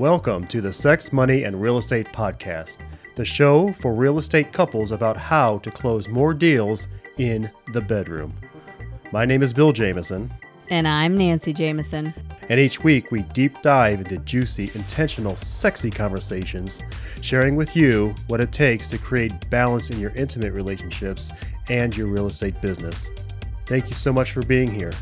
Welcome 0.00 0.46
to 0.46 0.62
the 0.62 0.72
Sex, 0.72 1.12
Money, 1.12 1.42
and 1.42 1.60
Real 1.60 1.76
Estate 1.76 2.06
Podcast, 2.06 2.78
the 3.16 3.24
show 3.26 3.74
for 3.74 3.92
real 3.92 4.16
estate 4.16 4.50
couples 4.50 4.92
about 4.92 5.18
how 5.18 5.58
to 5.58 5.70
close 5.70 6.08
more 6.08 6.32
deals 6.32 6.88
in 7.18 7.50
the 7.74 7.82
bedroom. 7.82 8.32
My 9.12 9.26
name 9.26 9.42
is 9.42 9.52
Bill 9.52 9.72
Jameson, 9.74 10.32
And 10.70 10.88
I'm 10.88 11.18
Nancy 11.18 11.52
Jameson. 11.52 12.14
and 12.48 12.58
each 12.58 12.82
week 12.82 13.10
we 13.10 13.24
deep 13.34 13.60
dive 13.60 14.00
into 14.00 14.16
juicy, 14.16 14.70
intentional, 14.74 15.36
sexy 15.36 15.90
conversations, 15.90 16.80
sharing 17.20 17.54
with 17.54 17.76
you 17.76 18.14
what 18.28 18.40
it 18.40 18.52
takes 18.52 18.88
to 18.88 18.96
create 18.96 19.50
balance 19.50 19.90
in 19.90 20.00
your 20.00 20.14
intimate 20.16 20.54
relationships 20.54 21.30
and 21.68 21.94
your 21.94 22.06
real 22.06 22.28
estate 22.28 22.58
business. 22.62 23.10
Thank 23.66 23.90
you 23.90 23.96
so 23.96 24.14
much 24.14 24.32
for 24.32 24.40
being 24.46 24.72
here. 24.72 24.92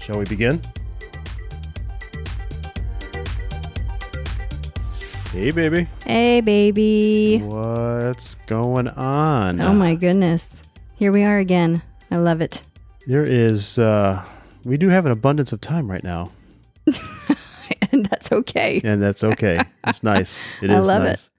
Shall 0.00 0.18
we 0.18 0.24
begin? 0.24 0.60
Hey, 5.34 5.50
baby. 5.50 5.88
Hey, 6.06 6.40
baby. 6.42 7.38
What's 7.42 8.36
going 8.46 8.86
on? 8.86 9.60
Oh, 9.60 9.74
my 9.74 9.96
goodness. 9.96 10.46
Here 10.94 11.10
we 11.10 11.24
are 11.24 11.38
again. 11.38 11.82
I 12.12 12.18
love 12.18 12.40
it. 12.40 12.62
There 13.08 13.24
is, 13.24 13.76
uh, 13.76 14.24
we 14.64 14.76
do 14.76 14.88
have 14.90 15.06
an 15.06 15.10
abundance 15.12 15.52
of 15.52 15.60
time 15.60 15.90
right 15.90 16.04
now, 16.04 16.30
and 17.90 18.06
that's 18.10 18.30
okay. 18.30 18.80
and 18.84 19.02
that's 19.02 19.24
okay. 19.24 19.58
it's 19.84 20.02
nice. 20.04 20.44
It 20.62 20.70
is 20.70 20.76
I 20.76 20.94
love 20.94 21.02
it. 21.02 21.06
nice. 21.06 21.30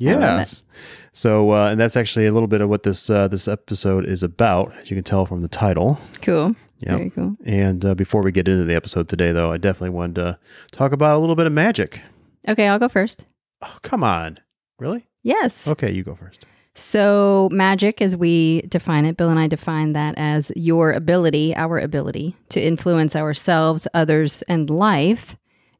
I 0.00 0.14
love 0.14 0.38
Yes. 0.40 0.64
So, 1.12 1.52
uh, 1.52 1.68
and 1.70 1.80
that's 1.80 1.96
actually 1.96 2.26
a 2.26 2.32
little 2.32 2.48
bit 2.48 2.60
of 2.60 2.68
what 2.68 2.82
this 2.82 3.08
uh, 3.08 3.28
this 3.28 3.46
episode 3.46 4.04
is 4.04 4.24
about, 4.24 4.72
as 4.78 4.90
you 4.90 4.96
can 4.96 5.04
tell 5.04 5.26
from 5.26 5.42
the 5.42 5.48
title. 5.48 5.96
Cool. 6.22 6.56
Yep. 6.80 6.96
Very 6.98 7.10
cool. 7.10 7.36
And 7.44 7.84
uh, 7.84 7.94
before 7.94 8.20
we 8.20 8.32
get 8.32 8.48
into 8.48 8.64
the 8.64 8.74
episode 8.74 9.08
today, 9.08 9.30
though, 9.30 9.52
I 9.52 9.58
definitely 9.58 9.90
wanted 9.90 10.16
to 10.16 10.38
talk 10.72 10.90
about 10.90 11.14
a 11.14 11.18
little 11.20 11.36
bit 11.36 11.46
of 11.46 11.52
magic. 11.52 12.00
Okay, 12.48 12.66
I'll 12.68 12.78
go 12.78 12.88
first. 12.88 13.24
Oh, 13.62 13.76
come 13.82 14.02
on, 14.02 14.38
really? 14.78 15.06
Yes. 15.22 15.68
Okay, 15.68 15.92
you 15.92 16.02
go 16.02 16.14
first. 16.14 16.46
So, 16.74 17.48
magic, 17.50 18.00
as 18.00 18.16
we 18.16 18.62
define 18.68 19.04
it, 19.04 19.16
Bill 19.16 19.30
and 19.30 19.38
I 19.38 19.48
define 19.48 19.94
that 19.94 20.14
as 20.16 20.52
your 20.54 20.92
ability, 20.92 21.54
our 21.56 21.76
ability 21.78 22.36
to 22.50 22.60
influence 22.64 23.16
ourselves, 23.16 23.88
others, 23.94 24.42
and 24.42 24.70
life 24.70 25.36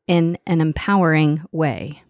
in 0.08 0.36
an 0.47 0.60
empowering 0.60 1.41
way. 1.52 2.02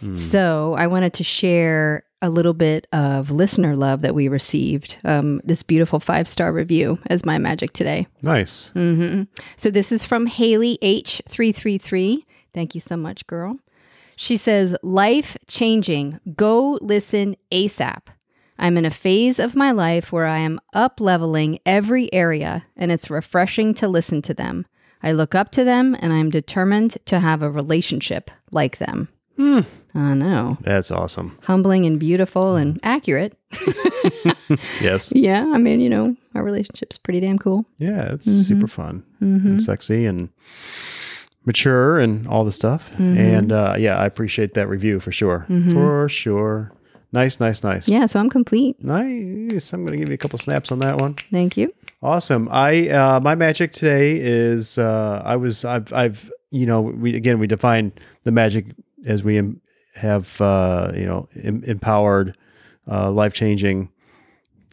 Hmm. 0.00 0.16
So, 0.16 0.74
I 0.76 0.86
wanted 0.86 1.14
to 1.14 1.24
share 1.24 2.04
a 2.20 2.28
little 2.28 2.52
bit 2.52 2.86
of 2.92 3.30
listener 3.30 3.74
love 3.74 4.02
that 4.02 4.14
we 4.14 4.28
received. 4.28 4.98
Um, 5.04 5.40
this 5.44 5.62
beautiful 5.62 5.98
five 5.98 6.28
star 6.28 6.52
review 6.52 6.98
as 7.06 7.24
my 7.24 7.38
magic 7.38 7.72
today. 7.72 8.06
Nice. 8.22 8.68
hmm 8.74 9.22
So 9.56 9.70
this 9.70 9.92
is 9.92 10.04
from 10.04 10.26
Haley 10.26 10.78
H333. 10.82 12.18
Thank 12.54 12.74
you 12.74 12.80
so 12.80 12.96
much, 12.96 13.26
girl. 13.26 13.58
She 14.16 14.36
says, 14.36 14.74
Life 14.82 15.36
changing. 15.46 16.18
Go 16.34 16.78
listen 16.80 17.36
ASAP. 17.52 18.02
I'm 18.58 18.78
in 18.78 18.86
a 18.86 18.90
phase 18.90 19.38
of 19.38 19.54
my 19.54 19.70
life 19.70 20.10
where 20.10 20.24
I 20.26 20.38
am 20.38 20.58
up 20.72 20.98
leveling 21.00 21.58
every 21.66 22.10
area, 22.14 22.64
and 22.76 22.90
it's 22.90 23.10
refreshing 23.10 23.74
to 23.74 23.86
listen 23.88 24.22
to 24.22 24.32
them. 24.34 24.64
I 25.02 25.12
look 25.12 25.34
up 25.34 25.50
to 25.52 25.64
them, 25.64 25.94
and 26.00 26.12
I'm 26.12 26.30
determined 26.30 26.96
to 27.04 27.20
have 27.20 27.42
a 27.42 27.50
relationship 27.50 28.30
like 28.50 28.78
them. 28.78 29.08
Hmm. 29.36 29.60
I 29.94 30.14
know. 30.14 30.56
That's 30.62 30.90
awesome. 30.90 31.38
Humbling 31.42 31.84
and 31.84 32.00
beautiful 32.00 32.56
and 32.56 32.80
accurate. 32.82 33.36
Yes. 34.80 35.12
Yeah, 35.14 35.44
I 35.52 35.58
mean, 35.58 35.80
you 35.80 35.88
know, 35.90 36.14
our 36.36 36.44
relationship's 36.44 36.96
pretty 36.98 37.18
damn 37.20 37.38
cool. 37.38 37.64
Yeah, 37.78 38.12
it's 38.12 38.26
Mm-hmm. 38.28 38.42
super 38.42 38.68
fun 38.68 39.02
and 39.20 39.60
sexy 39.60 40.06
and 40.06 40.28
mature 41.46 41.98
and 41.98 42.26
all 42.28 42.44
the 42.44 42.52
stuff. 42.52 42.90
And 42.98 43.52
uh, 43.52 43.76
yeah, 43.78 43.96
I 43.96 44.04
appreciate 44.06 44.54
that 44.54 44.68
review 44.68 45.00
for 45.00 45.12
sure. 45.12 45.46
For 45.70 46.08
sure. 46.08 46.72
Nice, 47.12 47.40
nice, 47.40 47.62
nice. 47.62 47.88
Yeah, 47.88 48.04
so 48.06 48.20
I'm 48.20 48.28
complete. 48.28 48.82
Nice. 48.84 49.72
I'm 49.72 49.86
going 49.86 49.96
to 49.96 50.02
give 50.02 50.08
you 50.08 50.14
a 50.14 50.18
couple 50.18 50.38
snaps 50.38 50.70
on 50.72 50.80
that 50.80 50.98
one. 51.00 51.14
Thank 51.30 51.56
you. 51.56 51.72
Awesome. 52.02 52.48
I 52.50 52.88
uh, 52.90 53.20
my 53.20 53.34
magic 53.34 53.72
today 53.72 54.18
is 54.20 54.76
uh, 54.76 55.22
I 55.24 55.36
was 55.36 55.64
I've 55.64 55.90
I've 55.92 56.30
you 56.50 56.66
know 56.66 56.80
we 56.82 57.14
again 57.16 57.38
we 57.38 57.46
define 57.46 57.92
the 58.24 58.30
magic 58.32 58.66
as 59.06 59.22
we 59.22 59.38
em- 59.38 59.60
have 59.94 60.38
uh, 60.40 60.92
you 60.94 61.06
know 61.06 61.28
em- 61.42 61.62
empowered 61.64 62.36
uh, 62.90 63.10
life 63.10 63.32
changing 63.32 63.88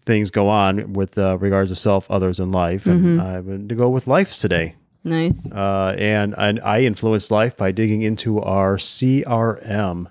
things 0.06 0.30
go 0.32 0.50
on 0.50 0.92
with 0.94 1.18
uh, 1.18 1.38
regards 1.38 1.70
to 1.72 1.76
self, 1.78 2.12
others, 2.12 2.40
and 2.42 2.52
life. 2.52 2.86
And 2.88 3.22
I'm 3.22 3.46
going 3.46 3.68
to 3.70 3.76
go 3.76 3.88
with 3.90 4.06
life 4.06 4.36
today. 4.36 4.76
Nice. 5.04 5.46
Uh, 5.52 5.96
and, 5.98 6.34
and 6.38 6.60
I 6.62 6.82
influenced 6.84 7.30
life 7.32 7.58
by 7.58 7.72
digging 7.72 8.02
into 8.04 8.40
our 8.42 8.78
CRM, 8.78 10.08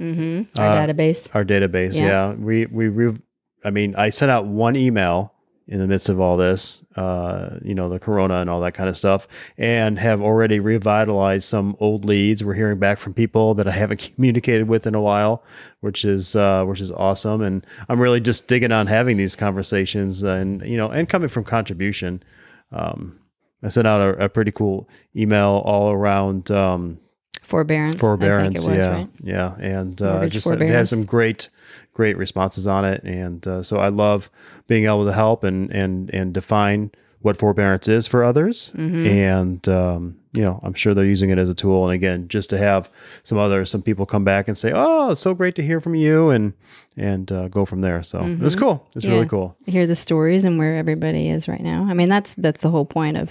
Mm-hmm. 0.00 0.60
Our 0.60 0.66
Uh, 0.68 0.86
database. 0.86 1.28
our 1.34 1.44
database. 1.44 1.94
Yeah. 1.96 2.06
Yeah, 2.06 2.32
we 2.34 2.66
we 2.66 2.86
re- 2.88 3.18
I 3.64 3.70
mean, 3.70 3.96
I 3.96 4.10
sent 4.10 4.30
out 4.30 4.46
one 4.46 4.76
email 4.76 5.32
in 5.66 5.80
the 5.80 5.86
midst 5.88 6.08
of 6.08 6.20
all 6.20 6.36
this, 6.36 6.82
uh, 6.96 7.58
you 7.62 7.74
know, 7.74 7.88
the 7.88 7.98
corona 7.98 8.36
and 8.40 8.48
all 8.48 8.60
that 8.60 8.74
kind 8.74 8.88
of 8.88 8.96
stuff, 8.96 9.26
and 9.58 9.98
have 9.98 10.22
already 10.22 10.60
revitalized 10.60 11.48
some 11.48 11.76
old 11.80 12.04
leads. 12.04 12.44
We're 12.44 12.54
hearing 12.54 12.78
back 12.78 13.00
from 13.00 13.12
people 13.12 13.54
that 13.54 13.66
I 13.66 13.72
haven't 13.72 13.98
communicated 14.14 14.68
with 14.68 14.86
in 14.86 14.94
a 14.94 15.00
while, 15.00 15.42
which 15.80 16.04
is 16.04 16.36
uh, 16.36 16.64
which 16.64 16.80
is 16.80 16.92
awesome. 16.92 17.42
And 17.42 17.66
I'm 17.88 18.00
really 18.00 18.20
just 18.20 18.46
digging 18.46 18.70
on 18.70 18.86
having 18.86 19.16
these 19.16 19.34
conversations, 19.34 20.22
and 20.22 20.62
you 20.62 20.76
know, 20.76 20.90
and 20.90 21.08
coming 21.08 21.28
from 21.28 21.42
contribution. 21.42 22.22
Um, 22.70 23.18
I 23.62 23.68
sent 23.68 23.86
out 23.86 24.00
a, 24.00 24.24
a 24.24 24.28
pretty 24.28 24.52
cool 24.52 24.88
email 25.16 25.62
all 25.64 25.90
around. 25.90 26.50
Um, 26.50 26.98
Forbearance. 27.42 27.98
forbearance. 27.98 28.60
I 28.66 28.68
think 28.68 28.72
it 28.72 28.76
was, 28.76 28.84
yeah, 28.84 28.92
right? 28.92 29.08
yeah, 29.22 29.54
and 29.58 30.02
uh, 30.02 30.26
just 30.28 30.46
it 30.46 30.50
has 30.50 30.58
forbearance. 30.58 30.90
some 30.90 31.04
great, 31.06 31.48
great 31.94 32.18
responses 32.18 32.66
on 32.66 32.84
it, 32.84 33.02
and 33.04 33.46
uh, 33.48 33.62
so 33.62 33.78
I 33.78 33.88
love 33.88 34.30
being 34.66 34.84
able 34.84 35.06
to 35.06 35.12
help 35.14 35.44
and 35.44 35.70
and 35.72 36.10
and 36.12 36.34
define 36.34 36.90
what 37.20 37.38
forbearance 37.38 37.88
is 37.88 38.06
for 38.06 38.22
others, 38.22 38.70
Mm-hmm. 38.76 39.06
and 39.06 39.66
um, 39.68 40.18
you 40.34 40.42
know 40.42 40.60
I'm 40.62 40.74
sure 40.74 40.92
they're 40.92 41.06
using 41.06 41.30
it 41.30 41.38
as 41.38 41.48
a 41.48 41.54
tool, 41.54 41.84
and 41.86 41.94
again, 41.94 42.28
just 42.28 42.50
to 42.50 42.58
have 42.58 42.90
some 43.22 43.38
other 43.38 43.64
some 43.64 43.80
people 43.80 44.04
come 44.04 44.24
back 44.24 44.46
and 44.48 44.58
say, 44.58 44.70
oh, 44.74 45.12
it's 45.12 45.22
so 45.22 45.32
great 45.32 45.54
to 45.54 45.62
hear 45.62 45.80
from 45.80 45.94
you, 45.94 46.28
and 46.28 46.52
and 46.98 47.32
uh, 47.32 47.48
go 47.48 47.64
from 47.64 47.80
there. 47.80 48.02
So 48.02 48.20
it 48.26 48.40
was 48.40 48.56
cool. 48.56 48.86
It's 48.94 49.06
Mm-hmm. 49.06 49.10
Yeah. 49.10 49.16
really 49.16 49.28
cool. 49.28 49.56
Hear 49.66 49.86
the 49.86 49.96
stories 49.96 50.44
and 50.44 50.58
where 50.58 50.76
everybody 50.76 51.30
is 51.30 51.48
right 51.48 51.62
now. 51.62 51.86
I 51.88 51.94
mean, 51.94 52.10
that's 52.10 52.34
that's 52.34 52.60
the 52.60 52.70
whole 52.70 52.84
point 52.84 53.16
of 53.16 53.30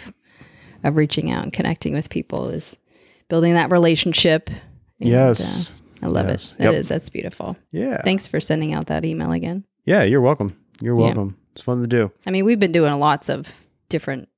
of 0.87 0.95
reaching 0.95 1.29
out 1.31 1.43
and 1.43 1.53
connecting 1.53 1.93
with 1.93 2.09
people 2.09 2.49
is 2.49 2.75
building 3.29 3.53
that 3.53 3.71
relationship. 3.71 4.49
And, 4.99 5.09
Yes. 5.09 5.71
uh, 6.01 6.05
I 6.05 6.09
love 6.09 6.27
Yes. 6.27 6.55
it. 6.59 6.63
Yep. 6.63 6.73
It 6.73 6.77
is. 6.77 6.87
That's 6.87 7.09
beautiful. 7.09 7.57
Yeah. 7.71 8.01
Thanks 8.03 8.27
for 8.27 8.39
sending 8.39 8.73
out 8.73 8.87
that 8.87 9.03
email 9.05 9.31
again. 9.31 9.63
Yeah. 9.85 10.03
You're 10.03 10.21
welcome. 10.21 10.55
You're 10.81 10.97
Yeah. 10.97 11.05
welcome. 11.05 11.35
It's 11.53 11.63
fun 11.63 11.81
to 11.81 11.87
do. 11.87 12.11
I 12.25 12.31
mean, 12.31 12.45
we've 12.45 12.59
been 12.59 12.71
doing 12.71 12.93
lots 12.99 13.29
of 13.29 13.47
different 13.89 14.29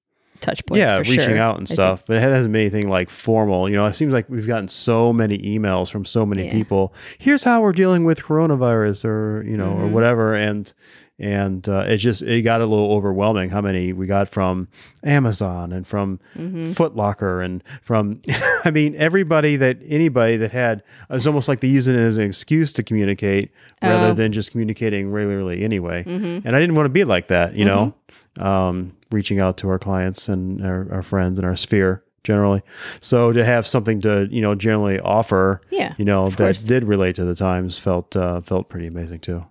touch 0.42 0.66
points. 0.66 0.80
yeah, 0.80 0.96
for 0.96 1.02
reaching 1.12 1.20
sure. 1.32 1.38
out 1.38 1.58
and 1.58 1.66
I 1.66 1.68
think- 1.68 1.74
stuff, 1.76 2.04
but 2.08 2.16
it 2.16 2.22
hasn't 2.22 2.54
been 2.54 2.62
anything 2.62 2.88
like 2.88 3.10
formal. 3.10 3.70
You 3.70 3.76
know, 3.76 3.86
it 3.88 3.96
seems 3.98 4.14
like 4.14 4.30
we've 4.30 4.48
gotten 4.48 4.70
so 4.70 5.12
many 5.12 5.38
emails 5.40 5.92
from 5.92 6.06
so 6.06 6.26
many 6.26 6.46
Yeah. 6.46 6.54
people. 6.54 6.94
Here's 7.18 7.44
how 7.44 7.62
we're 7.62 7.74
dealing 7.74 8.06
with 8.06 8.24
coronavirus, 8.24 9.04
or 9.04 9.44
you 9.46 9.58
know, 9.58 9.74
or 9.74 9.88
Mhm. 9.88 9.92
whatever, 9.92 10.34
and 10.34 10.72
and 11.20 11.68
uh, 11.68 11.80
it 11.88 11.98
just 11.98 12.22
it 12.22 12.42
got 12.44 12.62
a 12.62 12.66
little 12.66 12.92
overwhelming. 12.94 13.50
How 13.50 13.62
many 13.62 13.94
we 13.94 14.08
got 14.08 14.30
from 14.30 14.68
Amazon 15.04 15.72
and 15.74 15.86
from 15.86 16.20
Mhm. 16.38 16.76
Foot 16.76 16.96
Locker 16.96 17.42
and 17.42 17.64
from, 17.82 18.22
I 18.66 18.72
mean, 18.72 18.96
everybody 18.96 19.56
that 19.58 19.78
anybody 19.86 20.38
that 20.38 20.52
had. 20.52 20.84
It's 21.10 21.28
almost 21.28 21.48
like 21.48 21.60
they 21.62 21.68
use 21.68 21.88
it 21.88 21.96
as 21.96 22.18
an 22.18 22.24
excuse 22.24 22.72
to 22.74 22.84
communicate 22.84 23.52
rather 23.82 24.08
Oh. 24.12 24.14
than 24.14 24.32
just 24.32 24.52
communicating 24.52 25.12
regularly 25.12 25.64
anyway 25.64 26.04
Mhm. 26.08 26.42
and 26.46 26.56
I 26.56 26.60
didn't 26.60 26.76
want 26.76 26.86
to 26.86 26.90
be 26.90 27.04
like 27.04 27.28
that, 27.28 27.56
you 27.56 27.66
know, 27.66 27.94
Mm-hmm. 28.38 28.44
um, 28.46 28.92
reaching 29.12 29.40
out 29.40 29.58
to 29.58 29.70
our 29.70 29.80
clients 29.80 30.30
and 30.30 30.64
our, 30.66 30.88
our 30.92 31.02
friends 31.02 31.40
and 31.40 31.46
our 31.48 31.56
sphere 31.56 32.04
generally. 32.24 32.62
So 33.02 33.32
to 33.32 33.44
have 33.46 33.66
something 33.66 34.02
to, 34.02 34.28
you 34.30 34.42
know, 34.42 34.54
generally 34.56 35.00
offer, 35.00 35.62
Yeah. 35.72 35.94
you 35.98 36.06
know, 36.06 36.30
that 36.30 36.38
course. 36.38 36.64
did 36.64 36.84
relate 36.84 37.16
to 37.16 37.24
the 37.26 37.34
times 37.36 37.80
felt, 37.80 38.16
uh, 38.16 38.42
felt 38.42 38.70
pretty 38.70 38.88
amazing 38.88 39.20
too. 39.20 39.46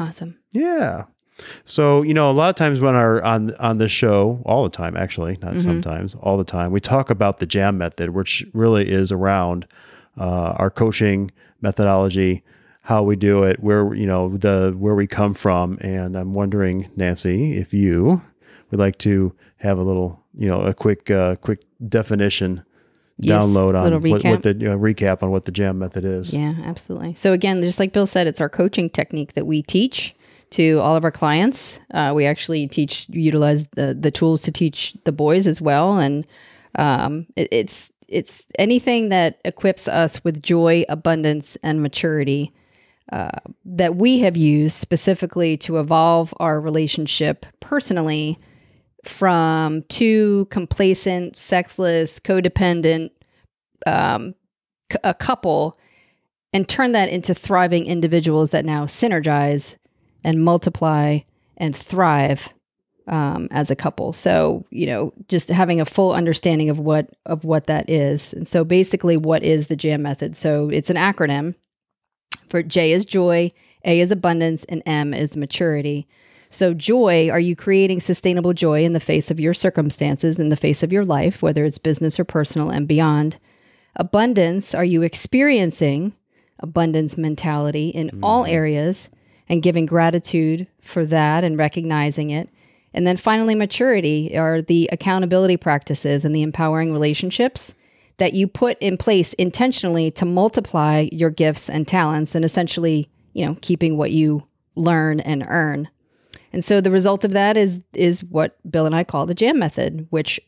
Awesome. 0.00 0.36
Yeah. 0.52 1.04
So, 1.64 2.02
you 2.02 2.14
know, 2.14 2.30
a 2.30 2.32
lot 2.32 2.50
of 2.50 2.56
times 2.56 2.80
when 2.80 2.94
our 2.94 3.22
on 3.22 3.54
on 3.56 3.78
the 3.78 3.88
show, 3.88 4.40
all 4.44 4.64
the 4.64 4.70
time 4.70 4.96
actually, 4.96 5.38
not 5.42 5.54
Mhm. 5.54 5.60
sometimes, 5.60 6.14
all 6.22 6.36
the 6.36 6.44
time, 6.44 6.70
we 6.72 6.80
talk 6.80 7.10
about 7.10 7.38
the 7.38 7.46
jam 7.46 7.78
method, 7.78 8.10
which 8.10 8.46
really 8.52 8.90
is 8.90 9.10
around 9.10 9.66
uh, 10.18 10.54
our 10.56 10.70
coaching 10.70 11.30
methodology, 11.60 12.42
how 12.82 13.02
we 13.02 13.16
do 13.16 13.42
it, 13.42 13.60
where 13.60 13.94
you 13.94 14.06
know 14.06 14.36
the 14.36 14.74
where 14.78 14.94
we 14.94 15.06
come 15.06 15.34
from, 15.34 15.78
and 15.80 16.16
I'm 16.16 16.34
wondering, 16.34 16.88
Nancy, 16.96 17.56
if 17.56 17.74
you 17.74 18.22
would 18.70 18.78
like 18.78 18.98
to 18.98 19.32
have 19.56 19.78
a 19.78 19.82
little, 19.82 20.20
you 20.38 20.46
know, 20.48 20.60
a 20.62 20.74
quick 20.74 21.10
uh, 21.10 21.36
quick 21.36 21.60
definition 21.88 22.62
Yes, 23.18 23.44
download 23.44 23.74
on 23.74 24.02
what, 24.10 24.24
what 24.24 24.42
the 24.42 24.54
you 24.54 24.68
know, 24.68 24.76
recap 24.78 25.22
on 25.22 25.30
what 25.30 25.44
the 25.44 25.52
jam 25.52 25.78
method 25.78 26.04
is. 26.04 26.34
Yeah, 26.34 26.54
absolutely. 26.64 27.14
So 27.14 27.32
again, 27.32 27.62
just 27.62 27.78
like 27.78 27.92
Bill 27.92 28.06
said, 28.06 28.26
it's 28.26 28.40
our 28.40 28.48
coaching 28.48 28.90
technique 28.90 29.34
that 29.34 29.46
we 29.46 29.62
teach 29.62 30.14
to 30.54 30.78
all 30.78 30.94
of 30.94 31.04
our 31.04 31.10
clients. 31.10 31.80
Uh, 31.92 32.12
we 32.14 32.26
actually 32.26 32.68
teach 32.68 33.06
utilize 33.08 33.66
the 33.74 33.94
the 33.98 34.10
tools 34.10 34.40
to 34.42 34.52
teach 34.52 34.96
the 35.04 35.12
boys 35.12 35.46
as 35.46 35.60
well, 35.60 35.98
and 35.98 36.26
um, 36.78 37.26
it, 37.36 37.48
it's 37.50 37.92
it's 38.08 38.46
anything 38.58 39.08
that 39.08 39.40
equips 39.44 39.88
us 39.88 40.22
with 40.22 40.42
joy, 40.42 40.84
abundance, 40.88 41.56
and 41.62 41.82
maturity 41.82 42.52
uh, 43.12 43.30
that 43.64 43.96
we 43.96 44.20
have 44.20 44.36
used 44.36 44.76
specifically 44.76 45.56
to 45.56 45.78
evolve 45.78 46.32
our 46.38 46.60
relationship 46.60 47.46
personally 47.60 48.38
from 49.04 49.82
two 49.88 50.46
complacent, 50.50 51.36
sexless, 51.36 52.20
codependent 52.20 53.10
um, 53.86 54.34
couple 55.18 55.78
and 56.52 56.68
turn 56.68 56.92
that 56.92 57.08
into 57.08 57.34
thriving 57.34 57.86
individuals 57.86 58.50
that 58.50 58.64
now 58.64 58.86
synergize 58.86 59.76
and 60.24 60.42
multiply 60.42 61.20
and 61.56 61.76
thrive 61.76 62.48
um, 63.06 63.48
as 63.50 63.70
a 63.70 63.76
couple. 63.76 64.12
So 64.12 64.64
you 64.70 64.86
know, 64.86 65.12
just 65.28 65.48
having 65.48 65.80
a 65.80 65.86
full 65.86 66.12
understanding 66.12 66.70
of 66.70 66.78
what 66.78 67.10
of 67.26 67.44
what 67.44 67.66
that 67.66 67.88
is. 67.88 68.32
And 68.32 68.48
so 68.48 68.64
basically, 68.64 69.16
what 69.16 69.42
is 69.42 69.66
the 69.66 69.76
JAM 69.76 70.02
method? 70.02 70.36
So 70.36 70.70
it's 70.70 70.90
an 70.90 70.96
acronym 70.96 71.54
for 72.48 72.62
J 72.62 72.92
is 72.92 73.04
joy, 73.04 73.50
A 73.84 74.00
is 74.00 74.10
abundance, 74.10 74.64
and 74.64 74.82
M 74.86 75.12
is 75.12 75.36
maturity. 75.36 76.06
So, 76.50 76.72
joy, 76.72 77.28
are 77.30 77.40
you 77.40 77.56
creating 77.56 77.98
sustainable 77.98 78.52
joy 78.52 78.84
in 78.84 78.92
the 78.92 79.00
face 79.00 79.28
of 79.28 79.40
your 79.40 79.54
circumstances, 79.54 80.38
in 80.38 80.50
the 80.50 80.56
face 80.56 80.84
of 80.84 80.92
your 80.92 81.04
life, 81.04 81.42
whether 81.42 81.64
it's 81.64 81.78
business 81.78 82.20
or 82.20 82.24
personal 82.24 82.70
and 82.70 82.86
beyond? 82.86 83.38
Abundance, 83.96 84.72
are 84.72 84.84
you 84.84 85.02
experiencing 85.02 86.14
abundance 86.60 87.18
mentality 87.18 87.88
in 87.88 88.20
all 88.22 88.46
areas 88.46 89.08
and 89.48 89.62
giving 89.62 89.86
gratitude 89.86 90.66
for 90.80 91.04
that 91.06 91.44
and 91.44 91.58
recognizing 91.58 92.30
it? 92.30 92.48
And 92.92 93.06
then 93.06 93.16
finally, 93.16 93.54
maturity 93.54 94.36
are 94.36 94.62
the 94.62 94.88
accountability 94.92 95.56
practices 95.56 96.24
and 96.24 96.34
the 96.34 96.42
empowering 96.42 96.92
relationships 96.92 97.74
that 98.18 98.34
you 98.34 98.46
put 98.46 98.78
in 98.78 98.96
place 98.96 99.32
intentionally 99.34 100.10
to 100.12 100.24
multiply 100.24 101.08
your 101.10 101.30
gifts 101.30 101.68
and 101.68 101.88
talents 101.88 102.34
and 102.34 102.44
essentially, 102.44 103.10
you 103.32 103.44
know, 103.44 103.56
keeping 103.60 103.96
what 103.96 104.12
you 104.12 104.44
learn 104.76 105.20
and 105.20 105.44
earn. 105.48 105.88
And 106.52 106.64
so 106.64 106.80
the 106.80 106.92
result 106.92 107.24
of 107.24 107.32
that 107.32 107.56
is 107.56 107.80
is 107.94 108.22
what 108.22 108.56
Bill 108.70 108.86
and 108.86 108.94
I 108.94 109.02
call 109.02 109.26
the 109.26 109.34
jam 109.34 109.58
method, 109.58 110.06
which 110.10 110.40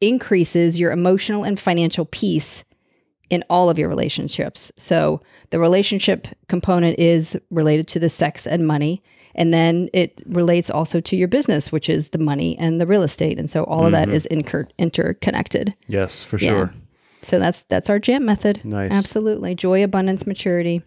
increases 0.00 0.78
your 0.78 0.90
emotional 0.90 1.44
and 1.44 1.58
financial 1.58 2.04
peace 2.04 2.64
in 3.30 3.44
all 3.50 3.68
of 3.70 3.78
your 3.78 3.88
relationships. 3.88 4.72
So 4.76 5.20
the 5.50 5.58
relationship 5.58 6.28
component 6.48 6.98
is 6.98 7.38
related 7.50 7.86
to 7.88 7.98
the 8.00 8.08
sex 8.08 8.46
and 8.46 8.66
money. 8.66 9.02
And 9.34 9.54
then 9.54 9.88
it 9.92 10.20
relates 10.26 10.68
also 10.70 11.00
to 11.00 11.16
your 11.16 11.28
business, 11.28 11.70
which 11.70 11.88
is 11.88 12.08
the 12.08 12.18
money 12.18 12.58
and 12.58 12.80
the 12.80 12.86
real 12.86 13.02
estate. 13.02 13.38
And 13.38 13.48
so 13.48 13.64
all 13.64 13.86
of 13.86 13.92
that 13.92 14.08
is 14.08 14.26
incur- 14.26 14.66
interconnected. 14.78 15.74
Yes, 15.86 16.24
for 16.24 16.38
Yeah. 16.38 16.48
sure. 16.50 16.74
So 17.22 17.38
that's 17.38 17.62
that's 17.68 17.90
our 17.90 17.98
jam 17.98 18.24
method. 18.24 18.64
Nice. 18.64 18.92
Absolutely. 18.92 19.54
Joy, 19.54 19.84
abundance, 19.84 20.26
maturity. 20.26 20.82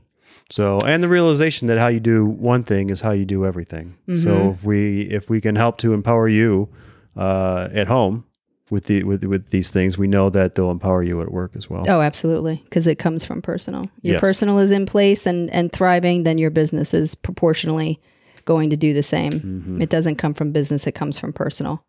So, 0.49 0.79
and 0.85 1.01
the 1.01 1.07
realization 1.07 1.67
that 1.69 1.77
how 1.77 1.87
you 1.87 2.01
do 2.01 2.25
one 2.25 2.63
thing 2.63 2.89
is 2.89 2.99
how 3.01 3.11
you 3.11 3.23
do 3.25 3.45
everything. 3.45 3.95
Mm-hmm. 4.07 4.21
So, 4.23 4.51
if 4.57 4.63
we 4.65 5.01
if 5.03 5.29
we 5.29 5.39
can 5.39 5.55
help 5.55 5.77
to 5.79 5.93
empower 5.93 6.27
you 6.27 6.67
uh, 7.15 7.69
at 7.73 7.87
home 7.87 8.25
with 8.71 8.85
the 8.85 9.03
with 9.03 9.23
with 9.25 9.49
these 9.49 9.69
things, 9.69 9.97
we 9.97 10.07
know 10.07 10.29
that 10.31 10.55
they'll 10.55 10.71
empower 10.71 11.03
you 11.03 11.21
at 11.21 11.31
work 11.31 11.51
as 11.55 11.69
well. 11.69 11.83
Oh, 11.87 12.01
absolutely, 12.01 12.61
because 12.63 12.87
it 12.87 12.95
comes 12.95 13.23
from 13.23 13.41
personal. 13.41 13.89
Your 14.01 14.13
Yes. 14.13 14.21
personal 14.21 14.57
is 14.59 14.71
in 14.71 14.85
place 14.85 15.27
and 15.27 15.49
and 15.51 15.71
thriving, 15.71 16.23
then 16.23 16.37
your 16.37 16.49
business 16.49 16.93
is 16.93 17.13
proportionally 17.13 17.99
going 18.45 18.69
to 18.71 18.77
do 18.77 18.93
the 18.93 19.03
same. 19.03 19.33
Mm-hmm. 19.33 19.81
It 19.81 19.89
doesn't 19.89 20.15
come 20.15 20.33
from 20.33 20.51
business; 20.51 20.87
it 20.87 20.93
comes 20.93 21.19
from 21.19 21.33
personal. 21.33 21.83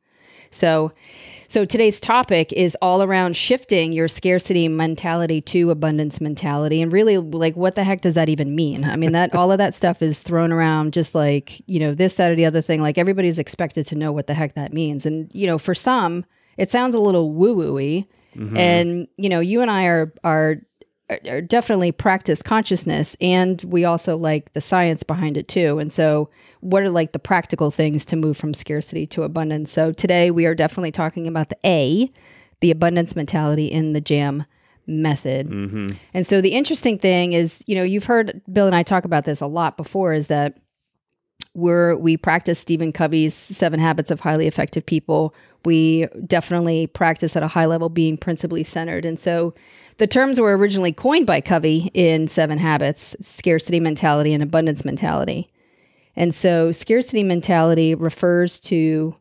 So, 0.50 0.92
so 1.48 1.64
today's 1.64 1.98
topic 1.98 2.52
is 2.52 2.76
all 2.82 3.02
around 3.02 3.38
shifting 3.38 3.92
your 3.92 4.06
scarcity 4.06 4.68
mentality 4.68 5.40
to 5.40 5.70
abundance 5.70 6.20
mentality, 6.20 6.82
and 6.82 6.92
really, 6.92 7.16
like, 7.16 7.56
what 7.56 7.74
the 7.74 7.84
heck 7.84 8.02
does 8.02 8.16
that 8.16 8.28
even 8.28 8.54
mean? 8.54 8.84
I 8.84 8.96
mean, 8.96 9.12
that 9.12 9.34
all 9.36 9.50
of 9.50 9.58
that 9.58 9.72
stuff 9.74 10.02
is 10.02 10.20
thrown 10.20 10.52
around, 10.52 10.92
just 10.92 11.14
like 11.14 11.62
you 11.66 11.78
know 11.78 11.94
this, 11.94 12.16
that, 12.16 12.32
or 12.32 12.34
the 12.34 12.44
other 12.44 12.60
thing. 12.60 12.82
Like 12.82 12.98
everybody's 12.98 13.38
expected 13.38 13.86
to 13.86 13.94
know 13.94 14.10
what 14.12 14.26
the 14.26 14.34
heck 14.34 14.54
that 14.56 14.72
means, 14.72 15.06
and 15.06 15.30
you 15.32 15.46
know, 15.46 15.58
for 15.58 15.74
some, 15.74 16.24
it 16.56 16.70
sounds 16.70 16.94
a 16.94 17.00
little 17.00 17.32
woo 17.32 17.56
wooey. 17.56 18.06
Mm-hmm. 18.36 18.56
And 18.56 19.08
you 19.16 19.28
know, 19.28 19.40
you 19.40 19.60
and 19.60 19.70
I 19.70 19.84
are 19.84 20.12
are 20.24 20.56
are 21.10 21.40
definitely 21.42 21.92
practice 21.92 22.42
consciousness, 22.42 23.16
and 23.20 23.62
we 23.64 23.84
also 23.84 24.16
like 24.16 24.52
the 24.54 24.60
science 24.60 25.02
behind 25.02 25.36
it 25.36 25.48
too. 25.48 25.78
And 25.78 25.92
so, 25.92 26.30
what 26.60 26.82
are 26.82 26.90
like 26.90 27.12
the 27.12 27.18
practical 27.18 27.70
things 27.70 28.04
to 28.06 28.16
move 28.16 28.36
from 28.36 28.54
scarcity 28.54 29.06
to 29.08 29.22
abundance? 29.24 29.70
So 29.72 29.92
today 29.92 30.30
we 30.30 30.46
are 30.46 30.54
definitely 30.54 30.92
talking 30.92 31.26
about 31.26 31.48
the 31.50 31.58
A, 31.64 32.10
the 32.60 32.70
abundance 32.70 33.14
mentality 33.14 33.66
in 33.66 33.92
the 33.92 34.00
Jam 34.00 34.44
method. 34.86 35.48
Mm-hmm. 35.48 35.96
And 36.14 36.26
so 36.26 36.40
the 36.40 36.50
interesting 36.50 36.98
thing 36.98 37.32
is, 37.32 37.62
you 37.66 37.74
know, 37.74 37.82
you've 37.82 38.04
heard 38.04 38.40
Bill 38.50 38.66
and 38.66 38.76
I 38.76 38.82
talk 38.82 39.04
about 39.04 39.24
this 39.24 39.40
a 39.40 39.46
lot 39.46 39.76
before, 39.76 40.12
is 40.12 40.28
that 40.28 40.58
we're 41.54 41.96
we 41.96 42.16
practice 42.16 42.58
Stephen 42.58 42.92
Covey's 42.92 43.34
Seven 43.34 43.80
Habits 43.80 44.10
of 44.10 44.20
Highly 44.20 44.46
Effective 44.46 44.86
People. 44.86 45.34
We 45.64 46.06
definitely 46.26 46.86
practice 46.86 47.36
at 47.36 47.42
a 47.42 47.48
high 47.48 47.66
level 47.66 47.88
being 47.88 48.16
principally 48.16 48.64
centered. 48.64 49.04
And 49.04 49.18
so 49.18 49.54
the 49.98 50.06
terms 50.06 50.40
were 50.40 50.56
originally 50.56 50.92
coined 50.92 51.26
by 51.26 51.40
Covey 51.40 51.90
in 51.94 52.26
Seven 52.28 52.58
Habits, 52.58 53.14
scarcity 53.20 53.80
mentality 53.80 54.32
and 54.32 54.42
abundance 54.42 54.84
mentality. 54.84 55.50
And 56.16 56.34
so 56.34 56.72
scarcity 56.72 57.22
mentality 57.22 57.94
refers 57.94 58.58
to 58.60 59.14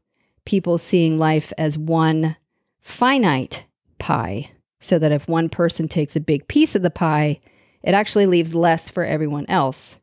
people 0.46 0.78
seeing 0.78 1.18
life 1.18 1.54
as 1.58 1.78
one 1.78 2.36
finite 2.82 3.66
pie, 4.00 4.52
so 4.80 4.98
that 4.98 5.12
if 5.12 5.28
one 5.28 5.48
person 5.48 5.88
takes 5.88 6.16
a 6.16 6.20
big 6.20 6.48
piece 6.48 6.76
of 6.76 6.82
the 6.82 6.90
pie, 6.90 7.40
it 7.84 7.94
actually 7.94 8.26
leaves 8.26 8.56
less 8.56 8.90
for 8.90 9.04
everyone 9.06 9.46
else. 9.48 10.00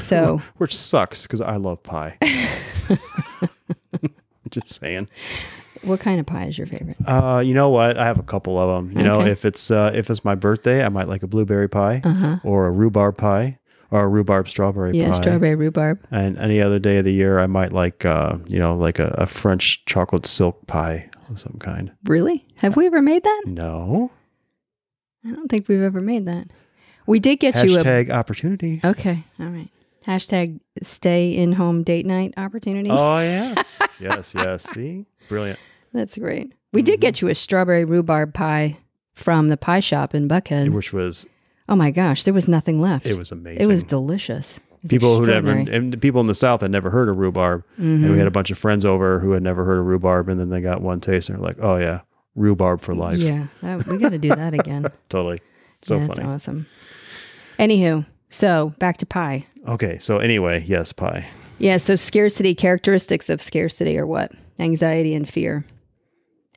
So 0.00 0.40
Which 0.56 0.76
sucks 0.76 1.22
because 1.22 1.40
I 1.40 1.56
love 1.56 1.82
pie. 1.82 2.16
I'm 2.20 2.98
just 4.50 4.80
saying. 4.80 5.08
What 5.82 6.00
kind 6.00 6.18
of 6.20 6.26
pie 6.26 6.46
is 6.46 6.58
your 6.58 6.66
favorite? 6.66 6.96
Uh, 7.06 7.42
you 7.44 7.54
know 7.54 7.68
what? 7.70 7.96
I 7.96 8.04
have 8.06 8.18
a 8.18 8.22
couple 8.22 8.58
of 8.58 8.68
them. 8.84 8.96
You 8.96 9.04
know, 9.04 9.20
if 9.20 9.44
it's 9.44 9.70
uh, 9.70 9.92
if 9.94 10.10
it's 10.10 10.24
my 10.24 10.34
birthday, 10.34 10.84
I 10.84 10.88
might 10.88 11.08
like 11.08 11.22
a 11.22 11.26
blueberry 11.26 11.68
pie 11.68 12.00
Uh-huh. 12.04 12.36
or 12.44 12.66
a 12.66 12.70
rhubarb 12.70 13.16
pie 13.16 13.58
or 13.90 14.02
a 14.02 14.08
rhubarb 14.08 14.48
strawberry 14.48 14.92
pie. 14.92 14.98
Yeah, 14.98 15.12
pie. 15.12 15.16
strawberry 15.20 15.54
rhubarb. 15.54 16.00
And 16.10 16.36
any 16.38 16.60
other 16.60 16.78
day 16.78 16.98
of 16.98 17.04
the 17.04 17.12
year, 17.12 17.38
I 17.38 17.46
might 17.46 17.72
like 17.72 18.04
uh, 18.04 18.38
you 18.46 18.58
know, 18.58 18.76
like 18.76 18.98
a, 18.98 19.08
a 19.18 19.26
French 19.26 19.84
chocolate 19.86 20.26
silk 20.26 20.66
pie 20.66 21.08
of 21.30 21.38
some 21.38 21.56
kind. 21.60 21.92
Really? 22.04 22.46
Have 22.56 22.76
we 22.76 22.86
ever 22.86 23.00
made 23.02 23.22
that? 23.24 23.42
No. 23.46 24.10
I 25.24 25.30
don't 25.30 25.48
think 25.48 25.68
we've 25.68 25.82
ever 25.82 26.00
made 26.00 26.26
that. 26.26 26.48
We 27.06 27.18
did 27.20 27.36
get 27.40 27.54
you 27.64 27.78
a 27.78 27.82
Hashtag 27.82 28.10
opportunity. 28.10 28.80
Okay, 28.84 29.24
all 29.40 29.46
right. 29.46 29.68
Hashtag 30.08 30.58
stay 30.82 31.36
in 31.36 31.52
home 31.52 31.82
date 31.82 32.06
night 32.06 32.32
opportunity. 32.38 32.88
Oh 32.90 33.18
yes, 33.20 33.78
yes, 34.00 34.32
yes. 34.34 34.62
See, 34.70 35.04
brilliant. 35.28 35.58
That's 35.92 36.16
great. 36.16 36.52
We 36.72 36.80
Mm-hmm. 36.80 36.86
did 36.86 37.00
get 37.00 37.20
you 37.20 37.28
a 37.28 37.34
strawberry 37.34 37.84
rhubarb 37.84 38.32
pie 38.34 38.78
from 39.14 39.48
the 39.48 39.56
pie 39.56 39.80
shop 39.80 40.14
in 40.14 40.26
Buckhead. 40.28 40.72
Which 40.72 40.92
was 40.92 41.26
oh 41.68 41.76
my 41.76 41.90
gosh, 41.90 42.22
there 42.24 42.32
was 42.34 42.48
nothing 42.48 42.80
left. 42.80 43.04
it 43.06 43.18
was 43.18 43.30
amazing. 43.32 43.62
It 43.62 43.66
was 43.66 43.84
delicious. 43.84 44.56
It 44.56 44.62
was 44.84 44.90
people 44.90 45.18
who 45.18 45.26
never 45.26 45.50
and 45.50 46.00
people 46.00 46.20
in 46.22 46.26
the 46.26 46.34
south 46.34 46.60
had 46.62 46.70
never 46.70 46.88
heard 46.88 47.08
of 47.10 47.18
rhubarb 47.18 47.64
and 47.76 48.04
Mhm. 48.04 48.12
we 48.12 48.18
had 48.18 48.28
a 48.28 48.30
bunch 48.30 48.50
of 48.50 48.56
friends 48.58 48.84
over 48.86 49.18
who 49.20 49.32
had 49.32 49.42
never 49.42 49.64
heard 49.64 49.78
of 49.80 49.86
rhubarb 49.86 50.28
and 50.28 50.38
then 50.40 50.48
they 50.50 50.60
got 50.60 50.80
one 50.80 51.00
taste 51.00 51.28
and 51.28 51.36
they're 51.36 51.44
like 51.44 51.56
oh 51.60 51.76
yeah 51.76 52.00
rhubarb 52.36 52.80
for 52.80 52.94
life 52.94 53.18
Yeah, 53.18 53.48
that, 53.62 53.84
we 53.88 53.98
got 53.98 54.10
to 54.10 54.18
do 54.18 54.28
that 54.28 54.54
again. 54.54 54.86
totally 55.10 55.40
so 55.82 55.96
Yeah, 55.96 56.06
That's 56.06 56.18
funny 56.18 56.28
awesome. 56.30 56.66
Anywho, 57.58 58.06
so 58.30 58.72
back 58.78 58.98
to 58.98 59.06
pie. 59.06 59.46
okay 59.66 59.98
so 59.98 60.18
anyway 60.18 60.62
yes 60.66 60.92
pie 60.92 61.26
Yeah, 61.58 61.76
so 61.78 61.96
scarcity 61.96 62.54
characteristics 62.54 63.28
of 63.28 63.42
scarcity 63.42 63.98
are 63.98 64.06
what? 64.06 64.30
Anxiety 64.60 65.12
and 65.14 65.28
fear. 65.28 65.64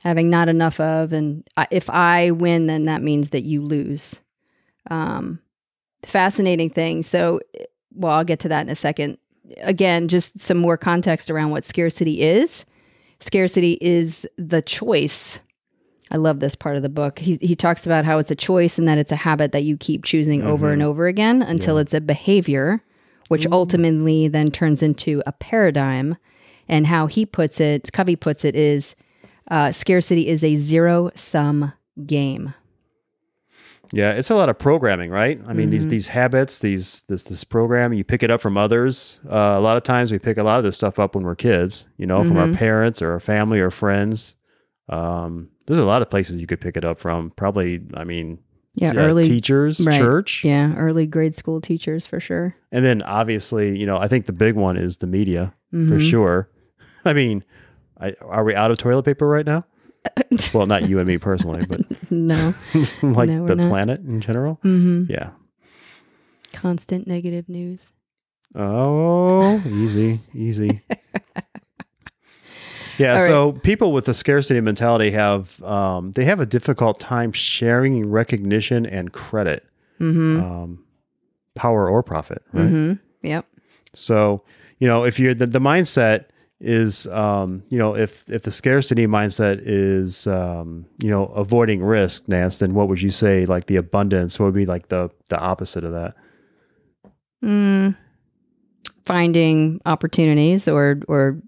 Having 0.04 0.30
not 0.30 0.48
enough 0.48 0.78
of, 0.78 1.12
and 1.12 1.42
if 1.72 1.90
I 1.90 2.30
win, 2.32 2.66
then 2.68 2.84
that 2.84 3.02
means 3.02 3.30
that 3.30 3.42
you 3.42 3.62
lose. 3.62 4.20
Um, 4.90 5.40
fascinating 6.04 6.70
thing. 6.70 7.02
So, 7.02 7.40
well, 7.94 8.12
I'll 8.12 8.24
get 8.24 8.38
to 8.40 8.48
that 8.48 8.62
in 8.62 8.68
a 8.68 8.74
second. 8.76 9.18
Again, 9.58 10.06
just 10.08 10.38
some 10.40 10.58
more 10.58 10.76
context 10.76 11.30
around 11.30 11.50
what 11.50 11.64
scarcity 11.64 12.20
is. 12.22 12.64
Scarcity 13.20 13.78
is 13.80 14.24
the 14.38 14.62
choice. 14.62 15.38
I 16.12 16.16
love 16.18 16.38
this 16.40 16.54
part 16.54 16.76
of 16.76 16.82
the 16.82 16.88
book. 16.90 17.18
He, 17.18 17.38
he 17.40 17.56
talks 17.56 17.86
about 17.86 18.04
how 18.04 18.18
it's 18.18 18.30
a 18.30 18.36
choice 18.36 18.78
and 18.78 18.86
that 18.86 18.98
it's 18.98 19.10
a 19.12 19.16
habit 19.16 19.50
that 19.52 19.64
you 19.64 19.76
keep 19.78 20.04
choosing 20.04 20.42
over 20.44 20.70
and 20.72 20.82
over 20.82 21.06
again 21.06 21.40
until 21.42 21.78
it's 21.78 21.94
a 21.94 22.00
behavior 22.00 22.82
which 23.28 23.46
ultimately 23.50 24.28
then 24.28 24.50
turns 24.50 24.82
into 24.82 25.22
a 25.26 25.32
paradigm. 25.32 26.16
And 26.68 26.86
how 26.86 27.06
he 27.06 27.24
puts 27.24 27.60
it, 27.60 27.90
Covey 27.92 28.14
puts 28.14 28.44
it, 28.44 28.54
is 28.54 28.94
uh, 29.50 29.72
scarcity 29.72 30.28
is 30.28 30.44
a 30.44 30.54
zero 30.56 31.10
sum 31.14 31.72
game. 32.06 32.52
yeah 33.92 34.12
it's 34.12 34.30
a 34.30 34.34
lot 34.34 34.48
of 34.48 34.58
programming 34.58 35.10
right 35.10 35.40
i 35.46 35.52
mean 35.52 35.64
Mm-hmm. 35.66 35.70
these 35.70 35.86
these 35.88 36.08
habits 36.08 36.58
these 36.60 37.00
this 37.08 37.24
this 37.24 37.44
program 37.44 37.92
you 37.92 38.04
pick 38.04 38.22
it 38.22 38.30
up 38.30 38.40
from 38.40 38.56
others 38.56 39.20
uh, 39.30 39.54
a 39.56 39.60
lot 39.60 39.76
of 39.76 39.82
times 39.82 40.10
we 40.12 40.18
pick 40.18 40.38
a 40.38 40.42
lot 40.42 40.58
of 40.58 40.64
this 40.64 40.76
stuff 40.76 40.98
up 40.98 41.14
when 41.14 41.24
we're 41.24 41.34
kids 41.36 41.86
you 41.98 42.06
know 42.06 42.22
from 42.24 42.36
Mm-hmm. 42.36 42.52
our 42.52 42.56
parents 42.56 43.02
or 43.02 43.12
our 43.12 43.20
family 43.20 43.60
or 43.60 43.70
friends 43.70 44.36
um, 44.88 45.48
There's 45.66 45.78
a 45.78 45.84
lot 45.84 46.02
of 46.02 46.10
places 46.10 46.36
you 46.40 46.46
could 46.46 46.60
pick 46.60 46.76
it 46.76 46.84
up 46.84 46.98
from. 46.98 47.30
Probably, 47.30 47.80
I 47.94 48.04
mean, 48.04 48.38
Yeah, 48.74 48.90
uh, 48.90 48.94
early 49.06 49.24
teachers, 49.24 49.80
right. 49.80 49.98
church, 49.98 50.42
Yeah, 50.44 50.74
early 50.76 51.06
grade 51.06 51.34
school 51.34 51.60
teachers 51.60 52.06
for 52.06 52.18
sure. 52.20 52.54
and 52.72 52.84
then 52.84 53.02
obviously, 53.02 53.78
you 53.78 53.86
know, 53.86 53.96
I 53.98 54.08
think 54.08 54.26
the 54.26 54.32
big 54.32 54.54
one 54.56 54.76
is 54.76 54.96
the 54.98 55.06
media 55.06 55.54
for 55.70 55.76
Mhm. 55.98 56.10
sure. 56.10 56.48
I 57.04 57.12
mean, 57.12 57.44
I, 58.00 58.14
are 58.22 58.44
we 58.44 58.54
out 58.54 58.70
of 58.70 58.78
toilet 58.78 59.04
paper 59.04 59.26
right 59.28 59.46
now? 59.46 59.64
Well, 60.52 60.66
not 60.66 60.88
you 60.88 60.98
and 60.98 61.06
me 61.06 61.18
personally, 61.18 61.64
but 61.64 61.80
no. 62.10 62.54
like 63.02 63.28
No, 63.28 63.46
the 63.46 63.54
not. 63.56 63.68
planet 63.68 64.00
in 64.00 64.20
general. 64.20 64.58
hmm 64.62 65.04
Yeah. 65.08 65.30
Constant 66.52 67.06
negative 67.06 67.48
news. 67.48 67.92
Oh, 68.54 69.62
easy, 69.66 70.20
easy. 70.34 70.82
Yeah, 72.98 73.14
All 73.14 73.18
right. 73.20 73.26
so 73.26 73.52
people 73.52 73.92
with 73.92 74.04
the 74.04 74.14
scarcity 74.14 74.60
mentality 74.60 75.10
have 75.12 75.62
um, 75.62 76.12
they 76.12 76.24
have 76.24 76.40
a 76.40 76.46
difficult 76.46 77.00
time 77.00 77.32
sharing 77.32 78.10
recognition 78.10 78.86
and 78.86 79.12
credit, 79.12 79.64
hmm 79.98 80.38
um, 80.40 80.84
power 81.54 81.88
or 81.88 82.02
profit, 82.02 82.42
right? 82.52 82.68
hmm 82.68 82.92
Yep. 83.22 83.46
So 83.94 84.42
you 84.78 84.86
know 84.88 85.04
if 85.04 85.18
you're 85.18 85.34
the, 85.34 85.46
the 85.46 85.58
mindset 85.60 86.26
is 86.60 87.06
um, 87.08 87.62
you 87.68 87.78
know 87.78 87.96
if 87.96 88.28
if 88.30 88.42
the 88.42 88.52
scarcity 88.52 89.06
mindset 89.06 89.60
is 89.64 90.26
um, 90.26 90.86
you 90.98 91.10
know 91.10 91.26
avoiding 91.26 91.82
risk, 91.82 92.28
Nance, 92.28 92.58
then 92.58 92.74
what 92.74 92.88
would 92.88 93.02
you 93.02 93.10
say 93.10 93.46
like 93.46 93.66
the 93.66 93.76
abundance? 93.76 94.38
What 94.38 94.46
would 94.46 94.54
be 94.54 94.66
like 94.66 94.88
the 94.88 95.10
the 95.28 95.38
opposite 95.40 95.84
of 95.84 95.92
that? 95.92 96.14
Mm, 97.44 97.96
finding 99.04 99.80
opportunities 99.86 100.68
or 100.68 101.00
or 101.08 101.40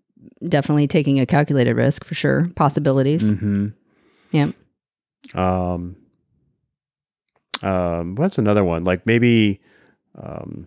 definitely 0.49 0.87
taking 0.87 1.21
a 1.21 1.27
calculated 1.27 1.75
risk 1.75 2.05
for 2.05 2.15
sure. 2.15 2.49
Possibilities. 2.57 3.25
Mm-hmm. 3.25 3.69
Yep. 4.33 4.55
Um, 5.35 5.97
um, 7.63 8.15
what's 8.17 8.39
another 8.39 8.65
one? 8.65 8.85
Like 8.85 9.07
maybe, 9.07 9.61
um, 10.17 10.67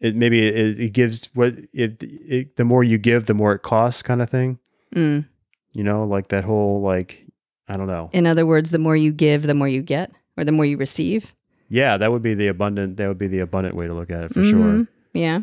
it 0.00 0.14
maybe 0.14 0.46
it, 0.46 0.80
it 0.80 0.92
gives 0.92 1.28
what 1.34 1.54
it, 1.72 1.96
it 2.02 2.56
the 2.56 2.64
more 2.64 2.84
you 2.84 2.98
give, 2.98 3.26
the 3.26 3.34
more 3.34 3.52
it 3.54 3.60
costs, 3.62 4.02
kind 4.02 4.20
of 4.20 4.28
thing. 4.28 4.58
Mm. 4.94 5.26
You 5.72 5.84
know, 5.84 6.04
like 6.04 6.28
that 6.28 6.44
whole 6.44 6.80
like 6.82 7.24
I 7.68 7.76
don't 7.76 7.86
know. 7.86 8.10
In 8.12 8.26
other 8.26 8.44
words, 8.46 8.70
the 8.70 8.78
more 8.78 8.96
you 8.96 9.12
give, 9.12 9.42
the 9.44 9.54
more 9.54 9.68
you 9.68 9.82
get, 9.82 10.10
or 10.36 10.44
the 10.44 10.52
more 10.52 10.64
you 10.66 10.76
receive. 10.76 11.32
Yeah, 11.68 11.96
that 11.96 12.12
would 12.12 12.22
be 12.22 12.34
the 12.34 12.46
abundant. 12.48 12.96
That 12.98 13.08
would 13.08 13.18
be 13.18 13.26
the 13.26 13.40
abundant 13.40 13.74
way 13.74 13.86
to 13.86 13.94
look 13.94 14.10
at 14.10 14.24
it 14.24 14.32
for 14.34 14.40
Mhm. 14.40 14.50
sure. 14.50 14.86
Yeah. 15.14 15.40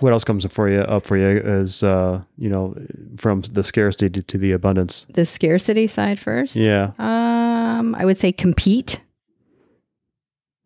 What 0.00 0.12
else 0.12 0.24
comes 0.24 0.44
up 0.44 0.52
for 0.52 0.68
you? 0.68 0.80
Up 0.80 1.04
for 1.04 1.16
you 1.16 1.38
is 1.38 1.82
uh, 1.82 2.22
you 2.36 2.48
know 2.50 2.74
from 3.16 3.40
the 3.42 3.62
scarcity 3.64 4.10
to, 4.10 4.22
to 4.22 4.38
the 4.38 4.52
abundance. 4.52 5.06
The 5.14 5.24
scarcity 5.26 5.86
side 5.86 6.20
first. 6.20 6.54
Yeah, 6.56 6.92
Um, 6.98 7.94
I 7.94 8.04
would 8.04 8.18
say 8.18 8.32
compete. 8.32 9.00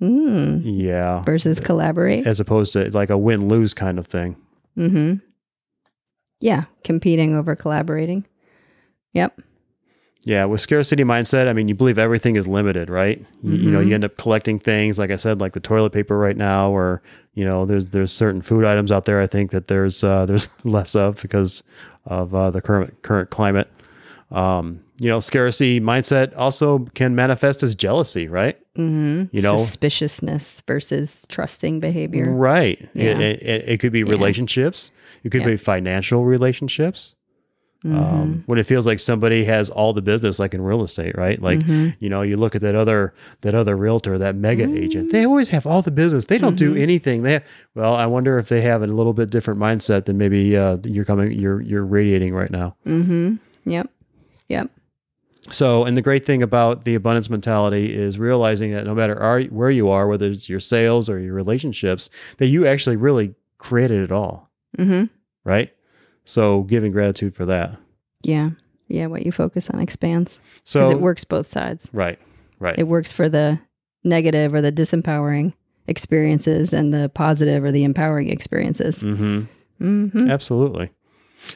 Mm. 0.03 0.63
yeah. 0.65 1.23
Versus 1.23 1.61
collaborate. 1.61 2.27
As 2.27 2.41
opposed 2.41 2.73
to 2.73 2.91
like 2.91 3.11
a 3.11 3.19
win 3.19 3.49
lose 3.49 3.75
kind 3.75 3.99
of 3.99 4.07
thing. 4.07 4.35
Mm-hmm. 4.79 5.17
Yeah, 6.41 6.65
competing 6.85 7.35
over 7.37 7.55
collaborating. 7.55 8.25
Yep. 9.13 9.41
Yeah, 10.25 10.45
with 10.45 10.61
scarcity 10.61 11.03
mindset, 11.03 11.49
I 11.49 11.55
mean, 11.55 11.67
you 11.69 11.75
believe 11.75 11.99
everything 11.99 12.37
is 12.37 12.47
limited, 12.47 12.91
right? 12.91 13.25
You, 13.43 13.55
you 13.55 13.71
know, 13.71 13.81
you 13.81 13.95
end 13.95 14.05
up 14.05 14.19
collecting 14.19 14.59
things, 14.59 14.99
like 14.99 15.11
I 15.11 15.17
said, 15.17 15.41
like 15.41 15.55
the 15.55 15.61
toilet 15.61 15.91
paper 15.95 16.19
right 16.19 16.37
now, 16.37 16.71
or 16.71 17.01
you 17.35 17.45
know, 17.45 17.65
there's 17.65 17.91
there's 17.91 18.13
certain 18.13 18.43
food 18.43 18.65
items 18.67 18.93
out 18.93 19.07
there. 19.07 19.21
I 19.23 19.27
think 19.27 19.51
that 19.53 19.69
there's 19.69 20.05
uh, 20.05 20.27
there's 20.29 20.49
less 20.65 20.95
of 20.95 21.21
because 21.23 21.63
of 22.05 22.35
uh, 22.35 22.51
the 22.51 22.61
current 22.61 23.01
current 23.03 23.31
climate. 23.31 23.71
Um, 24.31 24.85
you 25.01 25.09
know, 25.09 25.19
scarcity 25.19 25.81
mindset 25.81 26.37
also 26.37 26.81
can 26.95 27.15
manifest 27.15 27.63
as 27.63 27.75
jealousy, 27.75 28.29
right? 28.29 28.59
Mm-hmm. 28.77 29.35
You 29.35 29.43
know- 29.43 29.57
suspiciousness 29.57 30.63
versus 30.67 31.25
trusting 31.29 31.81
behavior. 31.81 32.31
Right. 32.31 32.81
It- 32.83 32.89
Yeah. 32.95 33.19
It, 33.19 33.43
it, 33.43 33.69
it 33.69 33.81
could 33.81 33.93
be 33.93 34.01
Yeah. 34.01 34.11
relationships. 34.11 34.93
It 35.25 35.31
could 35.31 35.41
Yeah. 35.41 35.49
be 35.49 35.57
financial 35.57 36.25
relationships. 36.25 37.17
Mhm. 37.85 37.97
Um, 37.97 38.43
when 38.45 38.59
it 38.59 38.65
feels 38.67 38.85
like 38.85 38.99
somebody 39.01 39.43
has 39.45 39.71
all 39.71 39.95
the 39.95 40.03
business, 40.03 40.39
like 40.39 40.53
in 40.53 40.61
real 40.61 40.83
estate, 40.83 41.17
right? 41.17 41.41
Like 41.41 41.61
Mhm. 41.61 41.95
you 41.99 42.11
know, 42.11 42.21
you 42.21 42.37
look 42.37 42.55
at 42.55 42.61
that 42.61 42.75
other 42.75 43.15
that 43.41 43.55
other 43.55 43.75
realtor, 43.75 44.19
that 44.19 44.37
mega 44.37 44.65
agent. 44.71 45.13
They 45.13 45.25
always 45.25 45.49
have 45.49 45.67
all 45.67 45.81
the 45.81 45.91
business. 45.91 46.27
They 46.27 46.37
don't 46.37 46.57
do 46.57 46.75
Mhm. 46.75 46.81
anything. 46.81 47.23
They 47.23 47.33
have, 47.35 47.45
well, 47.75 47.95
I 47.95 48.05
wonder 48.05 48.39
if 48.39 48.51
they 48.51 48.61
have 48.61 48.83
a 48.83 48.87
little 48.87 49.15
bit 49.15 49.31
different 49.31 49.59
mindset 49.61 50.05
than 50.05 50.19
maybe 50.19 50.55
uh, 50.57 50.77
you're 50.85 51.07
coming 51.07 51.33
you're 51.33 51.63
you're 51.63 51.85
radiating 51.87 52.35
right 52.35 52.51
now. 52.51 52.77
Mm-hmm. 52.87 53.37
Yep. 53.65 53.89
Yep. 54.51 54.71
So, 55.49 55.85
and 55.85 55.97
the 55.97 56.03
great 56.03 56.27
thing 56.27 56.43
about 56.43 56.85
the 56.85 56.95
abundance 56.95 57.31
mentality 57.31 57.95
is 57.95 58.19
realizing 58.19 58.73
that 58.73 58.85
no 58.85 58.95
matter 58.95 59.19
are, 59.19 59.41
where 59.45 59.71
you 59.71 59.89
are, 59.89 60.07
whether 60.07 60.27
it's 60.27 60.51
your 60.51 60.61
sales 60.61 61.09
or 61.09 61.19
your 61.19 61.33
relationships, 61.35 62.11
that 62.37 62.49
you 62.49 62.67
actually 62.67 62.97
really 62.97 63.35
created 63.57 64.03
it 64.03 64.13
all, 64.13 64.51
Mm-hmm. 64.79 65.05
right? 65.45 65.71
So, 66.25 66.63
giving 66.63 66.93
gratitude 66.93 67.35
for 67.35 67.45
that. 67.47 67.77
Yeah. 68.23 68.51
Yeah. 68.89 69.07
What 69.07 69.25
you 69.25 69.33
focus 69.33 69.71
on 69.71 69.81
expands 69.81 70.39
So, 70.65 70.81
because 70.81 70.91
it 70.93 71.01
works 71.01 71.25
both 71.25 71.47
sides. 71.47 71.89
right, 71.93 72.19
right. 72.59 72.79
It 72.79 72.85
works 72.89 73.13
for 73.13 73.29
the 73.29 73.59
negative 74.05 74.55
or 74.55 74.61
the 74.61 74.73
disempowering 74.73 75.53
experiences 75.87 76.73
and 76.73 76.93
the 76.95 77.09
positive 77.09 77.65
or 77.65 77.73
the 77.73 77.85
empowering 77.85 78.29
experiences. 78.29 79.03
mm-hmm. 79.03 79.43
Mm-hmm. 79.85 80.31
Absolutely. 80.31 80.91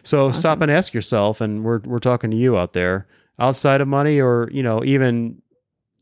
So 0.02 0.32
stop 0.32 0.62
and 0.62 0.70
ask 0.70 0.94
yourself, 0.94 1.42
and 1.42 1.62
we're 1.62 1.80
we're 1.80 1.98
talking 1.98 2.30
to 2.30 2.36
you 2.36 2.56
out 2.56 2.72
there, 2.72 3.06
outside 3.38 3.82
of 3.82 3.88
money, 3.88 4.18
or 4.18 4.48
you 4.50 4.62
know 4.62 4.82
even 4.82 5.42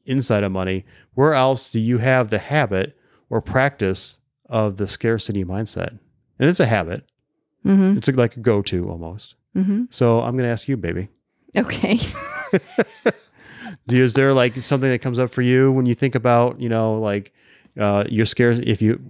inside 0.06 0.44
of 0.44 0.52
money. 0.52 0.84
Where 1.14 1.34
else 1.34 1.68
do 1.68 1.80
you 1.80 1.98
have 1.98 2.30
the 2.30 2.38
habit 2.38 2.96
or 3.28 3.40
practice 3.40 4.20
of 4.48 4.76
the 4.76 4.86
scarcity 4.86 5.44
mindset? 5.44 5.98
And 6.38 6.48
it's 6.48 6.60
a 6.60 6.66
habit. 6.66 7.04
Mm-hmm. 7.66 7.98
It's 7.98 8.08
like 8.08 8.36
a 8.36 8.40
go-to 8.40 8.88
almost. 8.90 9.34
Mm-hmm. 9.56 9.84
So 9.90 10.20
I'm 10.20 10.32
going 10.32 10.44
to 10.44 10.50
ask 10.50 10.68
you, 10.68 10.76
baby. 10.76 11.08
Okay. 11.56 11.98
Is 13.88 14.14
there 14.14 14.32
like 14.32 14.56
something 14.62 14.90
that 14.90 15.00
comes 15.00 15.18
up 15.18 15.30
for 15.30 15.42
you 15.42 15.70
when 15.72 15.86
you 15.86 15.94
think 15.94 16.14
about 16.14 16.60
you 16.60 16.68
know 16.68 16.94
like 17.00 17.32
uh, 17.78 18.04
you're 18.08 18.26
scared 18.26 18.66
if 18.66 18.80
you? 18.80 19.00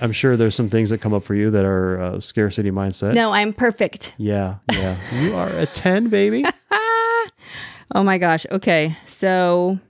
I'm 0.00 0.12
sure 0.12 0.36
there's 0.36 0.54
some 0.54 0.68
things 0.68 0.90
that 0.90 0.98
come 0.98 1.12
up 1.12 1.24
for 1.24 1.34
you 1.34 1.50
that 1.50 1.64
are 1.64 2.00
uh, 2.00 2.20
scarcity 2.20 2.70
mindset. 2.70 3.14
no, 3.14 3.32
I'm 3.32 3.52
perfect. 3.52 4.14
Yeah, 4.18 4.56
yeah. 4.72 4.96
You 5.20 5.34
are 5.34 5.48
a 5.48 5.66
ten, 5.66 6.08
baby. 6.08 6.44
Oh 7.92 8.04
my 8.04 8.18
gosh. 8.18 8.46
Okay. 8.50 8.96
So 9.06 9.80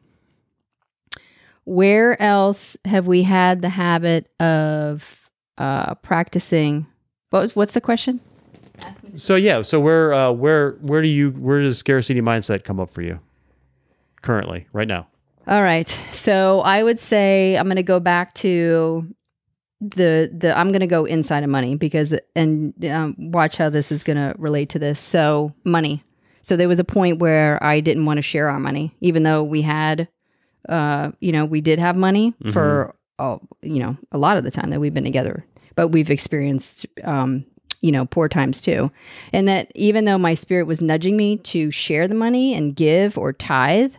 where 1.64 2.20
else 2.20 2.76
have 2.84 3.06
we 3.06 3.22
had 3.22 3.60
the 3.62 3.68
habit 3.68 4.28
of 4.40 5.30
uh 5.58 5.94
practicing 5.96 6.86
what 7.30 7.40
was 7.40 7.56
what's 7.56 7.72
the 7.72 7.80
question? 7.80 8.20
So 9.16 9.34
yeah, 9.36 9.62
so 9.62 9.80
where 9.80 10.12
uh, 10.12 10.30
where 10.32 10.72
where 10.80 11.02
do 11.02 11.08
you 11.08 11.30
where 11.30 11.60
does 11.60 11.78
scarcity 11.78 12.20
mindset 12.20 12.64
come 12.64 12.78
up 12.78 12.92
for 12.92 13.02
you 13.02 13.20
currently 14.22 14.66
right 14.72 14.88
now? 14.88 15.06
All 15.46 15.62
right. 15.62 15.98
So 16.12 16.60
I 16.60 16.82
would 16.82 17.00
say 17.00 17.56
I'm 17.56 17.66
going 17.66 17.76
to 17.76 17.82
go 17.82 18.00
back 18.00 18.34
to 18.34 19.06
the 19.80 20.30
the 20.32 20.56
I'm 20.56 20.68
going 20.68 20.80
to 20.80 20.86
go 20.86 21.04
inside 21.04 21.42
of 21.42 21.50
money 21.50 21.74
because 21.74 22.14
and 22.36 22.72
um, 22.86 23.16
watch 23.18 23.56
how 23.56 23.70
this 23.70 23.90
is 23.90 24.02
going 24.02 24.16
to 24.16 24.34
relate 24.38 24.68
to 24.70 24.78
this. 24.78 25.00
So 25.00 25.52
money. 25.64 26.04
So 26.42 26.56
there 26.56 26.68
was 26.68 26.78
a 26.78 26.84
point 26.84 27.18
where 27.18 27.62
I 27.62 27.80
didn't 27.80 28.06
want 28.06 28.18
to 28.18 28.22
share 28.22 28.48
our 28.48 28.58
money, 28.58 28.94
even 29.00 29.24
though 29.24 29.42
we 29.42 29.60
had, 29.60 30.08
uh, 30.68 31.10
you 31.20 31.32
know, 31.32 31.44
we 31.44 31.60
did 31.60 31.78
have 31.78 31.96
money 31.96 32.34
for, 32.52 32.94
all, 33.18 33.42
you 33.60 33.78
know, 33.78 33.96
a 34.10 34.16
lot 34.16 34.38
of 34.38 34.44
the 34.44 34.50
time 34.50 34.70
that 34.70 34.80
we've 34.80 34.94
been 34.94 35.04
together, 35.04 35.44
but 35.74 35.88
we've 35.88 36.10
experienced, 36.10 36.86
um, 37.04 37.44
you 37.80 37.92
know, 37.92 38.04
poor 38.06 38.28
times 38.28 38.60
too. 38.62 38.90
And 39.32 39.48
that 39.48 39.72
even 39.74 40.04
though 40.04 40.18
my 40.18 40.34
spirit 40.34 40.66
was 40.66 40.80
nudging 40.80 41.16
me 41.16 41.36
to 41.38 41.70
share 41.70 42.06
the 42.08 42.14
money 42.14 42.54
and 42.54 42.76
give 42.76 43.16
or 43.16 43.32
tithe, 43.32 43.94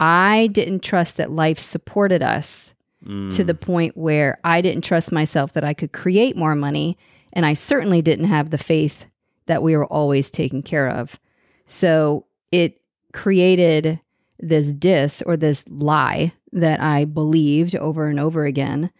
I 0.00 0.48
didn't 0.52 0.80
trust 0.82 1.16
that 1.16 1.30
life 1.30 1.58
supported 1.58 2.22
us 2.22 2.72
Mm. 3.06 3.30
to 3.36 3.44
the 3.44 3.54
point 3.54 3.98
where 3.98 4.38
I 4.44 4.62
didn't 4.62 4.82
trust 4.82 5.12
myself 5.12 5.52
that 5.52 5.62
I 5.62 5.74
could 5.74 5.92
create 5.92 6.38
more 6.38 6.54
money. 6.54 6.96
And 7.34 7.44
I 7.44 7.52
certainly 7.52 8.00
didn't 8.00 8.28
have 8.28 8.48
the 8.48 8.56
faith 8.56 9.04
that 9.44 9.62
we 9.62 9.76
were 9.76 9.84
always 9.84 10.30
taken 10.30 10.62
care 10.62 10.88
of. 10.88 11.20
So 11.66 12.24
it 12.50 12.80
created 13.12 14.00
this 14.40 14.72
dis 14.72 15.22
or 15.26 15.36
this 15.36 15.64
lie 15.68 16.32
that 16.52 16.80
I 16.80 17.04
believed 17.04 17.76
over 17.76 18.08
and 18.08 18.18
over 18.18 18.46
again. 18.46 18.90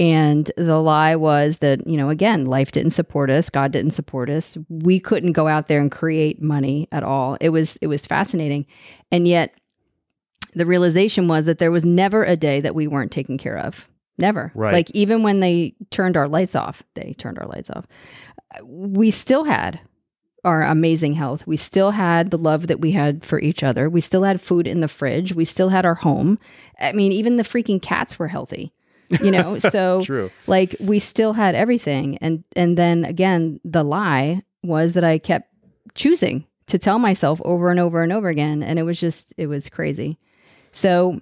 And 0.00 0.50
the 0.56 0.78
lie 0.78 1.14
was 1.14 1.58
that, 1.58 1.86
you 1.86 1.98
know, 1.98 2.08
again, 2.08 2.46
life 2.46 2.72
didn't 2.72 2.92
support 2.92 3.28
us, 3.28 3.50
God 3.50 3.70
didn't 3.70 3.90
support 3.90 4.30
us. 4.30 4.56
We 4.70 4.98
couldn't 4.98 5.32
go 5.32 5.46
out 5.46 5.68
there 5.68 5.80
and 5.80 5.92
create 5.92 6.40
money 6.40 6.88
at 6.90 7.02
all. 7.02 7.36
It 7.38 7.50
was 7.50 7.76
it 7.82 7.86
was 7.86 8.06
fascinating. 8.06 8.64
And 9.12 9.28
yet 9.28 9.54
the 10.54 10.64
realization 10.64 11.28
was 11.28 11.44
that 11.44 11.58
there 11.58 11.70
was 11.70 11.84
never 11.84 12.24
a 12.24 12.34
day 12.34 12.62
that 12.62 12.74
we 12.74 12.86
weren't 12.86 13.12
taken 13.12 13.36
care 13.36 13.58
of. 13.58 13.86
Never. 14.16 14.50
Right. 14.54 14.72
Like 14.72 14.90
even 14.92 15.22
when 15.22 15.40
they 15.40 15.74
turned 15.90 16.16
our 16.16 16.28
lights 16.28 16.56
off, 16.56 16.82
they 16.94 17.14
turned 17.18 17.38
our 17.38 17.46
lights 17.46 17.68
off. 17.68 17.86
We 18.64 19.10
still 19.10 19.44
had 19.44 19.80
our 20.44 20.62
amazing 20.62 21.12
health. 21.12 21.46
We 21.46 21.58
still 21.58 21.90
had 21.90 22.30
the 22.30 22.38
love 22.38 22.68
that 22.68 22.80
we 22.80 22.92
had 22.92 23.24
for 23.24 23.38
each 23.38 23.62
other. 23.62 23.90
We 23.90 24.00
still 24.00 24.22
had 24.22 24.40
food 24.40 24.66
in 24.66 24.80
the 24.80 24.88
fridge. 24.88 25.34
We 25.34 25.44
still 25.44 25.68
had 25.68 25.84
our 25.84 25.96
home. 25.96 26.38
I 26.78 26.92
mean, 26.92 27.12
even 27.12 27.36
the 27.36 27.42
freaking 27.42 27.82
cats 27.82 28.18
were 28.18 28.28
healthy. 28.28 28.72
You 29.22 29.30
know, 29.30 29.58
so 29.58 30.02
True. 30.04 30.30
like 30.46 30.76
we 30.80 30.98
still 30.98 31.32
had 31.32 31.54
everything 31.54 32.16
and 32.18 32.44
and 32.54 32.78
then 32.78 33.04
again 33.04 33.60
the 33.64 33.82
lie 33.82 34.42
was 34.62 34.92
that 34.92 35.04
I 35.04 35.18
kept 35.18 35.52
choosing 35.94 36.44
to 36.66 36.78
tell 36.78 36.98
myself 36.98 37.40
over 37.44 37.70
and 37.70 37.80
over 37.80 38.02
and 38.02 38.12
over 38.12 38.28
again 38.28 38.62
and 38.62 38.78
it 38.78 38.84
was 38.84 39.00
just 39.00 39.34
it 39.36 39.46
was 39.46 39.68
crazy. 39.68 40.18
So 40.72 41.20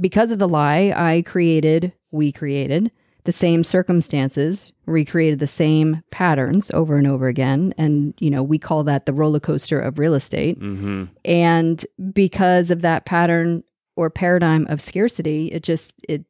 because 0.00 0.30
of 0.30 0.38
the 0.38 0.48
lie, 0.48 0.92
I 0.94 1.22
created, 1.22 1.92
we 2.10 2.32
created 2.32 2.90
the 3.24 3.32
same 3.32 3.62
circumstances, 3.62 4.72
recreated 4.86 5.38
the 5.38 5.46
same 5.46 6.02
patterns 6.10 6.70
over 6.70 6.96
and 6.96 7.06
over 7.06 7.28
again. 7.28 7.74
And, 7.76 8.14
you 8.20 8.30
know, 8.30 8.42
we 8.42 8.58
call 8.58 8.84
that 8.84 9.06
the 9.06 9.12
roller 9.12 9.40
coaster 9.40 9.78
of 9.78 9.98
real 9.98 10.14
estate. 10.14 10.56
hmm 10.58 11.04
And 11.24 11.84
because 12.12 12.70
of 12.70 12.82
that 12.82 13.04
pattern 13.04 13.64
or 13.96 14.08
paradigm 14.08 14.66
of 14.68 14.80
scarcity, 14.80 15.48
it 15.52 15.62
just, 15.62 15.92
it 16.08 16.24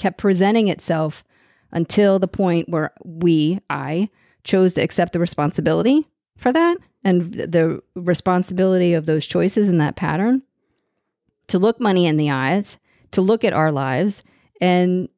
kept 0.00 0.18
presenting 0.18 0.68
itself 0.68 1.22
until 1.70 2.18
the 2.18 2.26
point 2.26 2.68
where 2.68 2.92
we, 3.04 3.60
I, 3.70 4.08
chose 4.42 4.74
to 4.74 4.82
accept 4.82 5.12
the 5.12 5.20
responsibility 5.20 6.08
for 6.36 6.52
that 6.52 6.78
and 7.04 7.32
the 7.34 7.80
responsibility 7.94 8.94
of 8.94 9.06
those 9.06 9.26
choices 9.26 9.68
in 9.68 9.78
that 9.78 9.96
pattern 9.96 10.42
to 11.48 11.58
look 11.58 11.78
money 11.80 12.06
in 12.06 12.16
the 12.16 12.30
eyes, 12.30 12.78
to 13.12 13.20
look 13.20 13.44
at 13.44 13.52
our 13.52 13.70
lives. 13.70 14.22
And 14.60 15.08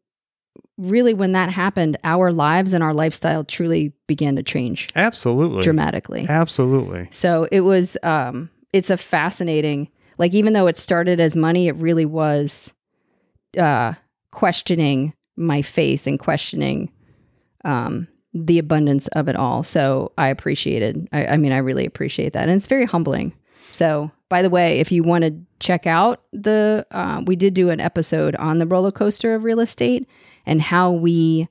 really, 0.77 1.15
when 1.15 1.33
that 1.33 1.51
happened, 1.51 1.97
our 2.03 2.33
lives 2.33 2.73
and 2.73 2.83
our 2.83 2.95
lifestyle 2.95 3.45
truly 3.45 3.93
began 4.07 4.37
to 4.37 4.43
change 4.43 4.89
Absolutely. 4.97 5.62
dramatically. 5.62 6.27
Absolutely. 6.29 7.09
So 7.12 7.47
it 7.53 7.61
was, 7.61 7.97
um, 8.03 8.51
it's 8.73 8.91
a 8.91 8.97
fascinating, 8.97 9.89
like, 10.19 10.35
even 10.35 10.53
though 10.53 10.67
it 10.67 10.77
started 10.77 11.21
as 11.21 11.37
money, 11.37 11.69
it 11.69 11.77
really 11.77 12.07
was 12.07 12.73
uh, 13.59 13.95
questioning 14.33 15.15
my 15.37 15.62
faith 15.62 16.07
and 16.07 16.19
questioning 16.19 16.91
um, 17.65 18.09
the 18.35 18.59
abundance 18.59 19.09
of 19.09 19.29
it 19.29 19.37
all. 19.37 19.62
So 19.62 20.12
I 20.19 20.29
appreciated, 20.29 21.09
I, 21.12 21.27
I 21.27 21.37
mean, 21.37 21.53
I 21.53 21.59
really 21.59 21.87
appreciate 21.87 22.33
that. 22.33 22.49
And 22.49 22.57
it's 22.57 22.67
very 22.67 22.87
humbling. 22.87 23.33
So, 23.71 24.11
by 24.29 24.43
the 24.43 24.51
way, 24.51 24.81
if 24.81 24.91
you 24.91 25.03
want 25.03 25.25
to 25.25 25.35
check 25.61 25.87
out 25.87 26.23
the, 26.33 26.87
uh, 26.91 27.23
we 27.25 27.37
did 27.37 27.55
do 27.55 27.71
an 27.71 27.81
episode 27.81 28.35
on 28.37 28.59
the 28.59 28.67
roller 28.67 28.91
coaster 28.91 29.35
of 29.35 29.45
real 29.45 29.61
estate 29.61 30.07
and 30.45 30.61
how 30.61 30.91
we 30.91 31.49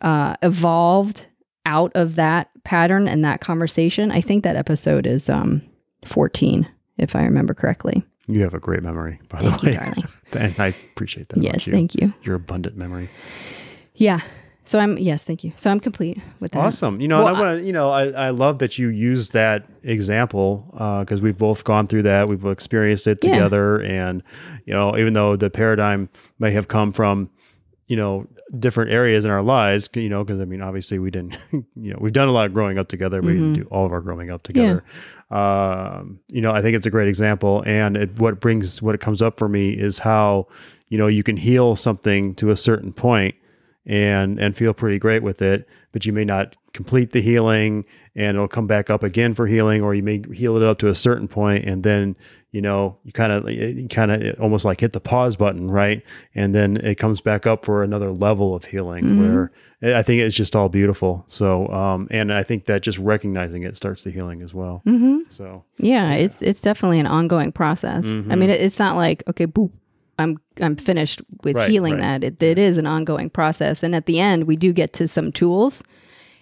uh, 0.00 0.36
evolved 0.42 1.26
out 1.64 1.92
of 1.94 2.16
that 2.16 2.50
pattern 2.64 3.08
and 3.08 3.24
that 3.24 3.40
conversation. 3.40 4.10
I 4.10 4.20
think 4.20 4.44
that 4.44 4.56
episode 4.56 5.06
is 5.06 5.28
um, 5.28 5.62
14, 6.04 6.68
if 6.98 7.16
I 7.16 7.22
remember 7.22 7.54
correctly. 7.54 8.02
You 8.28 8.42
have 8.42 8.54
a 8.54 8.60
great 8.60 8.82
memory, 8.82 9.20
by 9.28 9.40
Thank 9.40 9.60
the 9.60 9.70
way. 9.70 9.92
and 10.32 10.54
I 10.58 10.68
appreciate 10.68 11.28
that. 11.30 11.42
yes, 11.42 11.66
you. 11.66 11.72
thank 11.72 11.94
you. 11.94 12.12
Your 12.22 12.34
abundant 12.36 12.76
memory. 12.76 13.08
Yeah. 13.94 14.20
So 14.68 14.80
I'm, 14.80 14.98
yes, 14.98 15.22
thank 15.22 15.44
you. 15.44 15.52
So 15.54 15.70
I'm 15.70 15.78
complete 15.78 16.18
with 16.40 16.50
that. 16.52 16.58
Awesome. 16.58 17.00
You 17.00 17.06
know, 17.06 17.18
Well, 17.22 17.28
and 17.28 17.36
I 17.36 17.40
want 17.40 17.60
to, 17.60 17.64
you 17.64 17.72
know, 17.72 17.90
I, 17.90 18.08
I 18.08 18.30
love 18.30 18.58
that 18.58 18.78
you 18.78 18.88
use 18.88 19.28
that 19.28 19.64
example 19.84 20.74
uh, 20.76 21.00
because 21.00 21.20
we've 21.20 21.38
both 21.38 21.62
gone 21.62 21.86
through 21.86 22.02
that. 22.02 22.26
We've 22.28 22.44
experienced 22.46 23.06
it 23.06 23.18
Yeah. 23.22 23.32
together. 23.34 23.80
And, 23.82 24.24
you 24.64 24.74
know, 24.74 24.96
even 24.98 25.12
though 25.12 25.36
the 25.36 25.50
paradigm 25.50 26.08
may 26.40 26.50
have 26.50 26.66
come 26.66 26.90
from, 26.90 27.30
you 27.86 27.96
know, 27.96 28.26
different 28.58 28.90
areas 28.92 29.24
in 29.24 29.30
our 29.30 29.42
lives, 29.42 29.88
you 29.94 30.08
know, 30.08 30.22
because 30.24 30.40
I 30.40 30.44
mean, 30.44 30.62
obviously 30.62 30.98
we 30.98 31.10
didn't, 31.10 31.36
you 31.52 31.64
know, 31.92 31.98
we've 32.00 32.12
done 32.12 32.28
a 32.28 32.32
lot 32.32 32.46
of 32.46 32.54
growing 32.54 32.78
up 32.78 32.88
together. 32.88 33.20
We 33.20 33.32
didn't 33.34 33.52
Mhm. 33.52 33.54
do 33.56 33.68
all 33.70 33.84
of 33.84 33.92
our 33.92 34.00
growing 34.00 34.30
up 34.30 34.42
together. 34.44 34.84
Um, 35.30 36.20
you 36.28 36.40
know, 36.40 36.52
I 36.52 36.62
think 36.62 36.76
it's 36.76 36.86
a 36.86 36.90
great 36.90 37.08
example. 37.08 37.62
And 37.66 37.96
it, 37.96 38.18
what 38.18 38.40
brings, 38.40 38.80
what 38.80 38.94
it 38.94 39.00
comes 39.00 39.20
up 39.22 39.38
for 39.38 39.48
me 39.48 39.70
is 39.70 39.98
how, 39.98 40.46
you 40.88 40.96
know, 40.98 41.06
you 41.08 41.22
can 41.22 41.36
heal 41.36 41.74
something 41.76 42.34
to 42.36 42.50
a 42.50 42.56
certain 42.56 42.92
point 42.92 43.34
and 43.88 44.40
and 44.40 44.56
feel 44.56 44.74
pretty 44.74 44.98
great 44.98 45.22
with 45.22 45.40
it 45.40 45.68
but 45.92 46.04
you 46.04 46.12
may 46.12 46.24
not 46.24 46.56
complete 46.76 47.12
the 47.12 47.22
healing 47.22 47.84
and 48.14 48.36
it'll 48.36 48.46
come 48.46 48.66
back 48.66 48.90
up 48.90 49.02
again 49.02 49.34
for 49.34 49.46
healing 49.46 49.80
or 49.82 49.94
you 49.94 50.02
may 50.02 50.22
heal 50.34 50.56
it 50.56 50.62
up 50.62 50.78
to 50.78 50.88
a 50.88 50.94
certain 50.94 51.26
point 51.26 51.64
and 51.64 51.82
then 51.82 52.14
you 52.52 52.60
know 52.60 52.98
you 53.02 53.12
kind 53.12 53.32
of 53.32 53.50
you 53.50 53.88
kind 53.88 54.10
of 54.12 54.38
almost 54.40 54.64
like 54.66 54.78
hit 54.80 54.92
the 54.92 55.00
pause 55.00 55.36
button 55.36 55.70
right 55.70 56.02
and 56.34 56.54
then 56.54 56.76
it 56.76 56.96
comes 56.96 57.22
back 57.22 57.46
up 57.46 57.64
for 57.64 57.82
another 57.82 58.10
level 58.12 58.54
of 58.54 58.64
healing 58.66 59.04
Mhm. 59.04 59.18
where 59.18 59.52
i 59.98 60.02
think 60.02 60.20
it's 60.20 60.36
just 60.36 60.54
all 60.54 60.68
beautiful 60.68 61.24
so 61.28 61.66
um 61.68 62.08
and 62.10 62.30
i 62.32 62.42
think 62.42 62.66
that 62.66 62.82
just 62.82 62.98
recognizing 62.98 63.62
it 63.62 63.74
starts 63.74 64.02
the 64.02 64.10
healing 64.10 64.42
as 64.42 64.52
well 64.52 64.82
hmm 64.84 65.18
so 65.30 65.64
Yeah, 65.78 66.12
it's 66.12 66.42
it's 66.42 66.60
definitely 66.60 67.00
an 67.00 67.06
ongoing 67.06 67.52
process. 67.52 68.04
I 68.04 68.08
Mhm. 68.14 68.38
mean, 68.38 68.50
it's 68.50 68.78
not 68.78 68.96
like 68.96 69.22
okay, 69.28 69.46
boop, 69.46 69.70
I'm 70.18 70.38
I'm 70.60 70.76
finished 70.76 71.20
with 71.42 71.56
Right, 71.56 71.68
healing 71.70 71.94
right. 71.94 72.20
that. 72.20 72.24
It, 72.24 72.42
it 72.42 72.58
is 72.58 72.78
an 72.78 72.86
ongoing 72.86 73.28
process, 73.28 73.82
and 73.82 73.94
at 73.94 74.06
the 74.06 74.18
end, 74.20 74.44
we 74.44 74.56
do 74.56 74.72
get 74.72 74.92
to 74.94 75.06
some 75.08 75.32
tools 75.32 75.82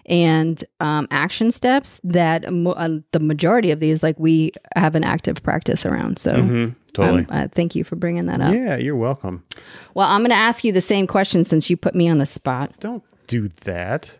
and 0.07 0.63
um, 0.81 1.07
action 1.11 1.51
steps 1.51 2.01
that 2.05 2.53
mo- 2.53 2.73
uh, 2.73 2.99
the 3.13 3.21
majority 3.21 3.71
of 3.71 3.81
these, 3.81 4.03
like 4.03 4.19
we 4.19 4.53
have 4.77 4.95
an 4.95 5.05
active 5.05 5.43
practice 5.43 5.87
around. 5.87 6.19
So, 6.19 6.35
mhm, 6.35 6.75
totally 6.93 7.21
um, 7.23 7.27
uh, 7.31 7.49
thank 7.51 7.75
you 7.75 7.85
for 7.85 7.97
bringing 7.97 8.27
that 8.27 8.41
up. 8.41 8.53
yeah 8.55 8.77
you're 8.77 8.97
welcome 8.97 9.43
Well, 9.95 10.09
I'm 10.09 10.21
going 10.21 10.31
to 10.31 10.37
ask 10.37 10.63
you 10.65 10.73
the 10.73 10.81
same 10.81 11.07
question 11.07 11.45
since 11.45 11.69
you 11.71 11.77
put 11.77 11.95
me 11.95 12.09
on 12.09 12.19
the 12.19 12.27
spot. 12.27 12.73
don't 12.81 13.03
do 13.27 13.51
that 13.65 14.19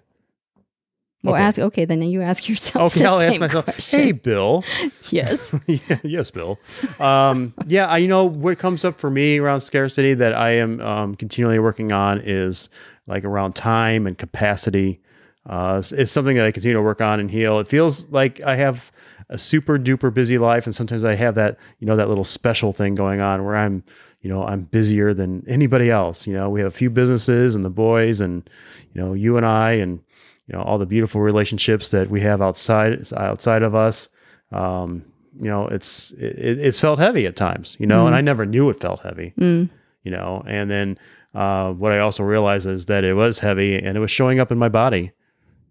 Well, 1.23 1.35
Okay. 1.35 1.43
ask. 1.43 1.59
Okay, 1.59 1.85
then 1.85 2.03
you 2.03 2.21
ask 2.23 2.49
yourself. 2.49 2.97
okay 2.97 3.05
i'll 3.07 3.21
ask 3.21 3.39
myself 3.41 3.65
question. 3.67 4.01
hey 4.01 4.13
bill 4.13 4.65
yes. 5.11 5.55
yeah, 5.67 5.99
yes, 6.03 6.31
Bill. 6.31 6.59
Um, 6.99 7.53
yeah, 7.67 7.87
I, 7.87 7.99
you 7.99 8.09
know 8.09 8.25
what 8.25 8.59
comes 8.59 8.85
up 8.85 8.99
for 8.99 9.11
me 9.11 9.39
around 9.39 9.61
scarcity 9.61 10.15
that 10.15 10.35
I 10.35 10.51
am 10.57 10.81
um, 10.81 11.15
continually 11.15 11.59
working 11.59 11.93
on 11.93 12.21
is 12.25 12.69
like 13.07 13.25
around 13.25 13.55
time 13.55 14.07
and 14.07 14.17
capacity. 14.19 15.01
Uh, 15.47 15.83
something 15.83 16.37
that 16.37 16.47
I 16.47 16.51
continue 16.53 16.77
to 16.77 16.83
work 16.83 17.01
on 17.03 17.21
and 17.21 17.31
heal. 17.31 17.59
It 17.59 17.69
feels 17.69 18.09
like 18.11 18.41
I 18.43 18.57
have 18.57 18.91
a 19.29 19.37
super 19.39 19.79
duper 19.79 20.13
busy 20.13 20.39
life, 20.39 20.65
and 20.67 20.75
sometimes 20.75 21.05
I 21.05 21.15
have 21.15 21.35
that 21.35 21.59
you 21.81 21.87
know 21.87 21.97
that 21.97 22.09
little 22.09 22.25
special 22.25 22.73
thing 22.73 22.95
going 22.95 23.21
on 23.21 23.45
where 23.45 23.57
I'm 23.57 23.85
you 24.23 24.31
know 24.31 24.45
I'm 24.45 24.63
busier 24.63 25.13
than 25.13 25.45
anybody 25.47 25.91
else. 25.91 26.27
You 26.27 26.33
know, 26.35 26.49
we 26.49 26.61
have 26.61 26.69
a 26.69 26.77
few 26.77 26.89
businesses 26.91 27.55
and 27.55 27.65
the 27.65 27.71
boys, 27.71 28.21
and 28.21 28.49
you 28.95 29.01
know 29.03 29.13
you 29.13 29.37
and 29.37 29.45
I, 29.45 29.73
and 29.73 30.01
you 30.47 30.57
know 30.57 30.63
all 30.63 30.79
the 30.79 30.87
beautiful 30.87 31.21
relationships 31.21 31.91
that 31.91 32.09
we 32.11 32.21
have 32.23 32.41
outside 32.41 33.13
outside 33.17 33.63
of 33.63 33.75
us 33.75 34.09
um, 34.53 35.05
you 35.41 35.49
know, 35.51 35.67
it's 35.69 36.13
it, 36.13 36.59
it's 36.61 36.79
felt 36.81 36.99
heavy 37.01 37.27
at 37.27 37.35
times, 37.37 37.77
you 37.81 37.87
know, 37.87 38.07
and 38.07 38.15
I 38.15 38.21
never 38.21 38.47
knew 38.47 38.71
it 38.71 38.81
felt 38.81 39.01
heavy, 39.01 39.33
Mm. 39.39 39.69
you 40.05 40.11
know. 40.13 40.45
And 40.47 40.71
then 40.71 40.97
uh, 41.35 41.73
what 41.73 41.91
I 41.93 41.99
also 41.99 42.23
realized 42.23 42.67
is 42.67 42.87
that 42.87 43.03
it 43.05 43.15
was 43.15 43.41
heavy 43.41 43.75
and 43.77 43.97
it 43.97 44.01
was 44.01 44.13
showing 44.13 44.39
up 44.39 44.53
in 44.53 44.59
my 44.59 44.69
body, 44.69 45.11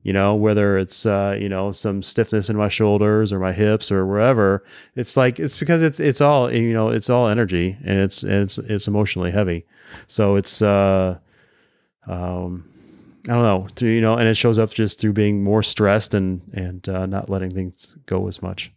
you 0.04 0.12
know, 0.13 0.36
whether 0.36 0.78
it's 0.78 1.06
uh, 1.06 1.38
you 1.39 1.50
know 1.50 1.72
some 1.72 2.04
stiffness 2.04 2.50
in 2.50 2.58
my 2.58 2.70
shoulders 2.70 3.34
or 3.34 3.39
my 3.39 3.54
hips 3.54 3.92
or 3.92 4.06
wherever. 4.06 4.63
It's 4.96 5.18
like 5.18 5.39
it's 5.39 5.58
because 5.58 5.82
it's 5.82 6.00
it's 6.00 6.22
all 6.22 6.52
you 6.54 6.74
know 6.74 6.89
it's 6.89 7.10
all 7.10 7.28
energy 7.28 7.78
and 7.84 7.98
it's 7.98 8.24
it's 8.24 8.58
it's 8.58 8.88
emotionally 8.88 9.32
heavy, 9.32 9.66
so 10.08 10.36
it's 10.36 10.62
uh, 10.62 11.18
um. 12.08 12.70
I 13.26 13.32
don't 13.32 13.44
know, 13.44 13.68
through, 13.78 13.92
you 13.92 14.02
know, 14.02 14.16
and 14.16 14.28
it 14.28 14.36
shows 14.36 14.60
up 14.60 14.74
just 14.74 15.00
through 15.00 15.13
being 15.13 15.46
more 15.46 15.63
stressed 15.63 16.13
and 16.13 16.42
and 16.54 16.89
uh, 16.89 17.06
not 17.06 17.30
letting 17.30 17.52
things 17.52 17.96
go 18.06 18.28
as 18.28 18.42
much. 18.42 18.70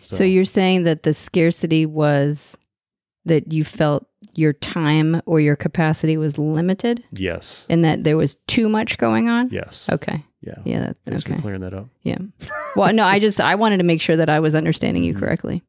So. 0.00 0.24
you're 0.24 0.46
saying 0.46 0.84
that 0.84 1.02
the 1.02 1.12
scarcity 1.12 1.84
was 1.84 2.56
that 3.26 3.52
you 3.52 3.62
felt 3.62 4.06
your 4.34 4.54
time 4.54 5.20
or 5.26 5.38
your 5.38 5.54
capacity 5.54 6.16
was 6.16 6.38
limited 6.38 7.04
yes, 7.12 7.66
and 7.68 7.84
that 7.84 8.04
there 8.04 8.16
was 8.16 8.36
too 8.46 8.70
much 8.70 8.96
going 8.96 9.28
on? 9.28 9.50
yes, 9.50 9.90
Okay. 9.92 10.24
Yeah. 10.40 10.54
Yeah, 10.64 10.78
that, 10.80 10.96
Thanks 11.06 11.24
okay. 11.24 11.34
for 11.36 11.42
clearing 11.42 11.60
that 11.62 11.74
up. 11.74 11.88
Yeah. 12.02 12.18
Well, 12.76 12.92
no, 12.92 13.04
I 13.04 13.18
just 13.18 13.40
I 13.40 13.54
wanted 13.56 13.78
to 13.78 13.84
make 13.84 14.00
sure 14.00 14.16
that 14.16 14.28
I 14.28 14.40
was 14.40 14.54
understanding 14.54 15.02
Mm-hmm. 15.02 15.14
you 15.16 15.20
correctly. 15.20 15.62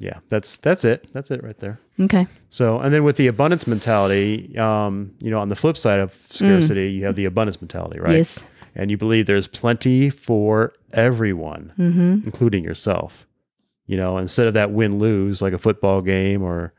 Yeah, 0.00 0.18
that's 0.28 0.58
that's 0.58 0.84
it. 0.84 1.08
That's 1.12 1.30
it 1.32 1.42
right 1.42 1.58
there. 1.58 1.80
Okay. 2.00 2.26
So, 2.50 2.78
and 2.78 2.94
then 2.94 3.02
with 3.02 3.16
the 3.16 3.26
abundance 3.26 3.66
mentality, 3.66 4.56
um, 4.56 5.12
you 5.20 5.30
know, 5.30 5.40
on 5.40 5.48
the 5.48 5.56
flip 5.56 5.76
side 5.76 5.98
of 5.98 6.16
scarcity, 6.30 6.92
you 6.92 7.04
have 7.04 7.16
the 7.16 7.24
abundance 7.24 7.60
mentality, 7.60 7.98
right? 7.98 8.10
Mm. 8.14 8.18
Yes. 8.18 8.38
And 8.76 8.92
you 8.92 8.96
believe 8.96 9.26
there's 9.26 9.48
plenty 9.48 10.08
for 10.08 10.72
everyone, 10.92 11.72
Mhm. 11.78 12.24
including 12.24 12.62
yourself. 12.62 13.26
You 13.86 13.96
know, 13.96 14.18
instead 14.18 14.46
of 14.46 14.54
that 14.54 14.70
win 14.70 14.98
lose 15.00 15.42
like 15.42 15.52
a 15.52 15.58
football 15.58 16.00
game 16.02 16.42
or 16.42 16.72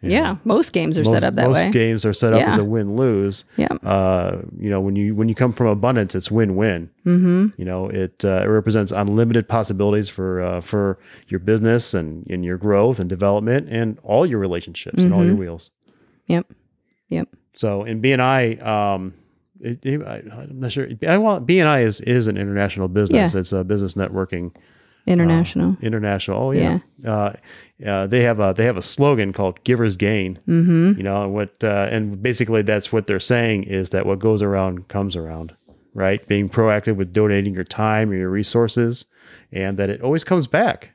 Yeah, 0.00 0.20
know, 0.34 0.38
most 0.44 0.72
games 0.72 0.96
are 0.96 1.02
most, 1.02 1.12
set 1.12 1.24
up 1.24 1.34
that 1.34 1.48
most 1.48 1.56
way. 1.56 1.64
Most 1.66 1.72
games 1.72 2.04
are 2.06 2.12
set 2.12 2.32
up 2.32 2.40
Yeah. 2.40 2.52
as 2.52 2.58
a 2.58 2.62
win 2.64 2.94
lose. 2.94 3.44
Yeah. 3.56 3.66
Uh, 3.82 4.42
you 4.58 4.70
know, 4.70 4.80
when 4.80 4.94
you 4.94 5.14
when 5.16 5.28
you 5.28 5.34
come 5.34 5.52
from 5.52 5.66
abundance, 5.66 6.14
it's 6.14 6.30
win 6.30 6.54
win. 6.54 6.88
Mm-hmm. 7.04 7.46
You 7.56 7.64
know, 7.64 7.88
it 7.88 8.24
uh, 8.24 8.42
it 8.42 8.46
represents 8.46 8.92
unlimited 8.92 9.48
possibilities 9.48 10.08
for 10.08 10.40
uh, 10.40 10.60
for 10.60 10.98
your 11.26 11.40
business 11.40 11.94
and 11.94 12.24
in 12.28 12.44
your 12.44 12.58
growth 12.58 13.00
and 13.00 13.08
development 13.08 13.68
and 13.70 13.98
all 14.04 14.24
your 14.24 14.38
relationships 14.38 15.02
and 15.02 15.12
all 15.12 15.24
your 15.24 15.34
Mhm. 15.34 15.38
wheels. 15.38 15.70
Yep. 16.26 16.46
Yep. 17.08 17.28
So 17.54 17.82
in 17.82 18.00
BNI, 18.00 18.64
um, 18.64 19.14
it, 19.60 19.84
it- 19.84 20.02
I, 20.06 20.18
I'm 20.30 20.60
not 20.60 20.70
sure. 20.70 20.86
I 21.08 21.18
want 21.18 21.44
BNI 21.44 21.82
is 21.82 22.00
is 22.02 22.28
an 22.28 22.36
international 22.36 22.86
business. 22.86 23.34
It's 23.34 23.52
a 23.52 23.64
business 23.64 23.94
networking 23.94 24.52
International. 25.08 25.76
international. 25.82 26.42
Oh 26.42 26.50
yeah. 26.50 26.78
Uh, 27.06 27.32
uh, 27.86 28.06
they 28.06 28.22
have 28.22 28.40
a 28.40 28.52
they 28.56 28.64
have 28.64 28.76
a 28.76 28.82
slogan 28.82 29.32
called 29.32 29.62
"Givers 29.64 29.96
Gain." 29.96 30.38
mm-hmm. 30.48 30.92
You 30.96 31.02
know 31.02 31.24
and 31.24 31.34
what? 31.34 31.52
Uh, 31.62 31.88
and 31.90 32.22
basically, 32.22 32.62
that's 32.62 32.92
what 32.92 33.06
they're 33.06 33.20
saying 33.20 33.64
is 33.64 33.90
that 33.90 34.06
what 34.06 34.18
goes 34.18 34.42
around 34.42 34.88
comes 34.88 35.16
around, 35.16 35.54
right? 35.94 36.26
Being 36.26 36.48
proactive 36.48 36.96
with 36.96 37.12
donating 37.12 37.54
your 37.54 37.64
time 37.64 38.10
or 38.10 38.16
your 38.16 38.30
resources, 38.30 39.06
and 39.52 39.78
that 39.78 39.90
it 39.90 40.02
always 40.02 40.24
comes 40.24 40.46
back. 40.46 40.90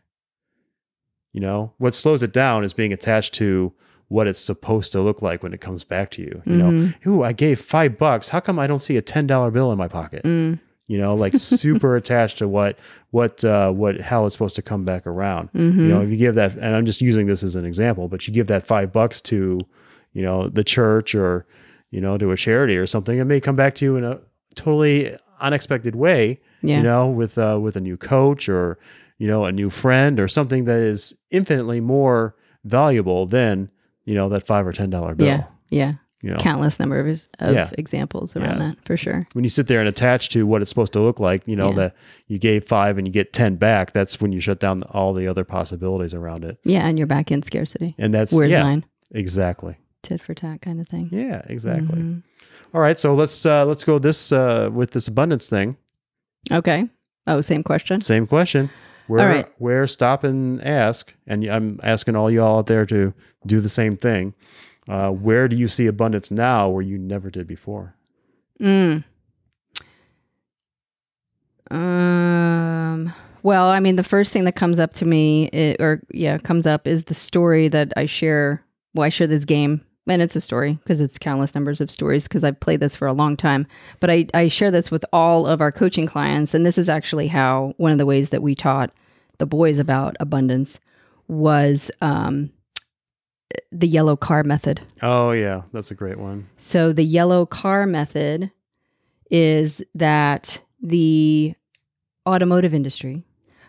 You 1.31 1.41
know 1.41 1.73
what 1.77 1.95
slows 1.95 2.21
it 2.21 2.31
down 2.33 2.63
is 2.63 2.73
being 2.73 2.93
attached 2.93 3.33
to 3.35 3.73
what 4.09 4.27
it's 4.27 4.39
supposed 4.39 4.91
to 4.91 5.01
look 5.01 5.23
like 5.23 5.41
when 5.41 5.53
it 5.53 5.61
comes 5.61 5.83
back 5.83 6.11
to 6.11 6.21
you. 6.21 6.41
You 6.45 6.55
know, 6.55 6.93
ooh, 7.07 7.23
I 7.23 7.33
gave 7.33 7.59
five 7.59 7.97
bucks. 7.97 8.29
How 8.29 8.39
come 8.39 8.59
I 8.59 8.67
don't 8.67 8.81
see 8.81 8.97
a 8.97 9.01
ten 9.01 9.25
dollar 9.25 9.49
bill 9.49 9.71
in 9.71 9.77
my 9.77 9.87
pocket? 9.87 10.23
Mm. 10.23 10.59
You 10.87 10.97
know, 10.97 11.15
like 11.15 11.35
super 11.37 11.95
attached 11.95 12.39
to 12.39 12.47
what 12.47 12.77
what 13.11 13.43
uh, 13.43 13.71
what 13.71 13.99
how 14.01 14.25
it's 14.25 14.35
supposed 14.35 14.55
to 14.55 14.61
come 14.61 14.85
back 14.85 15.07
around. 15.07 15.49
Mm-hmm. 15.53 15.81
You 15.81 15.87
know, 15.87 16.01
if 16.01 16.09
you 16.09 16.17
give 16.17 16.35
that, 16.35 16.53
and 16.55 16.75
I'm 16.75 16.85
just 16.85 17.01
using 17.01 17.27
this 17.27 17.43
as 17.43 17.55
an 17.55 17.65
example, 17.65 18.07
but 18.07 18.27
you 18.27 18.33
give 18.33 18.47
that 18.47 18.67
five 18.67 18.91
bucks 18.91 19.21
to, 19.21 19.59
you 20.13 20.21
know, 20.21 20.49
the 20.49 20.63
church 20.63 21.15
or, 21.15 21.45
you 21.91 22.01
know, 22.01 22.17
to 22.17 22.31
a 22.31 22.37
charity 22.37 22.75
or 22.75 22.87
something, 22.87 23.17
it 23.17 23.25
may 23.25 23.39
come 23.39 23.55
back 23.55 23.75
to 23.75 23.85
you 23.85 23.95
in 23.95 24.03
a 24.03 24.19
totally 24.55 25.15
unexpected 25.39 25.95
way. 25.95 26.39
Yeah. 26.61 26.77
You 26.77 26.83
know, 26.83 27.07
with 27.07 27.37
uh, 27.37 27.59
with 27.61 27.75
a 27.75 27.81
new 27.81 27.97
coach 27.97 28.49
or, 28.49 28.77
you 29.17 29.27
know, 29.27 29.45
a 29.45 29.51
new 29.51 29.69
friend 29.69 30.19
or 30.19 30.27
something 30.27 30.65
that 30.65 30.79
is 30.79 31.15
infinitely 31.31 31.81
more 31.81 32.35
valuable 32.65 33.25
than 33.25 33.69
you 34.05 34.15
know 34.15 34.29
that 34.29 34.45
five 34.47 34.67
or 34.67 34.73
ten 34.73 34.89
dollar 34.89 35.15
bill. 35.15 35.27
Yeah. 35.27 35.43
Yeah. 35.69 35.93
You 36.23 36.29
know, 36.31 36.37
Countless 36.37 36.79
number 36.79 36.99
of, 37.01 37.07
of 37.39 37.53
Yeah. 37.53 37.69
examples 37.77 38.35
around 38.37 38.51
Yeah. 38.59 38.67
that 38.69 38.77
for 38.85 38.95
sure. 38.97 39.27
when 39.33 39.43
you 39.43 39.49
sit 39.49 39.67
there 39.67 39.79
and 39.81 39.89
attach 39.89 40.29
to 40.29 40.47
what 40.47 40.61
it's 40.61 40.69
supposed 40.69 40.93
to 40.93 41.01
look 41.01 41.19
like, 41.19 41.45
you 41.47 41.55
know, 41.57 41.69
Yeah. 41.71 41.75
that 41.75 41.95
you 42.27 42.39
gave 42.39 42.65
five 42.65 42.97
and 42.97 43.05
you 43.05 43.11
get 43.11 43.33
10 43.33 43.57
back, 43.57 43.91
that's 43.91 44.21
when 44.21 44.31
you 44.31 44.39
shut 44.39 44.59
down 44.61 44.83
all 44.83 45.13
the 45.13 45.27
other 45.27 45.43
possibilities 45.43 46.13
around 46.13 46.45
it. 46.45 46.57
Yeah. 46.63 46.87
And 46.87 46.97
you're 46.97 47.07
back 47.07 47.29
in 47.29 47.43
scarcity. 47.43 47.93
And 47.99 48.13
that's, 48.13 48.31
Where's 48.33 48.53
mine? 48.53 48.85
exactly. 49.11 49.75
Tit 50.01 50.21
for 50.21 50.33
tat 50.33 50.61
kind 50.61 50.79
of 50.79 50.87
thing. 50.87 51.09
Yeah, 51.11 51.41
exactly. 51.47 51.99
Mhm. 52.01 52.23
All 52.73 52.79
right. 52.81 52.97
So 52.99 53.13
let's, 53.13 53.45
uh, 53.45 53.65
let's 53.65 53.83
go 53.83 53.99
this, 53.99 54.31
uh, 54.31 54.69
with 54.73 54.91
this 54.91 55.09
abundance 55.09 55.47
thing. 55.49 55.75
Okay. 56.51 56.89
Oh, 57.27 57.41
same 57.41 57.63
question. 57.63 57.99
Same 58.01 58.27
question. 58.27 58.69
Where, 59.07 59.19
All 59.21 59.27
right. 59.27 59.47
where 59.57 59.85
stop 59.87 60.23
and 60.23 60.63
ask, 60.63 61.13
and 61.27 61.43
I'm 61.45 61.79
asking 61.83 62.15
all 62.15 62.31
y'all 62.31 62.59
out 62.59 62.67
there 62.67 62.85
to 62.85 63.13
do 63.45 63.59
the 63.59 63.67
same 63.69 63.97
thing. 63.97 64.33
Uh, 64.87 65.09
where 65.09 65.47
do 65.47 65.55
you 65.55 65.67
see 65.67 65.87
abundance 65.87 66.29
now 66.29 66.69
where 66.69 66.81
you 66.81 66.97
never 66.97 67.29
did 67.29 67.47
before? 67.47 67.95
Mm. 68.59 69.03
Um. 71.71 73.13
Well, 73.43 73.67
I 73.67 73.81
mean, 73.81 73.97
the 73.97 74.03
first 74.03 74.31
thing 74.31 74.45
that 74.45 74.55
comes 74.55 74.79
up 74.79 74.93
to 74.93 75.05
me, 75.05 75.49
i 75.53 75.75
or 75.83 76.01
yeah, 76.11 76.37
comes 76.37 76.65
up 76.65 76.87
is 76.87 77.05
the 77.05 77.13
story 77.13 77.67
that 77.69 77.91
I 77.97 78.05
share. 78.05 78.63
Well, 78.93 79.05
I 79.05 79.09
share 79.09 79.27
this 79.27 79.45
game, 79.45 79.81
and 80.07 80.21
it's 80.21 80.35
a 80.35 80.41
story 80.41 80.73
because 80.83 81.01
it's 81.01 81.17
countless 81.17 81.55
numbers 81.55 81.81
of 81.81 81.91
stories 81.91 82.27
because 82.27 82.43
I've 82.43 82.59
played 82.59 82.79
this 82.79 82.95
for 82.95 83.07
a 83.07 83.13
long 83.13 83.35
time. 83.35 83.65
But 83.99 84.09
I, 84.11 84.27
I 84.33 84.47
share 84.47 84.71
this 84.71 84.91
with 84.91 85.03
all 85.11 85.47
of 85.47 85.61
our 85.61 85.71
coaching 85.71 86.05
clients, 86.05 86.53
and 86.53 86.65
this 86.65 86.77
is 86.77 86.89
actually 86.89 87.27
how 87.27 87.73
one 87.77 87.91
of 87.91 87.97
the 87.97 88.05
ways 88.05 88.29
that 88.29 88.43
we 88.43 88.55
taught 88.55 88.91
the 89.39 89.45
boys 89.45 89.79
about 89.79 90.15
abundance 90.19 90.79
was 91.27 91.89
um, 92.01 92.51
the 93.73 93.87
yellow 93.87 94.15
car 94.15 94.43
method. 94.43 94.81
Oh 95.01 95.31
yeah, 95.31 95.63
that's 95.73 95.91
a 95.91 95.95
great 95.95 96.19
one. 96.19 96.47
So 96.57 96.93
the 96.93 97.03
yellow 97.03 97.45
car 97.45 97.85
method 97.85 98.51
is 99.31 99.81
that 99.95 100.61
the 100.81 101.55
automotive 102.27 102.73
industry 102.73 103.23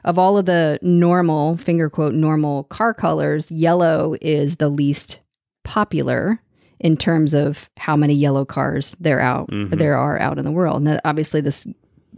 of 0.05 0.19
all 0.19 0.37
of 0.37 0.45
the 0.47 0.79
normal 0.83 1.57
finger 1.57 1.88
quote 1.88 2.14
normal 2.14 2.64
car 2.64 2.93
colors, 2.93 3.51
yellow 3.51 4.14
is 4.21 4.57
the 4.57 4.69
least 4.69 5.21
popular 5.64 6.40
in 6.79 6.97
terms 6.97 7.33
of 7.33 7.71
how 7.79 7.97
many 7.97 8.12
yellow 8.12 8.45
cars 8.45 8.95
there 9.01 9.21
out 9.21 9.49
Mhm. 9.51 9.79
there 9.79 9.97
are 9.97 10.21
out 10.21 10.38
in 10.38 10.45
the 10.45 10.51
world. 10.51 10.83
Now, 10.83 10.99
obviously, 11.05 11.40
this 11.40 11.67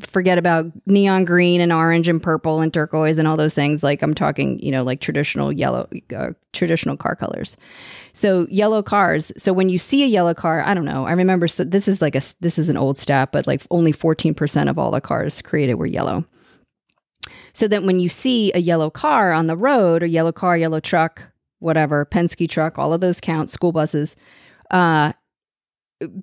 forget 0.00 0.38
about 0.38 0.66
neon 0.86 1.24
green 1.24 1.60
and 1.60 1.72
orange 1.72 2.08
and 2.08 2.22
purple 2.22 2.60
and 2.60 2.72
turquoise 2.72 3.18
and 3.18 3.26
all 3.26 3.36
those 3.36 3.54
things. 3.54 3.82
Like 3.82 4.02
I'm 4.02 4.14
talking, 4.14 4.58
you 4.60 4.70
know, 4.70 4.82
like 4.82 5.00
traditional 5.00 5.52
yellow, 5.52 5.88
uh, 6.14 6.30
traditional 6.52 6.96
car 6.96 7.16
colors. 7.16 7.56
So 8.12 8.46
yellow 8.50 8.82
cars. 8.82 9.32
So 9.36 9.52
when 9.52 9.68
you 9.68 9.78
see 9.78 10.02
a 10.02 10.06
yellow 10.06 10.34
car, 10.34 10.62
I 10.62 10.74
don't 10.74 10.84
know. 10.84 11.06
I 11.06 11.12
remember 11.12 11.48
so 11.48 11.64
this 11.64 11.88
is 11.88 12.02
like 12.02 12.14
a 12.14 12.22
this 12.40 12.58
is 12.58 12.68
an 12.68 12.76
old 12.76 12.98
stat, 12.98 13.32
but 13.32 13.46
like 13.46 13.62
only 13.70 13.92
14% 13.92 14.68
of 14.68 14.78
all 14.78 14.90
the 14.90 15.00
cars 15.00 15.40
created 15.42 15.74
were 15.74 15.86
yellow. 15.86 16.24
So 17.52 17.66
that 17.68 17.82
when 17.82 17.98
you 17.98 18.08
see 18.08 18.52
a 18.54 18.58
yellow 18.58 18.90
car 18.90 19.32
on 19.32 19.46
the 19.46 19.56
road, 19.56 20.02
or 20.02 20.06
yellow 20.06 20.32
car, 20.32 20.56
yellow 20.56 20.80
truck, 20.80 21.22
whatever, 21.58 22.04
Penske 22.04 22.48
truck, 22.48 22.78
all 22.78 22.92
of 22.92 23.00
those 23.00 23.20
count, 23.20 23.50
school 23.50 23.72
buses, 23.72 24.14
uh, 24.70 25.12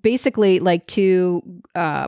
basically 0.02 0.60
like 0.60 0.86
to 0.88 1.42
uh, 1.76 2.08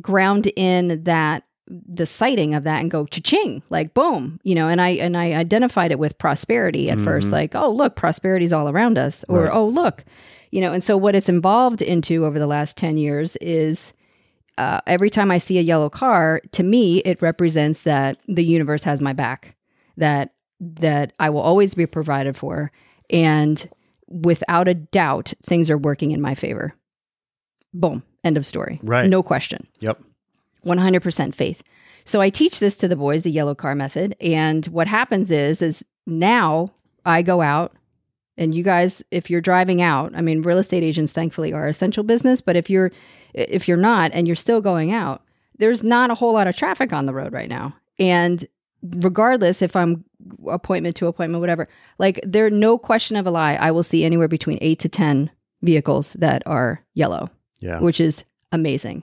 ground 0.00 0.46
in 0.56 1.02
that 1.04 1.44
the 1.86 2.06
sighting 2.06 2.54
of 2.54 2.64
that 2.64 2.80
and 2.80 2.90
go 2.90 3.04
cha-ching 3.06 3.62
like 3.68 3.92
boom 3.92 4.40
you 4.42 4.54
know 4.54 4.68
and 4.68 4.80
i 4.80 4.88
and 4.90 5.16
i 5.18 5.32
identified 5.32 5.90
it 5.90 5.98
with 5.98 6.16
prosperity 6.16 6.88
at 6.88 6.98
first 6.98 7.28
Mhm. 7.28 7.32
like 7.32 7.54
oh 7.54 7.70
look 7.70 7.94
prosperity's 7.94 8.54
all 8.54 8.68
around 8.70 8.96
us 8.96 9.22
or 9.28 9.44
Right. 9.44 9.52
oh 9.52 9.66
look 9.68 10.04
you 10.50 10.62
know 10.62 10.72
and 10.72 10.82
so 10.82 10.96
what 10.96 11.14
it's 11.14 11.28
involved 11.28 11.82
into 11.82 12.24
over 12.24 12.38
the 12.38 12.46
last 12.46 12.78
10 12.78 12.96
years 12.96 13.36
is 13.36 13.92
uh, 14.56 14.80
every 14.86 15.10
time 15.10 15.30
i 15.30 15.36
see 15.36 15.58
a 15.58 15.62
yellow 15.62 15.90
car 15.90 16.40
to 16.52 16.62
me 16.62 16.98
it 17.00 17.20
represents 17.20 17.80
that 17.80 18.16
the 18.26 18.44
universe 18.44 18.82
has 18.82 19.02
my 19.02 19.12
back 19.12 19.54
that 19.98 20.32
that 20.58 21.12
i 21.20 21.28
will 21.28 21.42
always 21.42 21.74
be 21.74 21.84
provided 21.86 22.34
for 22.34 22.72
and 23.10 23.68
without 24.06 24.68
a 24.68 24.74
doubt 24.74 25.34
things 25.44 25.68
are 25.70 25.76
working 25.78 26.12
in 26.12 26.20
my 26.22 26.34
favor 26.34 26.74
boom 27.80 28.02
end 28.24 28.36
of 28.36 28.44
story 28.46 28.80
Right. 28.82 29.08
no 29.08 29.22
question 29.22 29.66
Yep. 29.80 30.00
100% 30.66 31.34
faith. 31.34 31.62
So 32.04 32.20
I 32.20 32.30
teach 32.30 32.58
this 32.58 32.76
to 32.78 32.88
the 32.88 32.96
boys, 32.96 33.22
the 33.22 33.30
yellow 33.30 33.54
car 33.54 33.74
method, 33.74 34.16
and 34.20 34.66
what 34.66 34.86
happens 34.88 35.30
is 35.30 35.62
is 35.62 35.84
now 36.06 36.72
I 37.04 37.22
go 37.22 37.40
out 37.42 37.72
and 38.36 38.54
you 38.54 38.62
guys 38.62 39.02
if 39.10 39.30
you're 39.30 39.40
driving 39.40 39.80
out, 39.82 40.12
I 40.14 40.20
mean 40.22 40.42
real 40.42 40.58
estate 40.58 40.82
agents 40.82 41.12
thankfully 41.12 41.52
are 41.52 41.68
essential 41.68 42.02
business, 42.04 42.40
but 42.40 42.56
if 42.56 42.68
you're 42.70 42.90
if 43.34 43.68
you're 43.68 43.76
not 43.76 44.10
and 44.14 44.26
you're 44.26 44.36
still 44.36 44.60
going 44.60 44.90
out, 44.92 45.22
there's 45.58 45.82
not 45.84 46.10
a 46.10 46.14
whole 46.14 46.32
lot 46.32 46.46
of 46.46 46.56
traffic 46.56 46.92
on 46.92 47.06
the 47.06 47.12
road 47.14 47.32
right 47.32 47.48
now. 47.48 47.74
And 47.98 48.46
regardless 48.82 49.60
if 49.62 49.76
I'm 49.76 50.04
appointment 50.48 50.96
to 50.96 51.06
appointment 51.06 51.40
whatever, 51.40 51.68
like 51.98 52.20
there 52.24 52.48
no 52.50 52.78
question 52.78 53.16
of 53.16 53.26
a 53.26 53.30
lie, 53.30 53.54
I 53.54 53.70
will 53.70 53.82
see 53.82 54.04
anywhere 54.04 54.28
between 54.28 54.58
8 54.60 54.78
to 54.80 54.88
10 54.88 55.30
vehicles 55.62 56.14
that 56.14 56.42
are 56.46 56.84
yellow 56.94 57.28
Yeah. 57.60 57.80
which 57.80 58.00
is 58.00 58.24
amazing. 58.52 59.02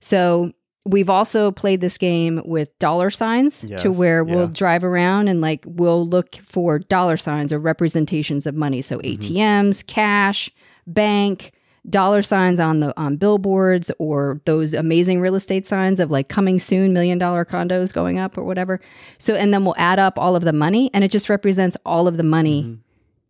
So 0.00 0.52
we've 0.86 1.10
also 1.10 1.50
played 1.52 1.80
this 1.82 1.98
game 1.98 2.40
with 2.44 2.76
dollar 2.78 3.10
signs 3.10 3.62
Yes, 3.64 3.82
to 3.82 3.92
where 3.92 4.24
we'll 4.24 4.46
yeah. 4.46 4.50
drive 4.52 4.82
around 4.84 5.28
and 5.28 5.40
like 5.40 5.62
we'll 5.66 6.06
look 6.08 6.36
for 6.46 6.78
dollar 6.78 7.16
signs 7.18 7.52
or 7.52 7.58
representations 7.58 8.46
of 8.46 8.54
money. 8.54 8.80
So 8.82 8.98
Mm-hmm. 8.98 9.34
ATMs, 9.34 9.86
cash, 9.86 10.50
bank, 10.86 11.52
dollar 11.88 12.20
signs 12.22 12.60
on 12.60 12.80
the 12.80 12.98
on 13.00 13.16
billboards 13.16 13.90
or 13.98 14.40
those 14.44 14.74
amazing 14.74 15.20
real 15.20 15.34
estate 15.34 15.66
signs 15.66 15.98
of 16.00 16.10
like 16.10 16.28
coming 16.28 16.58
soon 16.58 16.92
million 16.92 17.16
dollar 17.18 17.44
condos 17.44 17.92
going 17.92 18.18
up 18.18 18.36
or 18.36 18.44
whatever. 18.44 18.80
So 19.18 19.34
and 19.34 19.52
then 19.52 19.64
we'll 19.64 19.74
add 19.78 19.98
up 19.98 20.18
all 20.18 20.36
of 20.36 20.44
the 20.44 20.52
money 20.52 20.90
and 20.92 21.04
it 21.04 21.10
just 21.10 21.28
represents 21.28 21.76
all 21.86 22.06
of 22.08 22.16
the 22.16 22.22
money 22.22 22.62
Mm-hmm. 22.64 22.80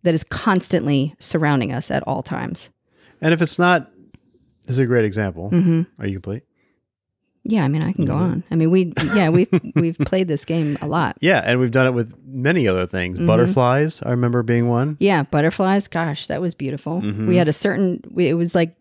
that 0.03 0.15
is 0.15 0.25
constantly 0.25 1.15
surrounding 1.19 1.73
us 1.73 1.91
at 1.91 2.03
all 2.09 2.23
times. 2.23 2.71
And 3.21 3.33
if 3.35 3.41
it's 3.43 3.59
not, 3.59 3.91
this 4.71 4.77
is 4.77 4.79
a 4.79 4.87
great 4.87 5.05
example. 5.05 5.51
Mhm. 5.51 5.87
Are 5.99 6.07
you 6.07 6.15
complete? 6.21 6.43
Yeah, 7.43 7.65
I 7.65 7.69
mean, 7.69 7.83
I 7.83 7.93
can 7.93 8.05
go 8.05 8.13
Mhm. 8.13 8.21
on. 8.21 8.45
I 8.51 8.55
mean, 8.55 8.71
we 8.71 8.93
yeah 9.15 9.29
we've 9.31 9.49
we've 9.75 9.97
played 9.99 10.29
this 10.29 10.45
game 10.45 10.77
a 10.83 10.87
lot. 10.87 11.17
Yeah, 11.23 11.43
and 11.45 11.59
we've 11.59 11.71
done 11.71 11.87
it 11.87 11.95
with 11.95 12.15
many 12.27 12.69
other 12.69 12.87
things. 12.87 13.19
Mhm. 13.19 13.27
Butterflies, 13.27 14.03
I 14.05 14.11
remember 14.11 14.43
being 14.43 14.69
one. 14.69 14.97
Yeah, 15.01 15.23
butterflies. 15.25 15.89
Gosh, 15.89 16.27
that 16.29 16.41
was 16.41 16.55
beautiful. 16.55 17.01
Mhm. 17.01 17.27
We 17.27 17.37
had 17.37 17.49
a 17.49 17.53
certain. 17.53 18.03
We, 18.11 18.29
it 18.29 18.35
was 18.35 18.55
like 18.55 18.77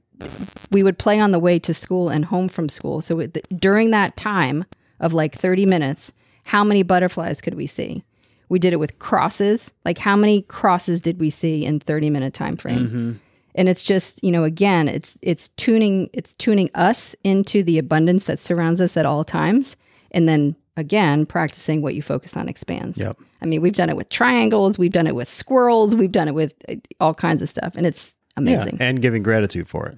we 0.71 0.83
would 0.83 0.97
play 0.97 1.19
on 1.19 1.31
the 1.31 1.39
way 1.39 1.57
to 1.59 1.73
school 1.73 2.09
and 2.09 2.25
home 2.25 2.49
from 2.49 2.67
school. 2.69 3.01
So 3.01 3.19
it, 3.21 3.37
during 3.57 3.91
that 3.91 4.17
time 4.17 4.65
of 4.99 5.13
like 5.13 5.35
thirty 5.35 5.65
minutes, 5.65 6.11
how 6.43 6.63
many 6.65 6.83
butterflies 6.83 7.39
could 7.41 7.53
we 7.55 7.65
see? 7.65 8.03
We 8.49 8.59
did 8.59 8.73
it 8.73 8.77
with 8.79 8.99
crosses. 8.99 9.71
Like 9.85 9.99
how 9.99 10.17
many 10.17 10.41
crosses 10.41 10.99
did 10.99 11.19
we 11.21 11.29
see 11.29 11.63
in 11.63 11.79
thirty 11.79 12.09
minute 12.09 12.33
time 12.33 12.57
frame? 12.57 13.21
Mm-hmm. 13.49 13.59
and 13.59 13.69
it's 13.69 13.83
just 13.83 14.23
you 14.23 14.31
know 14.31 14.43
again 14.43 14.87
it's 14.87 15.17
it's 15.21 15.49
tuning 15.57 16.09
it's 16.13 16.33
tuning 16.35 16.69
us 16.75 17.15
into 17.23 17.63
the 17.63 17.77
abundance 17.79 18.25
that 18.25 18.39
surrounds 18.39 18.79
us 18.81 18.95
at 18.97 19.05
all 19.05 19.23
times 19.23 19.75
and 20.11 20.27
then 20.29 20.55
again 20.77 21.25
practicing 21.25 21.81
what 21.81 21.93
you 21.95 22.01
focus 22.01 22.37
on 22.37 22.47
expands 22.47 22.97
Yep. 22.97 23.17
i 23.41 23.45
mean 23.45 23.61
we've 23.61 23.75
done 23.75 23.89
it 23.89 23.95
with 23.97 24.09
triangles 24.09 24.77
we've 24.77 24.91
done 24.93 25.07
it 25.07 25.15
with 25.15 25.29
squirrels 25.29 25.95
we've 25.95 26.11
done 26.11 26.27
it 26.27 26.33
with 26.35 26.53
uh, 26.69 26.75
all 26.99 27.13
kinds 27.13 27.41
of 27.41 27.49
stuff 27.49 27.73
and 27.75 27.85
it's 27.85 28.13
amazing 28.37 28.77
Yeah, 28.79 28.87
and 28.87 29.01
giving 29.01 29.23
gratitude 29.23 29.67
for 29.67 29.87
it. 29.87 29.97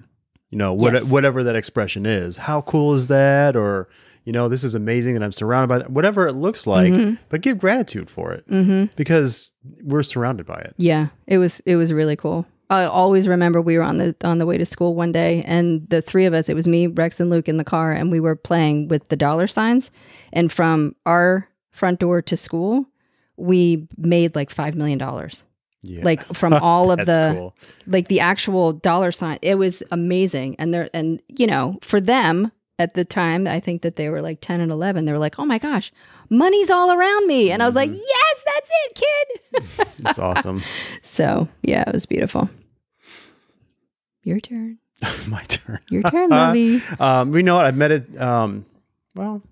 You 0.50 0.58
know, 0.58 0.74
what, 0.74 0.92
Yes. 0.92 1.04
whatever 1.04 1.42
that 1.44 1.56
expression 1.56 2.04
is. 2.04 2.36
How 2.36 2.60
cool 2.60 2.92
is 2.92 3.06
that? 3.06 3.56
Or, 3.56 3.88
you 4.26 4.32
know, 4.32 4.50
this 4.50 4.64
is 4.64 4.74
amazing 4.74 5.14
and 5.16 5.24
I'm 5.24 5.32
surrounded 5.32 5.68
by 5.68 5.78
that. 5.78 5.90
Whatever 5.90 6.26
it 6.26 6.34
looks 6.34 6.66
like, 6.66 6.92
Mhm. 6.92 7.18
but 7.30 7.40
give 7.40 7.56
gratitude 7.58 8.10
for 8.10 8.32
it 8.32 8.46
Mm-hmm. 8.50 8.92
because 8.96 9.54
we're 9.82 10.02
surrounded 10.02 10.44
by 10.44 10.58
it. 10.58 10.74
Yeah, 10.76 11.06
it 11.26 11.38
was 11.38 11.60
it 11.64 11.76
was 11.76 11.90
really 11.92 12.16
cool. 12.16 12.44
I 12.72 12.84
always 12.84 13.28
remember 13.28 13.60
we 13.60 13.76
were 13.76 13.82
on 13.84 13.98
the 13.98 14.16
on 14.24 14.38
the 14.38 14.46
way 14.46 14.56
to 14.58 14.64
school 14.64 14.94
one 14.94 15.12
day, 15.12 15.42
and 15.46 15.86
the 15.90 16.00
three 16.00 16.24
of 16.24 16.32
us, 16.34 16.48
it 16.48 16.54
was 16.54 16.66
me, 16.66 16.86
Rex, 16.86 17.20
and 17.20 17.28
Luke 17.30 17.48
in 17.48 17.58
the 17.58 17.64
car, 17.64 17.92
and 17.92 18.10
we 18.10 18.18
were 18.20 18.34
playing 18.36 18.88
with 18.88 19.08
the 19.08 19.16
dollar 19.16 19.46
signs. 19.46 19.90
And 20.32 20.50
from 20.50 20.94
our 21.04 21.48
front 21.70 22.00
door 22.00 22.22
to 22.22 22.36
school, 22.36 22.86
we 23.36 23.86
made 23.98 24.34
like 24.34 24.50
five 24.50 24.74
million 24.74 24.98
dollars. 24.98 25.44
Yeah. 25.82 26.02
Like 26.04 26.24
from 26.34 26.52
all 26.70 26.90
of 26.90 26.98
the 27.04 27.34
cool. 27.36 27.56
like 27.86 28.08
the 28.08 28.20
actual 28.20 28.72
dollar 28.72 29.12
sign. 29.12 29.38
It 29.42 29.56
was 29.56 29.82
amazing. 29.90 30.56
And 30.58 30.72
they're 30.72 30.88
and 30.94 31.20
you 31.28 31.46
know, 31.46 31.78
for 31.82 32.00
them 32.00 32.52
at 32.78 32.94
the 32.94 33.04
time, 33.04 33.46
I 33.46 33.60
think 33.60 33.82
that 33.82 33.96
they 33.96 34.08
were 34.08 34.22
like 34.22 34.38
10 34.40 34.60
and 34.60 34.72
11. 34.72 35.04
They 35.04 35.12
were 35.12 35.18
like, 35.18 35.38
"Oh 35.38 35.44
my 35.44 35.58
gosh, 35.58 35.92
money's 36.30 36.70
all 36.70 36.90
around 36.90 37.26
me." 37.26 37.50
And 37.50 37.62
I 37.62 37.66
was 37.66 37.74
like, 37.74 37.90
Mhm. 37.90 37.98
"Yes, 37.98 38.44
that's 38.46 38.70
it, 38.86 39.02
kid." 39.02 39.86
It's 40.08 40.18
awesome. 40.18 40.62
So, 41.04 41.48
yeah, 41.62 41.84
it 41.86 41.92
was 41.92 42.06
beautiful. 42.06 42.48
Your 44.24 44.40
turn. 44.40 44.78
My 45.26 45.42
turn. 45.44 45.80
Your 45.90 46.02
turn, 46.02 46.30
lovey. 46.30 46.80
Um, 47.00 47.30
we 47.32 47.42
know 47.42 47.56
what 47.56 47.66
I've 47.66 47.76
met 47.76 47.90
it. 47.90 48.20
Um, 48.20 48.64
well, 49.14 49.42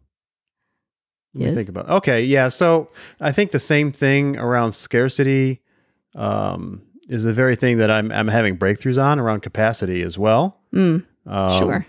let 1.35 1.49
me 1.49 1.55
think 1.55 1.69
about. 1.69 1.89
Okay, 1.89 2.25
yeah. 2.25 2.49
So 2.49 2.91
I 3.21 3.33
think 3.33 3.51
the 3.51 3.61
same 3.61 3.93
thing 3.93 4.37
around 4.37 4.73
scarcity 4.73 5.61
um, 6.15 6.83
is 7.09 7.25
the 7.25 7.33
very 7.33 7.57
thing 7.57 7.79
that 7.79 7.91
I'm 7.91 8.11
I'm 8.13 8.29
having 8.29 8.57
breakthroughs 8.57 9.01
on 9.03 9.19
around 9.19 9.41
capacity 9.41 10.03
as 10.03 10.17
well. 10.19 10.59
Mm, 10.75 11.05
Um, 11.27 11.59
sure. 11.59 11.87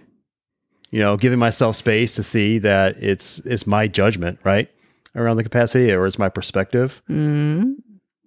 You 0.92 1.00
know, 1.00 1.16
giving 1.18 1.40
myself 1.40 1.76
space 1.76 2.16
to 2.16 2.24
see 2.24 2.58
that 2.60 2.98
it's 3.02 3.40
it's 3.40 3.66
my 3.66 3.88
judgment, 3.88 4.40
right, 4.44 4.70
around 5.16 5.38
the 5.38 5.44
capacity, 5.44 5.92
or 5.92 6.06
it's 6.08 6.20
my 6.20 6.30
perspective. 6.30 7.02
Mm, 7.10 7.76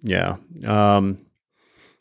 Yeah. 0.01 0.37
Um, 0.65 1.19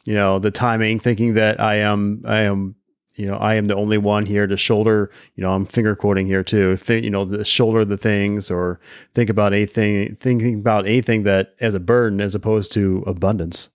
you 0.04 0.14
know, 0.14 0.38
the 0.38 0.50
timing, 0.50 1.00
thinking 1.00 1.34
that 1.34 1.60
I 1.60 1.76
am, 1.76 2.22
I 2.26 2.40
am, 2.40 2.74
you 3.16 3.26
know, 3.26 3.36
I 3.36 3.54
am 3.54 3.66
the 3.66 3.76
only 3.76 3.96
one 3.98 4.26
here 4.26 4.46
to 4.46 4.56
shoulder, 4.56 5.10
you 5.36 5.42
know, 5.42 5.52
I'm 5.52 5.66
finger 5.66 5.94
quoting 5.94 6.26
here 6.26 6.42
too, 6.42 6.76
you 6.88 7.10
know, 7.10 7.24
the 7.24 7.44
shoulder 7.44 7.84
the 7.84 7.96
things 7.96 8.50
or 8.50 8.80
think 9.14 9.30
about 9.30 9.52
anything, 9.52 10.16
thinking 10.16 10.54
about 10.60 10.86
anything 10.86 11.22
that 11.22 11.54
as 11.60 11.74
a 11.74 11.80
burden 11.80 12.20
as 12.20 12.34
opposed 12.34 12.72
to 12.72 13.04
abundance, 13.06 13.70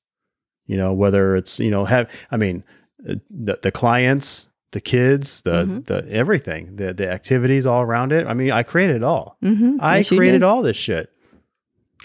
you 0.66 0.76
know, 0.78 0.94
whether 0.94 1.36
it's, 1.36 1.60
you 1.60 1.72
know, 1.72 1.86
have, 1.86 2.10
I 2.32 2.38
mean, 2.38 2.64
the, 3.00 3.58
the 3.62 3.72
clients, 3.72 4.50
the 4.72 4.82
kids, 4.82 5.42
the, 5.44 5.64
Mhm. 5.66 5.86
the, 5.86 6.06
everything, 6.12 6.76
the, 6.76 6.94
the 6.94 7.10
activities 7.10 7.66
all 7.66 7.82
around 7.82 8.12
it. 8.12 8.28
I 8.28 8.34
mean, 8.34 8.52
I 8.52 8.62
created 8.64 8.98
it 8.98 9.04
all. 9.04 9.38
hmm 9.42 9.78
I 9.80 10.04
created 10.18 10.44
all 10.44 10.62
this 10.62 10.78
shit 10.78 11.10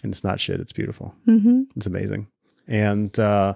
and 0.05 0.13
it's 0.13 0.23
not 0.25 0.39
shit. 0.41 0.61
It's 0.61 0.73
beautiful 0.73 1.15
hmm 1.25 1.63
it's 1.77 1.87
amazing 1.87 2.29
and 2.69 3.19
uh 3.19 3.55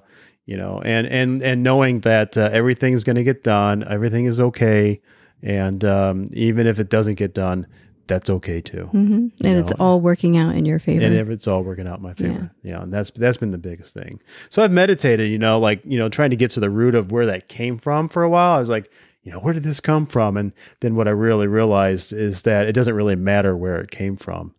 you 0.48 0.56
know 0.56 0.80
and 0.84 1.06
and 1.06 1.42
and 1.42 1.62
knowing 1.62 2.00
that 2.00 2.36
uh, 2.36 2.48
everything's 2.52 3.04
going 3.04 3.16
to 3.16 3.22
get 3.32 3.44
done 3.44 3.84
everything 3.96 4.24
is 4.24 4.40
okay 4.40 5.00
and 5.42 5.84
um 5.84 6.30
even 6.32 6.66
if 6.66 6.78
it 6.78 6.88
doesn't 6.88 7.16
get 7.16 7.34
done 7.34 7.66
that's 8.06 8.30
okay 8.30 8.62
too. 8.62 8.86
Hmm 8.86 9.28
And 9.44 9.58
it's 9.58 9.72
all 9.72 10.00
working 10.00 10.38
out 10.38 10.54
in 10.54 10.64
your 10.64 10.78
favor. 10.78 11.04
and 11.04 11.14
if 11.14 11.28
it's 11.28 11.46
all 11.46 11.62
working 11.62 11.86
out 11.86 11.98
in 11.98 12.02
my 12.02 12.14
favor 12.14 12.50
you 12.62 12.72
know 12.72 12.80
and 12.80 12.90
that's 12.92 13.10
that's 13.10 13.36
been 13.36 13.50
the 13.50 13.58
biggest 13.70 13.92
thing. 13.92 14.20
So 14.48 14.62
i've 14.62 14.72
meditated 14.72 15.30
you 15.30 15.38
know 15.38 15.58
like 15.60 15.82
you 15.84 15.98
know 15.98 16.08
trying 16.08 16.30
to 16.30 16.36
get 16.36 16.50
to 16.52 16.60
the 16.60 16.70
root 16.70 16.94
of 16.94 17.12
where 17.12 17.26
that 17.26 17.48
came 17.48 17.76
from 17.76 18.08
for 18.08 18.22
a 18.22 18.30
while. 18.30 18.56
I 18.56 18.60
was 18.60 18.70
like 18.70 18.90
you 19.24 19.30
know 19.32 19.40
where 19.40 19.52
did 19.52 19.64
this 19.64 19.80
come 19.80 20.06
from? 20.06 20.38
And 20.38 20.52
then 20.80 20.94
what 20.94 21.06
i 21.06 21.10
really 21.10 21.46
realized 21.46 22.14
is 22.14 22.42
that 22.42 22.66
it 22.66 22.72
doesn't 22.72 22.94
really 22.94 23.16
matter 23.16 23.54
where 23.54 23.78
it 23.78 23.90
came 23.90 24.16
from. 24.16 24.54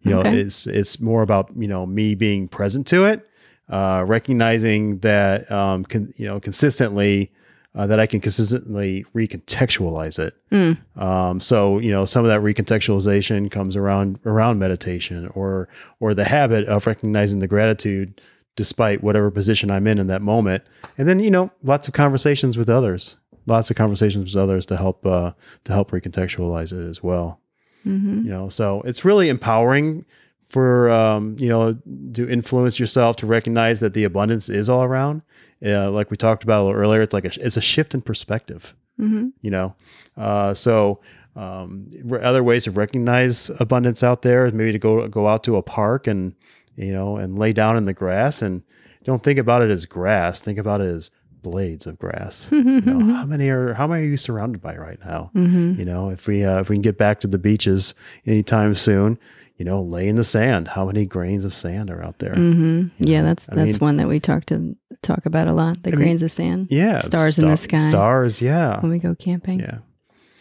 You 0.00 0.10
know 0.12 0.20
Okay. 0.20 0.40
it's 0.40 0.66
it's 0.66 0.98
more 1.00 1.20
about 1.20 1.50
you 1.54 1.68
know 1.68 1.84
me 1.84 2.14
being 2.14 2.48
present 2.48 2.86
to 2.86 3.04
it 3.04 3.28
uh 3.68 4.04
recognizing 4.06 4.98
that 4.98 5.50
um 5.50 5.84
con, 5.84 6.12
you 6.16 6.26
know 6.26 6.38
consistently 6.40 7.30
uh, 7.74 7.86
that 7.86 7.98
i 7.98 8.06
can 8.06 8.20
consistently 8.20 9.04
recontextualize 9.14 10.18
it. 10.18 10.34
Mm, 10.52 10.78
um, 11.00 11.40
so 11.40 11.78
you 11.78 11.90
know 11.90 12.04
some 12.04 12.24
of 12.24 12.28
that 12.28 12.40
recontextualization 12.40 13.50
comes 13.50 13.74
around 13.76 14.18
around 14.26 14.58
meditation 14.58 15.28
or 15.34 15.68
or 15.98 16.14
the 16.14 16.24
habit 16.24 16.66
of 16.68 16.86
recognizing 16.86 17.40
the 17.40 17.48
gratitude 17.48 18.20
despite 18.56 19.02
whatever 19.02 19.32
position 19.32 19.70
I'm 19.70 19.88
in 19.88 19.98
in 19.98 20.06
that 20.06 20.22
moment, 20.22 20.62
and 20.96 21.08
then 21.08 21.18
you 21.18 21.30
know 21.30 21.50
lots 21.64 21.88
of 21.88 21.94
conversations 21.94 22.56
with 22.56 22.68
others, 22.68 23.16
lots 23.46 23.70
of 23.70 23.76
conversations 23.76 24.32
with 24.32 24.40
others 24.40 24.66
to 24.66 24.76
help 24.76 25.04
uh, 25.04 25.32
to 25.64 25.72
help 25.72 25.90
recontextualize 25.90 26.72
it 26.72 26.88
as 26.88 27.02
well. 27.02 27.40
hmm 27.82 28.22
You 28.24 28.30
know, 28.30 28.48
so 28.48 28.82
it's 28.82 29.04
really 29.04 29.28
empowering 29.28 30.04
for 30.54 30.88
um, 30.88 31.34
you 31.36 31.48
know 31.48 31.76
to 32.12 32.30
influence 32.30 32.78
yourself 32.78 33.16
to 33.16 33.26
recognize 33.26 33.80
that 33.80 33.92
the 33.92 34.04
abundance 34.04 34.48
is 34.48 34.68
all 34.68 34.84
around. 34.84 35.20
Uh, 35.66 35.90
like 35.90 36.12
we 36.12 36.16
talked 36.16 36.44
about 36.44 36.62
a 36.62 36.64
little 36.64 36.80
earlier, 36.80 37.02
it's 37.02 37.12
like 37.12 37.24
a, 37.24 37.44
it's 37.44 37.56
a 37.56 37.60
shift 37.60 37.92
in 37.92 38.00
perspective 38.00 38.72
hmm 38.96 39.26
you 39.42 39.50
know? 39.50 39.74
Uh, 40.16 40.54
so 40.54 41.00
um, 41.34 41.90
re- 42.04 42.20
other 42.22 42.44
ways 42.44 42.62
to 42.64 42.70
recognize 42.70 43.50
abundance 43.58 44.04
out 44.04 44.22
there 44.22 44.46
is 44.46 44.52
maybe 44.52 44.70
to 44.70 44.78
go 44.78 45.08
go 45.08 45.26
out 45.26 45.42
to 45.42 45.56
a 45.56 45.62
park 45.62 46.06
and 46.06 46.34
you 46.76 46.92
know 46.92 47.16
and 47.16 47.36
lay 47.36 47.52
down 47.52 47.76
in 47.76 47.84
the 47.84 47.92
grass. 47.92 48.40
And 48.40 48.62
don't 49.02 49.24
think 49.24 49.40
about 49.40 49.62
it 49.62 49.70
as 49.70 49.84
grass. 49.86 50.40
Think 50.40 50.58
about 50.58 50.80
it 50.80 50.86
as 50.86 51.10
blades 51.44 51.86
of 51.86 51.98
grass 51.98 52.48
you 52.52 52.80
know, 52.80 53.14
how 53.14 53.24
many 53.26 53.48
are 53.48 53.74
how 53.74 53.86
many 53.86 54.02
are 54.02 54.10
you 54.10 54.16
surrounded 54.16 54.60
by 54.60 54.74
right 54.76 54.98
now 55.04 55.30
hmm 55.32 55.74
you 55.78 55.84
know 55.84 56.10
if 56.10 56.26
we 56.26 56.44
uh, 56.44 56.58
if 56.60 56.68
we 56.68 56.74
can 56.76 56.82
get 56.82 56.98
back 56.98 57.20
to 57.20 57.28
the 57.28 57.38
beaches 57.38 57.94
anytime 58.26 58.74
soon 58.74 59.16
you 59.56 59.64
know 59.64 59.80
lay 59.82 60.08
in 60.08 60.16
the 60.16 60.24
sand 60.24 60.66
how 60.68 60.84
many 60.86 61.04
grains 61.06 61.44
of 61.44 61.52
sand 61.54 61.90
are 61.90 62.02
out 62.02 62.18
there 62.18 62.34
hmm 62.34 62.86
Yeah, 62.98 63.20
know, 63.20 63.28
that's 63.28 63.46
I 63.48 63.54
that's 63.54 63.74
mean- 63.78 63.86
one 63.88 63.96
that 63.98 64.08
we 64.08 64.18
talk 64.18 64.46
to 64.46 64.74
talk 65.02 65.26
about 65.26 65.46
a 65.48 65.52
lot. 65.52 65.82
The 65.82 65.90
I 65.90 65.92
mean, 65.92 66.00
grains 66.00 66.22
of 66.22 66.30
sand 66.32 66.68
yeah 66.70 67.00
Stars 67.00 67.38
in 67.38 67.46
the 67.46 67.56
sky. 67.56 67.90
stars 67.90 68.40
yeah 68.40 68.80
when 68.80 68.90
we 68.90 68.98
go 68.98 69.14
camping. 69.14 69.60
yeah 69.60 69.78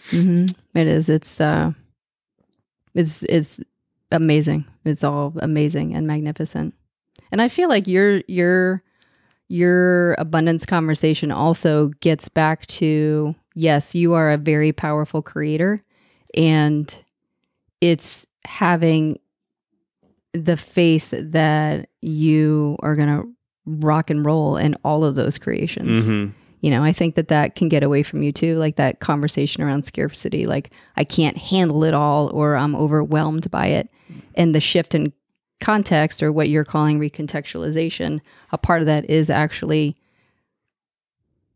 hmm 0.10 0.48
It 0.74 0.88
is. 0.88 1.10
It's 1.10 1.42
uh, 1.42 1.72
it's 2.96 3.24
it's 3.24 3.60
amazing. 4.12 4.66
It's 4.86 5.04
all 5.04 5.34
amazing 5.42 5.96
and 5.96 6.06
magnificent. 6.08 6.74
And 7.32 7.42
I 7.42 7.50
feel 7.50 7.68
like 7.70 7.88
your 7.88 8.22
your 8.28 8.84
your 9.50 10.14
abundance 10.18 10.66
conversation 10.66 11.32
also 11.32 11.90
gets 12.00 12.30
back 12.30 12.66
to 12.68 13.36
yes, 13.56 13.94
you 13.94 14.14
are 14.14 14.32
a 14.32 14.38
very 14.38 14.72
powerful 14.72 15.22
creator, 15.22 15.80
and 16.36 16.96
it's 17.82 18.26
having 18.46 19.18
the 20.34 20.58
faith 20.58 21.14
that 21.16 21.90
you 22.02 22.76
are 22.82 22.96
gonna 22.96 23.24
rock 23.66 24.10
and 24.10 24.26
roll 24.26 24.58
in 24.58 24.76
all 24.84 25.04
of 25.06 25.16
those 25.16 25.38
creations 25.38 26.06
Mhm. 26.06 26.34
you 26.60 26.70
know 26.72 26.84
i 26.84 26.92
think 26.92 27.16
that 27.16 27.30
that 27.30 27.56
can 27.56 27.70
get 27.70 27.82
away 27.84 28.04
from 28.04 28.22
you 28.24 28.32
too 28.34 28.58
like 28.58 28.76
that 28.76 29.00
conversation 29.00 29.64
around 29.64 29.86
scarcity 29.86 30.46
like 30.46 30.74
i 30.98 31.04
can't 31.06 31.38
handle 31.38 31.84
it 31.86 31.94
all 31.94 32.30
or 32.34 32.58
i'm 32.58 32.76
overwhelmed 32.76 33.50
by 33.52 33.68
it 33.68 33.90
and 34.36 34.54
the 34.54 34.60
shift 34.60 34.94
in 34.96 35.14
context 35.64 36.22
or 36.22 36.32
what 36.32 36.50
you're 36.50 36.66
calling 36.66 37.00
recontextualization 37.00 38.20
a 38.52 38.58
part 38.58 38.82
of 38.82 38.86
that 38.86 39.10
is 39.10 39.30
actually 39.30 39.96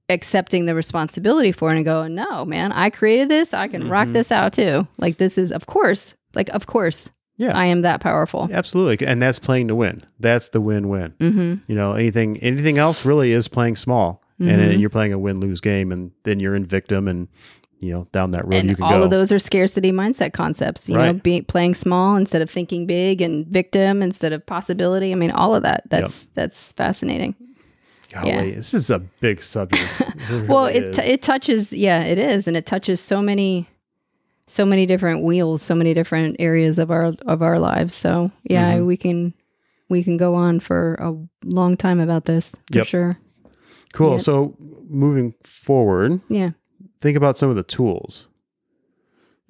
accepting 0.10 0.65
the 0.65 0.74
responsibility 0.76 1.52
for 1.52 1.72
it 1.72 1.76
and 1.76 1.84
go 1.86 2.08
no 2.08 2.46
man 2.46 2.72
i 2.72 2.89
created 2.89 3.28
this 3.28 3.54
i 3.54 3.67
can 3.67 3.89
rock 3.89 4.08
Mhm. 4.08 4.13
this 4.13 4.32
out 4.32 4.54
too 4.54 4.88
like 4.98 5.17
this 5.17 5.38
is 5.38 5.52
of 5.52 5.65
course 5.65 6.15
like 6.34 6.48
of 6.50 6.65
course 6.65 7.10
Yeah. 7.36 7.52
i 7.58 7.65
am 7.65 7.82
that 7.82 8.00
powerful 8.00 8.48
Absolutely, 8.52 9.06
and 9.06 9.22
that's 9.22 9.38
playing 9.39 9.67
to 9.67 9.76
win. 9.76 10.04
That's 10.20 10.50
the 10.50 10.62
win-win. 10.62 11.13
mm-hmm. 11.20 11.54
You 11.67 11.76
know, 11.76 11.93
anything 11.93 12.38
anything 12.38 12.78
else 12.78 13.06
really 13.06 13.32
is 13.34 13.48
playing 13.50 13.76
small, 13.76 14.24
and 14.39 14.50
Mhm. 14.50 14.58
then 14.58 14.80
you're 14.80 14.89
playing 14.89 15.13
a 15.13 15.20
win-lose 15.20 15.60
game, 15.62 15.91
and 15.91 16.12
then 16.24 16.39
you're 16.39 16.56
in 16.56 16.65
victim, 16.65 17.08
and 17.08 17.28
you 17.80 17.92
know 17.94 18.08
down 18.12 18.32
that 18.32 18.44
road 18.46 18.54
you 18.56 18.60
and 18.70 18.76
can 18.76 18.84
all 18.84 18.92
go. 19.00 19.04
of 19.04 19.10
those 19.12 19.32
are 19.32 19.40
scarcity 19.40 19.92
mindset 19.92 20.34
concepts 20.34 20.90
you 20.90 20.98
know 20.98 21.13
being 21.13 21.44
playing 21.46 21.74
small 21.76 22.16
instead 22.16 22.42
of 22.42 22.50
thinking 22.50 22.86
big 22.88 23.22
and 23.22 23.46
victim 23.48 24.02
instead 24.02 24.34
of 24.34 24.44
possibility 24.46 25.12
i 25.12 25.16
mean 25.16 25.32
all 25.32 25.54
of 25.54 25.62
that 25.63 25.84
that's 25.90 26.28
that's 26.34 26.72
fascinating 26.74 27.36
Golly, 28.13 28.30
yeah. 28.30 28.56
this 28.56 28.74
is 28.74 28.90
a 28.90 29.00
big 29.00 29.42
subject. 29.44 30.02
It 30.30 30.48
well 30.50 30.66
really 30.68 30.80
it 30.80 30.94
t- 30.94 31.02
it 31.02 31.22
touches 31.22 31.72
yeah 31.74 32.04
it 32.04 32.18
is 32.18 32.48
and 32.48 32.56
it 32.58 32.66
touches 32.66 33.00
so 33.02 33.22
many 33.22 33.68
so 34.48 34.66
many 34.66 34.86
different 34.86 35.24
wheels 35.24 35.62
so 35.62 35.76
many 35.76 35.94
different 35.94 36.36
areas 36.40 36.80
of 36.80 36.90
our 36.90 37.13
of 37.26 37.42
our 37.42 37.60
lives 37.60 37.94
so 37.96 38.32
yeah 38.44 38.74
Mhm. 38.76 38.86
we 38.88 38.98
can 38.98 39.34
we 39.90 40.04
can 40.04 40.18
go 40.18 40.36
on 40.36 40.60
for 40.60 40.96
a 40.96 41.13
long 41.46 41.78
time 41.78 42.00
about 42.00 42.26
this 42.26 42.50
for 42.72 42.78
Yep. 42.78 42.88
sure 42.88 43.18
cool. 43.94 44.12
yeah. 44.13 44.18
So 44.18 44.56
moving 44.90 45.34
forward, 45.44 46.20
yeah 46.30 46.52
think 47.01 47.17
about 47.17 47.38
some 47.38 47.49
of 47.49 47.55
the 47.55 47.63
tools. 47.63 48.27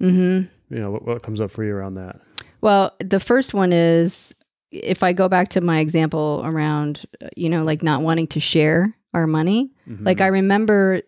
mm-hmm 0.00 0.46
You 0.74 0.80
know, 0.80 0.90
what, 0.90 1.04
what 1.04 1.22
comes 1.22 1.40
up 1.40 1.50
for 1.50 1.64
you 1.64 1.74
around 1.74 1.94
that? 1.94 2.20
Well, 2.60 2.94
the 3.00 3.20
first 3.20 3.54
one 3.54 3.72
is 3.72 4.34
if 4.70 5.02
I 5.02 5.12
go 5.12 5.28
back 5.28 5.48
to 5.50 5.60
my 5.60 5.80
example 5.80 6.42
around, 6.44 7.06
uh, 7.22 7.28
you 7.36 7.48
know, 7.48 7.64
like 7.64 7.82
not 7.82 8.02
wanting 8.02 8.26
to 8.28 8.40
share 8.40 8.94
our 9.14 9.26
money. 9.26 9.70
Mm-hmm. 9.88 10.04
Like 10.04 10.20
I 10.20 10.26
remember 10.26 11.02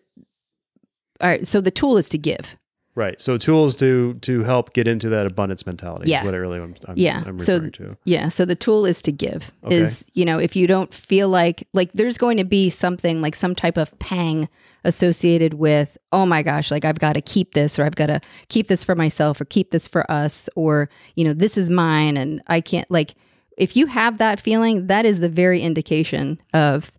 all 1.21 1.29
right. 1.29 1.47
So 1.47 1.61
the 1.61 1.71
tool 1.71 1.97
is 1.97 2.09
to 2.09 2.17
give. 2.17 2.57
Right. 2.93 3.21
So 3.21 3.37
tools 3.37 3.75
to 3.77 4.15
to 4.15 4.43
help 4.43 4.73
get 4.73 4.85
into 4.87 5.07
that 5.09 5.25
abundance 5.25 5.65
mentality. 5.65 6.11
Yeah. 6.11 6.19
Is 6.19 6.25
what 6.25 6.33
I 6.33 6.37
really 6.37 6.59
am 6.59 6.75
I'm, 6.87 6.97
Yeah. 6.97 7.23
I'm 7.25 7.39
So- 7.39 7.53
referring 7.53 7.71
to. 7.73 7.97
Yeah. 8.03 8.27
So 8.29 8.43
the 8.43 8.55
tool 8.55 8.85
is 8.85 9.01
to 9.03 9.11
give. 9.13 9.49
Okay. 9.63 9.77
Is 9.77 10.05
you 10.13 10.25
know 10.25 10.37
if 10.39 10.55
you 10.57 10.67
don't 10.67 10.93
feel 10.93 11.29
like 11.29 11.67
like 11.73 11.93
there's 11.93 12.17
going 12.17 12.35
to 12.37 12.43
be 12.43 12.69
something 12.69 13.21
like 13.21 13.35
some 13.35 13.55
type 13.55 13.77
of 13.77 13.97
pang 13.99 14.49
associated 14.83 15.53
with 15.53 15.97
oh 16.11 16.25
my 16.25 16.41
gosh 16.43 16.71
like 16.71 16.83
I've 16.83 16.99
got 16.99 17.13
to 17.13 17.21
keep 17.21 17.53
this 17.53 17.77
or 17.79 17.85
I've 17.85 17.95
got 17.95 18.07
to 18.07 18.19
keep 18.49 18.67
this 18.67 18.83
for 18.83 18.95
myself 18.95 19.39
or 19.39 19.45
keep 19.45 19.71
this 19.71 19.87
for 19.87 20.09
us 20.11 20.49
or 20.55 20.89
you 21.15 21.23
know 21.23 21.33
this 21.33 21.55
is 21.55 21.69
mine 21.69 22.17
and 22.17 22.41
I 22.47 22.61
can't 22.61 22.89
like 22.89 23.13
if 23.57 23.77
you 23.77 23.85
have 23.85 24.17
that 24.17 24.41
feeling 24.41 24.87
that 24.87 25.05
is 25.05 25.19
the 25.19 25.29
very 25.29 25.61
indication 25.61 26.41
of 26.53 26.91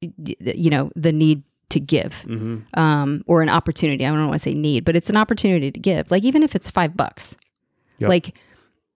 you 0.00 0.70
know 0.70 0.90
the 0.96 1.12
need 1.12 1.42
to 1.70 1.80
give 1.80 2.14
hmm 2.24 2.58
um, 2.74 3.22
or 3.26 3.42
an 3.42 3.48
opportunity. 3.48 4.04
I 4.06 4.10
don't 4.10 4.20
want 4.28 4.34
to 4.34 4.38
say 4.38 4.54
need, 4.54 4.84
but 4.84 4.96
it's 4.96 5.10
an 5.10 5.16
opportunity 5.16 5.70
to 5.70 5.78
give. 5.80 6.10
Like 6.10 6.22
even 6.24 6.42
if 6.42 6.54
it's 6.54 6.70
five 6.70 6.96
bucks, 6.96 7.36
Yep. 7.98 8.08
like 8.08 8.38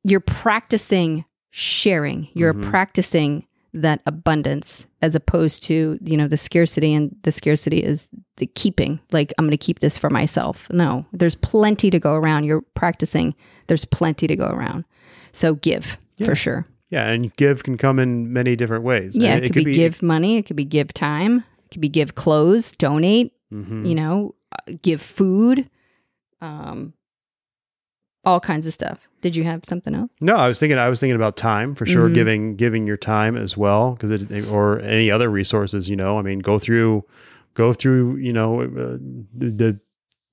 you're 0.05 0.21
practicing 0.21 1.25
sharing. 1.51 2.29
You're 2.35 2.55
Mhm. 2.55 2.71
practicing 2.71 3.47
that 3.75 4.01
abundance 4.07 4.87
as 5.01 5.15
opposed 5.15 5.63
to 5.65 5.99
you 6.05 6.17
know 6.17 6.29
the 6.29 6.37
scarcity, 6.37 6.93
and 6.95 7.15
the 7.23 7.33
scarcity 7.33 7.83
is 7.83 8.09
the 8.37 8.47
keeping. 8.47 9.01
Like 9.13 9.33
I'm 9.39 9.45
going 9.47 9.51
to 9.51 9.57
keep 9.57 9.81
this 9.81 9.97
for 9.99 10.11
myself. 10.11 10.69
No, 10.71 11.07
there's 11.13 11.35
plenty 11.35 11.91
to 11.91 11.99
go 11.99 12.15
around. 12.15 12.45
You're 12.45 12.63
practicing. 12.75 13.35
There's 13.67 13.85
plenty 13.85 14.27
to 14.27 14.37
go 14.37 14.47
around. 14.49 14.85
So 15.33 15.55
give 15.55 15.99
Yeah. 16.19 16.27
for 16.27 16.35
sure. 16.35 16.67
Yeah, 16.91 17.09
and 17.09 17.35
give 17.37 17.63
can 17.65 17.79
come 17.79 17.99
in 17.99 18.33
many 18.35 18.55
different 18.57 18.85
ways. 18.85 19.17
Yeah, 19.17 19.37
And 19.37 19.45
it, 19.47 19.53
could, 19.55 19.65
be, 19.65 19.73
give 19.75 20.03
money. 20.03 20.37
It 20.37 20.43
could 20.45 20.57
be 20.57 20.65
give 20.67 20.93
time. 20.93 21.43
Could 21.73 21.81
be 21.81 21.89
give 21.89 22.15
clothes. 22.15 22.73
Donate. 22.73 23.33
Mhm. 23.53 23.87
you 23.87 23.95
know, 23.95 24.35
uh, 24.53 24.73
give 24.81 25.03
food, 25.03 25.69
um, 26.41 26.95
all 28.25 28.41
kinds 28.41 28.67
of 28.67 28.73
stuff. 28.73 29.09
Did 29.21 29.37
you 29.37 29.45
have 29.45 29.61
something 29.65 29.95
else? 29.95 30.11
No, 30.21 30.37
I 30.37 30.49
was 30.49 30.59
thinking. 30.59 30.79
I 30.79 30.89
was 30.89 31.01
thinking 31.01 31.17
about 31.17 31.37
time 31.37 31.75
for 31.75 31.85
sure. 31.87 32.09
Mhm. 32.09 32.15
Giving 32.15 32.57
giving 32.57 32.87
your 32.87 32.97
time 32.97 33.37
as 33.37 33.57
well, 33.57 33.93
because 33.93 34.11
it 34.11 34.49
or 34.49 34.81
any 34.81 35.11
other 35.11 35.29
resources. 35.29 35.89
You 35.89 35.97
know, 35.97 36.19
I 36.19 36.23
mean, 36.23 36.39
go 36.39 36.59
through, 36.59 37.05
go 37.55 37.73
through. 37.73 38.17
You 38.17 38.33
know, 38.33 38.63
uh, 38.63 38.97
the, 39.37 39.51
the 39.51 39.81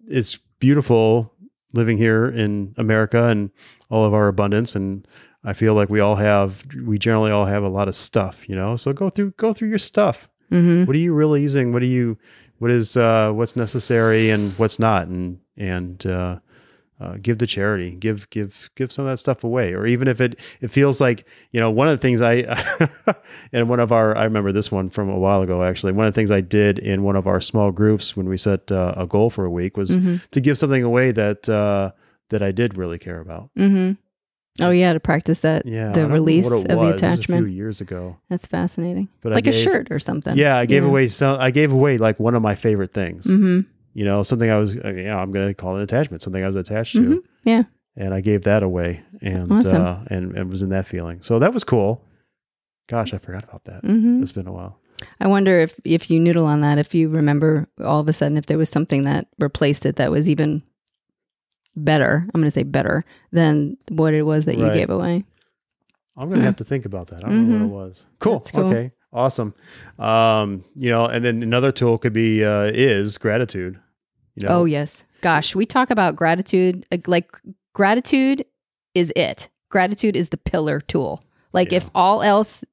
it's 0.08 0.38
beautiful 0.60 1.34
living 1.74 1.98
here 1.98 2.26
in 2.28 2.74
America 2.78 3.26
and 3.26 3.52
all 3.90 4.06
of 4.06 4.14
our 4.14 4.28
abundance, 4.28 4.76
and 4.76 5.06
I 5.44 5.54
feel 5.54 5.74
like 5.74 5.90
we 5.90 6.00
all 6.00 6.16
have. 6.16 6.64
We 6.86 6.98
generally 7.00 7.32
all 7.32 7.46
have 7.48 7.64
a 7.64 7.70
lot 7.70 7.88
of 7.88 7.96
stuff. 7.96 8.48
You 8.48 8.56
know, 8.56 8.76
so 8.76 8.94
go 8.94 9.10
through 9.10 9.32
go 9.38 9.52
through 9.54 9.70
your 9.70 9.78
stuff. 9.80 10.30
Mm-hmm. 10.52 10.86
What 10.86 10.96
are 10.96 11.00
you 11.00 11.14
really 11.14 11.42
using? 11.42 11.72
What 11.74 11.80
do 11.80 11.86
you? 11.88 12.18
What 12.60 12.72
is 12.72 12.98
uh, 12.98 13.32
what's 13.32 13.56
necessary 13.56 14.30
and 14.30 14.54
what's 14.60 14.80
not, 14.80 15.08
and 15.08 15.40
and 15.58 16.06
uh, 16.06 16.40
uh, 17.00 17.16
give 17.22 17.38
to 17.38 17.48
charity 17.48 17.92
give 17.92 18.30
give 18.30 18.70
give 18.76 18.92
some 18.92 19.06
of 19.06 19.12
that 19.12 19.18
stuff 19.18 19.44
away 19.46 19.74
or 19.74 19.86
even 19.86 20.08
if 20.10 20.20
it 20.20 20.38
it 20.60 20.70
feels 20.70 21.00
like 21.00 21.26
you 21.52 21.60
know 21.62 21.72
one 21.72 21.88
of 21.88 21.94
the 21.98 22.02
things 22.02 22.22
i 22.22 22.44
and 23.54 23.70
one 23.70 23.80
of 23.80 23.94
our 23.94 24.18
i 24.18 24.26
remember 24.26 24.52
this 24.52 24.70
one 24.70 24.90
from 24.90 25.10
a 25.10 25.18
while 25.18 25.42
ago 25.42 25.64
actually 25.64 25.94
one 25.94 26.06
of 26.06 26.14
the 26.14 26.18
things 26.20 26.30
i 26.30 26.42
did 26.42 26.78
in 26.78 27.04
one 27.04 27.16
of 27.16 27.26
our 27.26 27.40
small 27.40 27.72
groups 27.72 28.18
when 28.18 28.28
we 28.28 28.36
set 28.36 28.70
uh, 28.70 28.94
a 28.98 29.06
goal 29.08 29.30
for 29.30 29.46
a 29.46 29.50
week 29.50 29.78
was 29.78 29.96
Mm-hmm. 29.96 30.18
to 30.32 30.42
give 30.42 30.58
something 30.58 30.84
away 30.84 31.12
that 31.14 31.48
uh 31.48 31.92
that 32.32 32.44
i 32.44 32.52
did 32.52 32.76
really 32.78 32.98
care 33.00 33.22
about 33.22 33.50
Mm-hmm. 33.58 33.94
Oh 34.62 34.70
yeah, 34.72 34.94
to 34.94 35.00
practice 35.00 35.40
that 35.42 35.66
yeah, 35.66 35.92
the 35.92 36.08
release 36.08 36.46
of 36.52 36.68
the 36.68 36.76
was. 36.76 36.84
It 36.90 36.92
was 36.94 36.96
attachment. 36.96 37.42
a 37.44 37.48
few 37.48 37.54
years 37.56 37.82
ago 37.82 38.18
That's 38.30 38.48
fascinating. 38.48 39.10
but 39.22 39.32
like 39.34 39.48
I 39.48 39.50
a 39.50 39.54
gave, 39.54 39.64
shirt 39.64 39.88
or 39.92 40.00
something. 40.00 40.36
yeah 40.38 40.58
i 40.58 40.66
gave 40.66 40.84
know? 40.84 40.90
away 40.90 41.08
some 41.08 41.40
i 41.40 41.52
gave 41.52 41.72
away 41.74 41.98
like 41.98 42.20
one 42.20 42.36
of 42.36 42.42
my 42.42 42.56
favorite 42.56 42.94
things 42.94 43.26
Mm-hmm. 43.26 43.62
you 43.94 44.06
know 44.06 44.24
something 44.24 44.50
i 44.50 44.58
was 44.58 44.76
uh, 44.78 44.90
you 44.90 45.04
know 45.06 45.18
i'm 45.18 45.32
gonna 45.32 45.54
call 45.54 45.74
it 45.76 45.78
an 45.78 45.84
attachment 45.84 46.22
something 46.22 46.44
i 46.44 46.48
was 46.48 46.56
attached 46.56 46.94
to 46.96 47.02
Mhm. 47.02 47.18
Yeah. 47.46 47.64
and 47.96 48.14
I 48.14 48.22
gave 48.22 48.44
that 48.44 48.64
away 48.64 49.02
and 49.22 49.52
Awesome. 49.52 49.82
uh, 49.82 49.98
and 50.08 50.36
and 50.38 50.50
was 50.50 50.62
in 50.62 50.70
that 50.70 50.88
feeling. 50.88 51.22
So 51.22 51.40
that 51.40 51.54
was 51.54 51.64
cool. 51.64 52.04
Gosh, 52.88 53.14
I 53.14 53.18
forgot 53.18 53.44
about 53.44 53.64
that. 53.66 53.84
Mm-hmm. 53.84 54.22
It's 54.24 54.32
been 54.32 54.48
a 54.48 54.52
while. 54.54 54.78
I 55.20 55.28
wonder 55.28 55.60
if 55.60 55.80
if 55.86 56.10
you 56.12 56.20
noodle 56.20 56.46
on 56.46 56.62
that, 56.62 56.78
if 56.78 56.94
you 56.94 57.08
remember 57.10 57.68
all 57.84 58.00
of 58.00 58.08
a 58.08 58.14
sudden 58.14 58.38
if 58.38 58.46
there 58.48 58.58
was 58.58 58.70
something 58.70 59.04
that 59.06 59.28
replaced 59.40 59.86
it 59.86 59.96
that 59.98 60.12
was 60.12 60.28
even 60.30 60.62
better. 61.84 62.26
I'm 62.34 62.42
going 62.42 62.46
to 62.48 62.52
say 62.52 62.64
better 62.64 63.04
than 63.32 63.78
what 63.90 64.14
it 64.14 64.24
was 64.24 64.46
that 64.46 64.58
you 64.58 64.66
Right. 64.66 64.74
gave 64.74 64.90
away. 64.90 65.24
I'm 66.18 66.28
gonna 66.30 66.42
Hmm. 66.42 66.46
have 66.48 66.58
to 66.58 66.66
think 66.66 66.86
about 66.86 67.08
that. 67.08 67.24
I 67.24 67.30
don't 67.30 67.50
know 67.50 67.66
Mhm. 67.66 67.70
what 67.70 67.84
it 67.84 67.88
was. 67.88 68.06
Cool. 68.20 68.40
Cool. 68.42 68.64
Okay. 68.70 68.92
Awesome. 69.14 69.54
Um, 69.98 70.66
you 70.76 70.90
know, 70.90 71.06
and 71.06 71.24
then 71.24 71.42
another 71.42 71.72
tool 71.72 71.98
could 71.98 72.12
be 72.14 72.44
uh, 72.44 72.64
is 72.74 73.18
gratitude. 73.18 73.80
You 74.36 74.44
know, 74.48 74.50
Oh 74.60 74.66
yes. 74.66 75.06
Gosh, 75.22 75.56
we 75.56 75.66
talk 75.66 75.90
about 75.90 76.16
gratitude 76.18 76.86
uh, 76.92 76.98
like 77.08 77.32
gratitude 77.74 78.44
is 78.94 79.14
it. 79.16 79.50
Gratitude 79.70 80.16
is 80.18 80.30
the 80.30 80.38
pillar 80.38 80.82
tool. 80.82 81.24
Like 81.54 81.72
Yeah. 81.72 81.78
if 81.78 81.90
all 81.96 82.22
else 82.22 82.64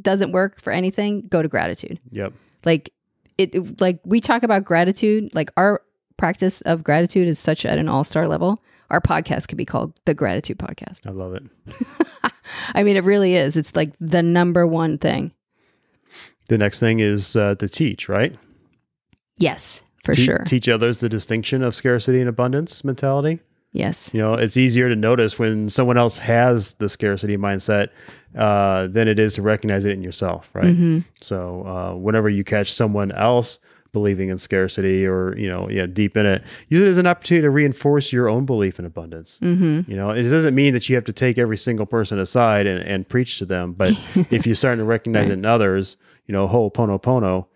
doesn't 0.00 0.32
work 0.32 0.58
for 0.60 0.72
anything, 0.72 1.26
go 1.28 1.42
to 1.42 1.48
gratitude. 1.48 2.00
Yep. 2.10 2.32
Like 2.64 2.90
it- 3.36 3.80
like 3.82 4.00
we 4.06 4.20
talk 4.20 4.42
about 4.44 4.64
gratitude, 4.64 5.34
like 5.34 5.50
our 5.58 5.82
practice 6.16 6.60
of 6.62 6.82
gratitude 6.84 7.28
is 7.28 7.38
such 7.38 7.64
at 7.66 7.78
an 7.78 7.88
all-star 7.88 8.28
level. 8.28 8.62
Our 8.90 9.00
podcast 9.00 9.48
could 9.48 9.58
be 9.58 9.64
called 9.64 9.92
the 10.04 10.14
Gratitude 10.14 10.58
Podcast. 10.58 11.06
I 11.06 11.10
love 11.10 11.34
it. 11.34 11.42
I 12.74 12.82
mean, 12.82 12.96
it 12.96 13.04
really 13.04 13.34
is. 13.34 13.56
It's 13.56 13.74
like 13.74 13.92
the 14.00 14.22
number 14.22 14.66
one 14.66 14.98
thing. 14.98 15.32
The 16.48 16.58
next 16.58 16.80
thing 16.80 17.00
is 17.00 17.34
uh, 17.36 17.54
to 17.56 17.68
teach, 17.68 18.08
right? 18.08 18.36
Yes, 19.38 19.82
for 20.04 20.12
Te- 20.14 20.24
sure. 20.24 20.44
Teach 20.46 20.68
others 20.68 21.00
the 21.00 21.08
distinction 21.08 21.62
of 21.62 21.74
scarcity 21.74 22.20
and 22.20 22.28
abundance 22.28 22.84
mentality. 22.84 23.40
yes. 23.72 24.10
You 24.12 24.20
know, 24.20 24.34
it's 24.34 24.56
easier 24.56 24.88
to 24.88 24.94
notice 24.94 25.38
when 25.38 25.68
someone 25.70 25.96
else 25.98 26.18
has 26.18 26.74
the 26.74 26.88
scarcity 26.88 27.36
mindset 27.36 27.88
uh, 28.38 28.86
than 28.88 29.08
it 29.08 29.18
is 29.18 29.34
to 29.34 29.42
recognize 29.42 29.84
it 29.86 29.92
in 29.92 30.02
yourself, 30.02 30.48
right? 30.52 30.74
hmm 30.74 31.00
So 31.20 31.64
uh, 31.66 31.96
whenever 31.96 32.28
you 32.28 32.44
catch 32.44 32.72
someone 32.72 33.10
else 33.12 33.58
believing 33.94 34.28
in 34.28 34.36
scarcity 34.38 35.06
or 35.06 35.34
you 35.38 35.48
know 35.48 35.70
yeah 35.70 35.86
deep 35.86 36.18
in 36.18 36.26
it, 36.26 36.42
use 36.68 36.84
it 36.84 36.88
as 36.88 36.98
an 36.98 37.06
opportunity 37.06 37.40
to 37.42 37.50
reinforce 37.50 38.12
your 38.12 38.28
own 38.28 38.44
belief 38.44 38.78
in 38.78 38.84
abundance. 38.84 39.38
hmm 39.38 39.80
You 39.86 39.96
know, 39.96 40.10
it 40.10 40.24
doesn't 40.24 40.54
mean 40.54 40.74
that 40.74 40.86
you 40.90 40.94
have 40.96 41.04
to 41.06 41.12
take 41.14 41.38
every 41.38 41.56
single 41.56 41.86
person 41.86 42.18
aside 42.18 42.66
and, 42.66 42.82
and 42.82 43.08
preach 43.08 43.38
to 43.38 43.46
them, 43.46 43.72
but 43.72 43.92
if 44.30 44.44
you're 44.46 44.54
starting 44.54 44.80
to 44.80 44.84
recognize 44.84 45.30
it 45.30 45.32
in 45.32 45.46
others, 45.46 45.96
you 46.26 46.32
know, 46.32 46.46
ho'oponopono, 46.46 47.46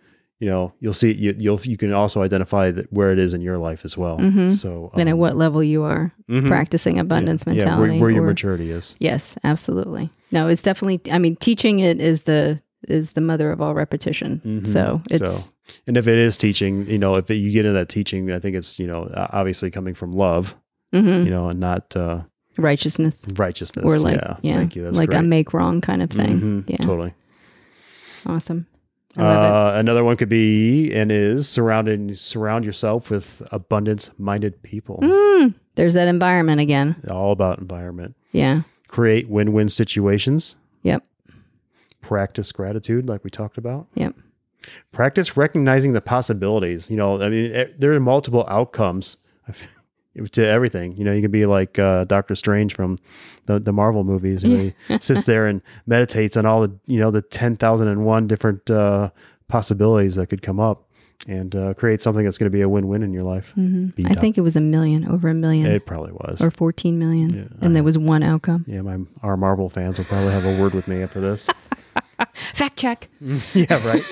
you 0.40 0.48
know, 0.48 0.72
you'll 0.81 0.92
see 0.92 1.12
you, 1.12 1.35
you'll 1.37 1.61
you 1.62 1.77
can 1.77 1.92
also 1.92 2.22
identify 2.22 2.70
that 2.70 2.92
where 2.92 3.11
it 3.12 3.18
is 3.18 3.35
in 3.35 3.40
your 3.40 3.59
life 3.59 3.85
as 3.85 3.96
well. 3.98 4.18
Mhm. 4.18 4.53
So 4.53 4.90
And 4.94 5.09
at 5.09 5.14
um, 5.14 5.18
what 5.18 5.37
level 5.37 5.62
you 5.64 5.83
are 5.83 6.12
mhm. 6.31 6.46
practicing 6.46 6.98
abundance 6.98 7.42
yeah, 7.44 7.55
mentality. 7.55 7.92
where, 7.92 8.01
where 8.03 8.11
your 8.11 8.22
maturity 8.24 8.70
is. 8.70 8.94
Yes, 9.01 9.37
absolutely. 9.42 10.11
No, 10.31 10.46
it's 10.48 10.62
definitely. 10.62 11.01
I 11.11 11.18
mean, 11.18 11.35
teaching 11.37 11.81
it 11.81 12.01
is 12.01 12.22
the 12.22 12.62
is 12.90 13.12
the 13.12 13.20
mother 13.20 13.51
of 13.53 13.61
all 13.61 13.74
repetition. 13.74 14.40
Mhm. 14.44 14.66
So 14.66 15.01
it's 15.11 15.44
So, 15.44 15.51
and 15.87 15.96
if 15.96 16.07
it 16.09 16.18
is 16.18 16.37
teaching, 16.37 16.87
you 16.88 16.98
know, 16.98 17.14
if 17.16 17.29
you 17.31 17.51
get 17.53 17.64
into 17.66 17.74
that 17.79 17.88
teaching, 17.88 18.31
I 18.33 18.38
think 18.38 18.57
it's 18.57 18.79
you 18.79 18.87
know 18.87 19.11
obviously 19.14 19.70
coming 19.70 19.94
from 19.94 20.12
love, 20.12 20.55
mhm, 20.94 21.24
you 21.24 21.31
know, 21.31 21.48
and 21.48 21.61
not 21.61 21.94
uh, 21.96 22.22
righteousness 22.57 23.24
righteousness. 23.35 23.85
or 23.85 23.98
like 23.98 24.16
yeah, 24.16 24.37
yeah, 24.42 24.55
thank 24.55 24.74
you. 24.77 24.83
That's 24.85 24.96
like 24.96 25.11
great. 25.11 25.20
a 25.20 25.22
make 25.22 25.53
wrong 25.53 25.81
kind 25.81 26.03
of 26.03 26.11
thing. 26.11 26.40
Mhm, 26.40 26.64
Yeah, 26.70 26.77
totally. 26.79 27.14
awesome. 28.27 28.66
Uh, 29.16 29.72
another 29.74 30.05
one 30.05 30.16
could 30.16 30.29
be 30.29 30.92
and 30.92 31.11
is 31.11 31.48
surrounding 31.48 32.14
surround 32.14 32.64
yourself 32.64 33.11
with 33.11 33.42
abundance 33.51 34.11
minded 34.18 34.62
people. 34.62 35.01
Mm, 35.03 35.55
there's 35.74 35.94
that 35.94 36.07
environment 36.09 36.61
again. 36.61 36.94
All 37.11 37.33
about 37.33 37.59
environment. 37.59 38.14
Yeah. 38.33 38.62
Create 38.87 39.29
win 39.29 39.53
win 39.53 39.68
situations. 39.70 40.57
Yep. 40.83 41.03
Practice 42.09 42.53
gratitude, 42.53 43.07
like 43.07 43.23
we 43.23 43.29
talked 43.29 43.59
about. 43.59 43.87
Yep. 43.94 44.14
Practice 44.92 45.37
recognizing 45.37 45.92
the 45.92 46.01
possibilities. 46.01 46.88
You 46.90 46.97
know, 46.97 47.21
I 47.21 47.29
mean, 47.29 47.53
eh, 47.53 47.66
there 47.79 47.92
are 47.92 48.01
multiple 48.01 48.47
outcomes 48.49 49.18
to 50.33 50.47
everything. 50.47 50.97
You 50.97 51.05
know, 51.05 51.12
you 51.12 51.21
can 51.21 51.31
be 51.31 51.44
like 51.44 51.79
uh, 51.79 52.05
Doctor 52.05 52.35
Strange 52.35 52.75
from 52.75 52.97
the, 53.44 53.61
the 53.61 53.73
Marvel 53.73 54.04
movies, 54.04 54.42
where 54.42 54.59
he 54.88 54.98
sits 55.00 55.25
there 55.25 55.46
and 55.46 55.61
meditates 55.87 56.38
on 56.38 56.46
all 56.46 56.63
the, 56.63 56.73
you 56.87 56.98
know, 56.98 57.11
the 57.11 57.21
10,001 57.21 58.27
different 58.27 58.71
uh, 58.71 59.11
possibilities 59.48 60.15
that 60.15 60.29
could 60.29 60.40
come 60.40 60.59
up 60.59 60.85
and 61.27 61.54
uh, 61.54 61.75
create 61.75 62.00
something 62.00 62.25
that's 62.25 62.38
going 62.38 62.50
to 62.50 62.56
be 62.56 62.63
a 62.63 62.69
win 62.69 62.88
win 62.88 63.02
in 63.02 63.13
your 63.13 63.25
life. 63.25 63.50
hmm 63.54 63.88
I 64.06 64.15
think 64.15 64.38
it 64.38 64.42
was 64.42 64.56
a 64.56 64.61
million, 64.63 65.06
over 65.06 65.29
a 65.29 65.35
million, 65.35 65.67
It 65.67 65.85
probably 65.85 66.13
was. 66.13 66.40
or 66.40 66.50
14 66.50 66.98
million, 66.98 67.31
Yeah, 67.35 67.44
and 67.67 67.77
there 67.77 67.83
was 67.83 67.98
one 67.98 68.23
outcome. 68.23 68.65
yeah, 68.67 68.81
my 68.81 68.98
our 69.23 69.37
Marvel 69.37 69.69
fans 69.69 69.98
will 69.98 70.06
probably 70.06 70.33
have 70.33 70.46
a 70.46 70.59
word 70.59 70.73
with 70.75 70.88
me 70.88 71.02
after 71.02 71.21
this. 71.21 71.46
Fact 72.54 72.77
check. 72.79 73.08
yeah, 73.54 73.87
right. 73.87 74.04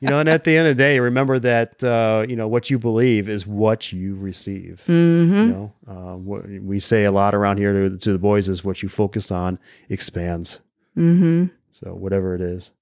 you 0.00 0.08
know, 0.08 0.18
and 0.18 0.28
at 0.28 0.44
the 0.44 0.56
end 0.56 0.68
of 0.68 0.76
the 0.76 0.82
day, 0.82 0.98
remember 0.98 1.38
that 1.38 1.82
uh, 1.84 2.24
you 2.28 2.36
know 2.36 2.48
what 2.48 2.70
you 2.70 2.78
believe 2.78 3.28
is 3.28 3.46
what 3.46 3.92
you 3.92 4.14
receive. 4.16 4.82
hmm 4.86 4.92
You 5.34 5.46
know, 5.46 5.72
uh, 5.86 6.16
what 6.16 6.46
we 6.48 6.78
say 6.80 7.04
a 7.04 7.12
lot 7.12 7.34
around 7.34 7.58
here 7.58 7.88
to, 7.88 7.98
to 7.98 8.12
the 8.12 8.18
boys 8.18 8.48
is 8.48 8.64
what 8.64 8.82
you 8.82 8.88
focus 8.88 9.30
on 9.30 9.58
expands. 9.88 10.60
hmm 10.94 11.46
So 11.72 11.94
whatever 11.94 12.34
it 12.34 12.40
is, 12.40 12.72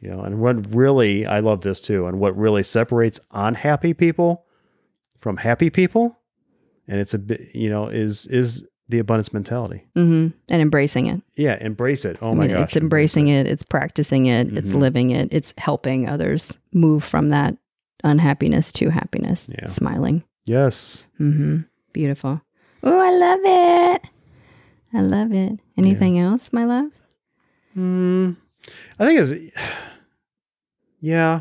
You 0.00 0.10
know, 0.10 0.20
and 0.22 0.40
what 0.40 0.74
really 0.74 1.26
I 1.26 1.40
love 1.40 1.60
this 1.60 1.80
too, 1.80 2.06
and 2.06 2.18
what 2.18 2.36
really 2.36 2.62
separates 2.62 3.20
unhappy 3.32 3.94
people 3.94 4.44
from 5.20 5.36
happy 5.36 5.70
people, 5.70 6.18
and 6.88 7.00
it's 7.00 7.14
a 7.14 7.18
bit, 7.18 7.54
you 7.54 7.68
know, 7.70 7.88
is 7.88 8.26
is 8.26 8.66
the 8.88 8.98
abundance 9.00 9.32
mentality. 9.32 9.84
hmm 9.94 10.28
And 10.48 10.62
embracing 10.62 11.06
it. 11.06 11.20
Yeah, 11.36 11.56
embrace 11.60 12.04
it. 12.04 12.18
Oh 12.22 12.30
I 12.30 12.34
my 12.34 12.46
mean, 12.46 12.50
gosh, 12.56 12.62
it's 12.68 12.76
embracing 12.76 13.28
it. 13.28 13.46
It's 13.46 13.62
practicing 13.64 14.26
it. 14.26 14.56
It's 14.56 14.70
Mhm. 14.70 14.78
living 14.80 15.10
it. 15.10 15.28
It's 15.32 15.52
helping 15.58 16.08
others 16.08 16.58
move 16.72 17.02
from 17.02 17.30
that 17.30 17.56
unhappiness 18.04 18.70
to 18.72 18.90
happiness. 18.90 19.48
Yeah. 19.50 19.66
Smiling. 19.66 20.22
Yes. 20.44 21.04
hmm 21.18 21.60
Beautiful. 21.92 22.40
Oh, 22.82 22.98
I 23.00 23.10
love 23.10 23.40
it. 23.42 24.02
I 24.92 25.00
love 25.00 25.32
it. 25.32 25.58
Anything 25.76 26.18
else, 26.18 26.52
my 26.52 26.64
love? 26.64 26.92
Hmm. 27.74 28.32
I 28.98 29.06
think 29.06 29.20
it's 29.20 29.56
yeah. 31.00 31.40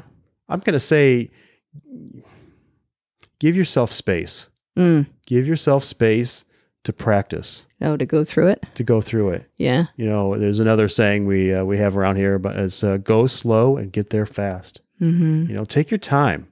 I'm 0.49 0.59
gonna 0.61 0.79
say 0.79 1.29
give 3.39 3.55
yourself 3.55 3.91
space. 3.91 4.49
Mm. 4.77 5.07
Give 5.25 5.47
yourself 5.47 5.83
space 5.83 6.45
to 6.85 6.93
practice, 6.93 7.65
Oh, 7.81 7.97
to 7.97 8.05
go 8.05 8.23
through 8.23 8.47
it. 8.47 8.63
to 8.75 8.83
go 8.83 9.01
through 9.01 9.29
it. 9.31 9.49
Yeah. 9.57 9.87
You 9.97 10.05
know, 10.07 10.37
there's 10.39 10.59
another 10.59 10.87
saying 10.87 11.25
we 11.25 11.53
uh, 11.53 11.63
we 11.65 11.77
have 11.77 11.97
around 11.97 12.15
here, 12.15 12.39
but 12.39 12.55
it's 12.55 12.83
uh, 12.83 12.97
go 12.97 13.27
slow 13.27 13.77
and 13.77 13.91
get 13.91 14.09
there 14.11 14.25
fast. 14.25 14.81
hmm 14.99 15.45
You 15.49 15.55
know, 15.55 15.65
take 15.65 15.91
your 15.91 15.97
time. 15.97 16.47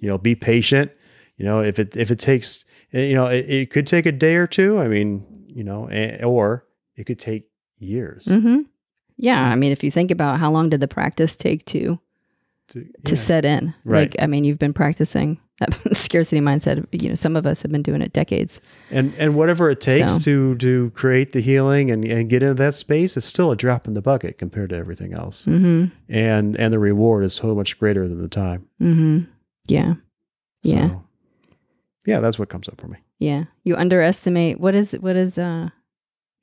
You 0.00 0.08
know, 0.08 0.18
be 0.18 0.34
patient. 0.34 0.92
You 1.36 1.44
know, 1.44 1.60
if 1.60 1.78
it 1.78 1.96
if 1.96 2.10
it 2.10 2.18
takes, 2.20 2.64
eh, 2.92 3.04
you 3.06 3.14
know, 3.14 3.26
it, 3.26 3.48
it 3.50 3.70
could 3.70 3.86
take 3.86 4.06
a 4.06 4.12
day 4.12 4.36
or 4.36 4.46
two. 4.46 4.78
I 4.78 4.88
mean, 4.88 5.24
you 5.48 5.64
know, 5.64 5.86
eh, 5.86 6.22
or 6.24 6.64
it 6.96 7.04
could 7.06 7.18
take 7.18 7.48
years. 7.78 8.26
hmm 8.26 8.60
Yeah. 9.16 9.42
I 9.42 9.56
mean, 9.56 9.72
if 9.72 9.82
you 9.84 9.90
think 9.90 10.10
about 10.10 10.38
how 10.38 10.50
long 10.50 10.68
did 10.70 10.80
the 10.80 10.88
practice 10.88 11.36
take 11.36 11.64
to 11.66 11.98
to, 13.04 13.16
set 13.16 13.44
in? 13.44 13.74
Right. 13.84 14.10
Like, 14.10 14.16
I 14.22 14.26
mean, 14.26 14.44
you've 14.44 14.58
been 14.58 14.72
practicing 14.72 15.38
scarcity 15.92 16.40
mindset. 16.40 16.86
You 16.92 17.08
know, 17.10 17.14
some 17.14 17.34
of 17.36 17.46
us 17.46 17.62
have 17.62 17.72
been 17.72 17.82
doing 17.82 18.00
it 18.02 18.12
decades. 18.12 18.60
and 18.90 19.12
and 19.18 19.34
whatever 19.34 19.70
it 19.70 19.80
takes 19.80 20.12
So- 20.14 20.18
to 20.20 20.54
to 20.56 20.90
create 20.90 21.32
the 21.32 21.40
healing 21.40 21.90
and 21.90 22.04
and 22.04 22.28
get 22.30 22.42
into 22.42 22.54
that 22.54 22.74
space, 22.74 23.16
it's 23.16 23.26
still 23.26 23.50
a 23.50 23.56
drop 23.56 23.86
in 23.88 23.94
the 23.94 24.02
bucket 24.02 24.38
compared 24.38 24.70
to 24.70 24.76
everything 24.76 25.12
else. 25.14 25.44
hmm 25.46 25.86
And 26.08 26.56
and 26.56 26.72
the 26.72 26.78
reward 26.78 27.24
is 27.24 27.34
so 27.34 27.54
much 27.54 27.78
greater 27.78 28.06
than 28.08 28.20
the 28.22 28.28
time. 28.28 28.66
hmm 28.78 29.20
Yeah. 29.66 29.94
Yeah. 30.62 30.90
Yeah, 32.06 32.20
that's 32.20 32.38
what 32.38 32.48
comes 32.48 32.68
up 32.68 32.80
for 32.80 32.88
me. 32.88 32.98
Yeah. 33.18 33.44
You 33.64 33.76
underestimate 33.76 34.60
what 34.60 34.74
is 34.74 34.92
what 34.92 35.16
is 35.16 35.38
uh 35.38 35.70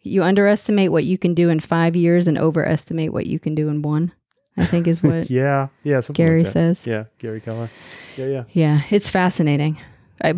you 0.02 0.22
underestimate 0.24 0.92
what 0.92 1.04
you 1.06 1.18
can 1.18 1.34
do 1.34 1.50
in 1.50 1.60
five 1.60 1.96
years 1.96 2.28
and 2.28 2.38
overestimate 2.38 3.12
what 3.12 3.26
you 3.26 3.40
can 3.40 3.56
do 3.56 3.70
in 3.70 3.82
one, 3.82 4.12
I 4.58 4.66
think 4.66 4.88
is 4.88 5.02
what 5.04 5.30
yeah, 5.30 5.68
yeah. 5.84 6.00
Something 6.02 6.26
Gary 6.26 6.44
like 6.44 6.54
says. 6.54 6.86
Yeah, 6.88 7.06
Gary 7.20 7.42
Keller. 7.42 7.70
Yeah, 8.18 8.26
yeah. 8.28 8.44
Yeah, 8.52 8.82
it's 8.90 9.10
fascinating. 9.10 9.80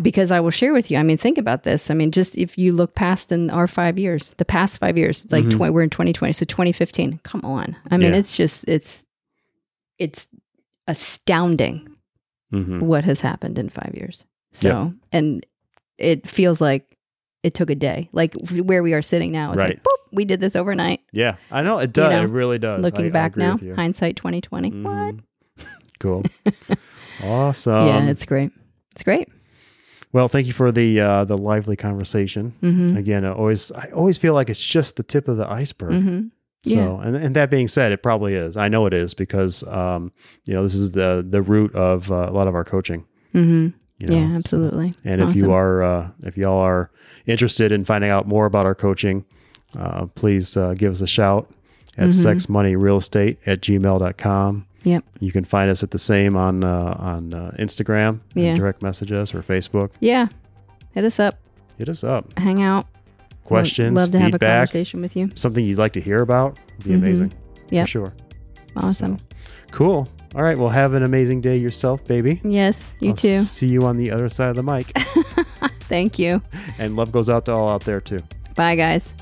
Because 0.02 0.32
I 0.32 0.40
will 0.40 0.50
share 0.50 0.72
with 0.72 0.90
you. 0.90 0.98
I 0.98 1.04
mean, 1.04 1.16
think 1.18 1.38
about 1.38 1.62
this. 1.62 1.88
I 1.88 1.94
mean, 1.94 2.10
just 2.10 2.36
if 2.36 2.58
you 2.58 2.72
look 2.72 2.96
past 2.96 3.30
in 3.30 3.48
our 3.50 3.68
five 3.68 3.96
years, 3.96 4.34
the 4.36 4.44
past 4.44 4.78
five 4.78 4.98
years, 4.98 5.24
like 5.30 5.44
Mhm. 5.44 5.50
tw- 5.52 5.72
we're 5.72 5.82
in 5.82 5.90
2020, 5.90 6.32
so 6.32 6.44
2015. 6.44 7.20
Come 7.22 7.42
on. 7.44 7.76
I 7.88 7.96
mean, 7.96 8.12
Yeah. 8.12 8.18
it's 8.18 8.36
just 8.36 8.64
it's 8.66 9.04
it's 9.98 10.26
astounding 10.88 11.88
hmm 12.50 12.80
what 12.80 13.04
has 13.04 13.20
happened 13.20 13.58
in 13.58 13.68
five 13.68 13.92
years. 13.94 14.24
So, 14.52 14.92
and 15.12 15.44
it 15.98 16.26
feels 16.26 16.60
like 16.60 16.87
it 17.48 17.54
took 17.54 17.70
a 17.70 17.74
day. 17.74 18.08
Like 18.12 18.34
where 18.52 18.82
we 18.82 18.92
are 18.94 19.02
sitting 19.02 19.32
now, 19.32 19.50
it's 19.52 19.58
like, 19.58 19.68
Right. 19.68 19.82
boop, 19.82 20.00
we 20.12 20.24
did 20.24 20.40
this 20.40 20.54
overnight. 20.54 21.00
Yeah, 21.12 21.36
I 21.50 21.62
know 21.62 21.78
it 21.78 21.92
does. 21.92 22.10
know, 22.12 22.22
it 22.22 22.30
really 22.30 22.58
does. 22.58 22.82
Looking 22.82 23.06
I- 23.06 23.08
I 23.08 23.10
back 23.10 23.32
agree 23.32 23.44
now, 23.44 23.56
you. 23.60 23.74
hindsight 23.74 24.14
2020. 24.16 24.70
What? 24.70 25.14
Mhm. 25.14 25.20
Cool. 26.00 26.22
awesome. 27.20 27.86
yeah, 27.88 28.06
it's 28.08 28.24
great. 28.24 28.52
It's 28.92 29.02
great. 29.02 29.28
well. 30.12 30.28
Thank 30.28 30.46
you 30.46 30.52
for 30.52 30.70
the 30.70 31.00
uh, 31.00 31.24
the 31.24 31.36
lively 31.36 31.74
conversation. 31.76 32.54
hmm 32.60 32.96
Again, 32.96 33.24
I 33.24 33.32
always 33.32 33.72
I 33.72 33.88
always 33.90 34.18
feel 34.18 34.34
like 34.34 34.48
it's 34.50 34.64
just 34.64 34.96
the 34.96 35.02
tip 35.02 35.26
of 35.28 35.36
the 35.36 35.48
iceberg. 35.50 36.02
hmm 36.02 36.20
So, 36.64 36.74
Yeah. 37.00 37.06
and 37.06 37.16
and 37.16 37.34
that 37.36 37.50
being 37.50 37.68
said, 37.68 37.92
it 37.92 38.02
probably 38.02 38.34
is. 38.34 38.56
I 38.56 38.68
know 38.68 38.86
it 38.86 38.94
is 38.94 39.14
because 39.14 39.64
um, 39.66 40.12
you 40.46 40.54
know 40.54 40.62
this 40.62 40.74
is 40.74 40.92
the 40.92 41.26
the 41.28 41.42
root 41.42 41.74
of 41.74 42.10
uh, 42.12 42.26
a 42.28 42.32
lot 42.32 42.46
of 42.48 42.54
our 42.54 42.64
coaching. 42.64 43.04
hmm 43.32 43.68
You 43.98 44.06
know? 44.06 44.14
yeah, 44.16 44.36
absolutely. 44.36 44.94
And 45.04 45.20
if 45.20 45.34
you 45.34 45.52
are 45.52 45.82
uh, 45.82 46.08
if 46.22 46.36
y'all 46.36 46.58
are 46.58 46.90
interested 47.26 47.72
in 47.72 47.84
finding 47.84 48.10
out 48.10 48.26
more 48.28 48.46
about 48.46 48.64
our 48.66 48.74
coaching, 48.74 49.24
uh, 49.76 50.06
please 50.06 50.56
uh, 50.56 50.74
give 50.74 50.92
us 50.92 51.00
a 51.00 51.06
shout 51.06 51.50
at 51.96 52.10
Mhm. 52.10 52.24
sexmoneyrealestate 52.24 53.38
at 53.46 53.60
gmail.com. 53.60 54.66
Yep. 54.84 55.04
You 55.18 55.32
can 55.32 55.44
find 55.44 55.68
us 55.70 55.82
at 55.82 55.90
the 55.90 55.98
same 55.98 56.36
on 56.36 56.62
uh, 56.62 56.94
on 56.98 57.34
uh, 57.34 57.50
Instagram. 57.58 58.20
Yeah. 58.34 58.54
direct 58.54 58.82
message 58.82 59.10
us 59.12 59.34
or 59.34 59.42
Facebook. 59.42 59.90
Yeah. 60.00 60.28
Hit 60.92 61.04
us 61.04 61.18
up. 61.18 61.36
Hit 61.76 61.88
us 61.88 62.04
up. 62.04 62.38
Hang 62.38 62.62
out. 62.62 62.86
Questions, 63.44 63.96
Love 63.96 64.10
to 64.12 64.18
have 64.20 64.34
a 64.34 64.38
conversation 64.38 65.00
with 65.00 65.16
you. 65.16 65.30
something 65.34 65.64
you'd 65.64 65.78
like 65.78 65.94
to 65.94 66.00
hear 66.00 66.18
about. 66.18 66.58
Would 66.78 66.84
be 66.84 66.90
Mhm. 66.90 66.96
amazing. 66.98 67.32
Yeah. 67.70 67.82
For 67.84 67.88
sure. 67.88 68.12
Awesome. 68.78 69.18
So, 69.18 69.24
cool. 69.70 70.08
All 70.34 70.42
right. 70.42 70.56
Well, 70.56 70.68
have 70.68 70.94
an 70.94 71.02
amazing 71.02 71.40
day 71.40 71.56
yourself, 71.56 72.04
baby. 72.04 72.40
Yes, 72.44 72.92
you 73.00 73.10
I'll 73.10 73.16
too. 73.16 73.42
See 73.42 73.66
you 73.68 73.84
on 73.84 73.96
the 73.96 74.10
other 74.10 74.28
side 74.28 74.50
of 74.50 74.56
the 74.56 74.62
mic. 74.62 74.92
Thank 75.82 76.18
you. 76.18 76.42
and 76.78 76.96
love 76.96 77.12
goes 77.12 77.28
out 77.30 77.44
to 77.46 77.52
all 77.54 77.70
out 77.70 77.84
there 77.84 78.00
too. 78.00 78.18
Bye, 78.54 78.76
guys. 78.76 79.12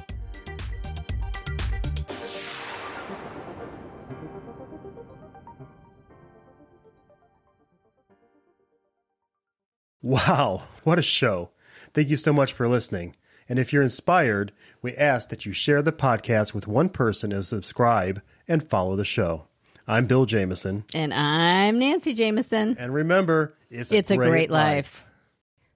Wow, 10.03 10.65
what 10.85 10.99
a 10.99 11.03
show. 11.03 11.51
Thank 11.95 12.11
you 12.11 12.17
so 12.17 12.33
much 12.33 12.53
for 12.53 12.69
listening. 12.69 13.17
And 13.49 13.59
if 13.59 13.73
you're 13.73 13.83
inspired, 13.83 14.53
we 14.83 14.95
ask 14.97 15.29
that 15.29 15.47
you 15.47 15.53
share 15.53 15.83
the 15.83 15.93
podcast 15.93 16.53
with 16.53 16.67
one 16.67 16.89
person 16.89 17.33
and 17.33 17.45
subscribe 17.45 18.21
and 18.49 18.67
follow 18.67 18.97
the 18.97 19.05
show. 19.05 19.45
I'm 19.87 20.07
Bill 20.07 20.27
Jameson. 20.27 20.85
And 20.95 21.15
I'm 21.15 21.79
Nancy 21.79 22.13
Jameson. 22.13 22.77
And 22.79 22.93
remember, 22.93 23.57
it's, 23.71 23.93
It's 23.93 24.11
a 24.11 24.17
great 24.17 24.51
life. 24.51 25.05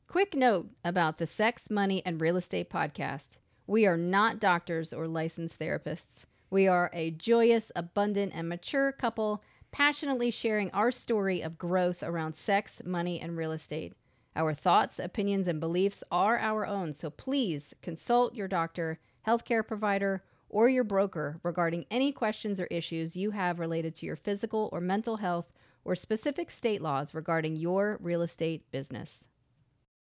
Quick 0.09 0.35
note 0.35 0.69
about 0.85 1.19
the 1.19 1.27
Sex, 1.27 1.71
Money, 1.71 2.03
and 2.05 2.21
Real 2.21 2.37
Estate 2.37 2.71
podcast. 2.71 3.37
We 3.69 3.87
are 3.87 3.97
not 3.97 4.41
doctors 4.41 4.93
or 4.93 5.07
licensed 5.07 5.59
therapists. 5.61 6.25
We 6.51 6.67
are 6.67 6.91
a 6.93 7.13
joyous, 7.13 7.71
abundant, 7.77 8.33
and 8.35 8.49
mature 8.49 8.91
couple 8.91 9.45
passionately 9.73 10.31
sharing 10.31 10.71
our 10.73 10.91
story 10.91 11.43
of 11.43 11.59
growth 11.59 12.03
around 12.03 12.35
sex, 12.35 12.81
money, 12.85 13.21
and 13.21 13.37
real 13.37 13.53
estate. 13.53 13.95
Our 14.37 14.55
thoughts, 14.55 14.99
opinions, 14.99 15.49
and 15.49 15.59
beliefs 15.59 16.05
are 16.11 16.39
our 16.39 16.67
own, 16.67 16.95
so 16.95 17.11
please 17.11 17.75
consult 17.83 18.35
your 18.35 18.49
doctor, 18.49 18.99
healthcare 19.27 19.67
provider, 19.67 20.23
or 20.49 20.69
your 20.69 20.85
broker 20.85 21.41
regarding 21.43 21.87
any 21.91 22.13
questions 22.13 22.61
or 22.61 22.67
issues 22.67 23.17
you 23.17 23.33
have 23.33 23.59
related 23.59 23.95
to 23.97 24.07
your 24.07 24.17
physical 24.17 24.69
or 24.73 24.81
mental 24.81 25.19
health 25.19 25.53
or 25.85 25.95
specific 25.95 26.51
state 26.51 26.83
laws 26.83 27.15
regarding 27.15 27.57
your 27.57 27.99
real 28.01 28.23
estate 28.23 28.71
business. 28.71 29.25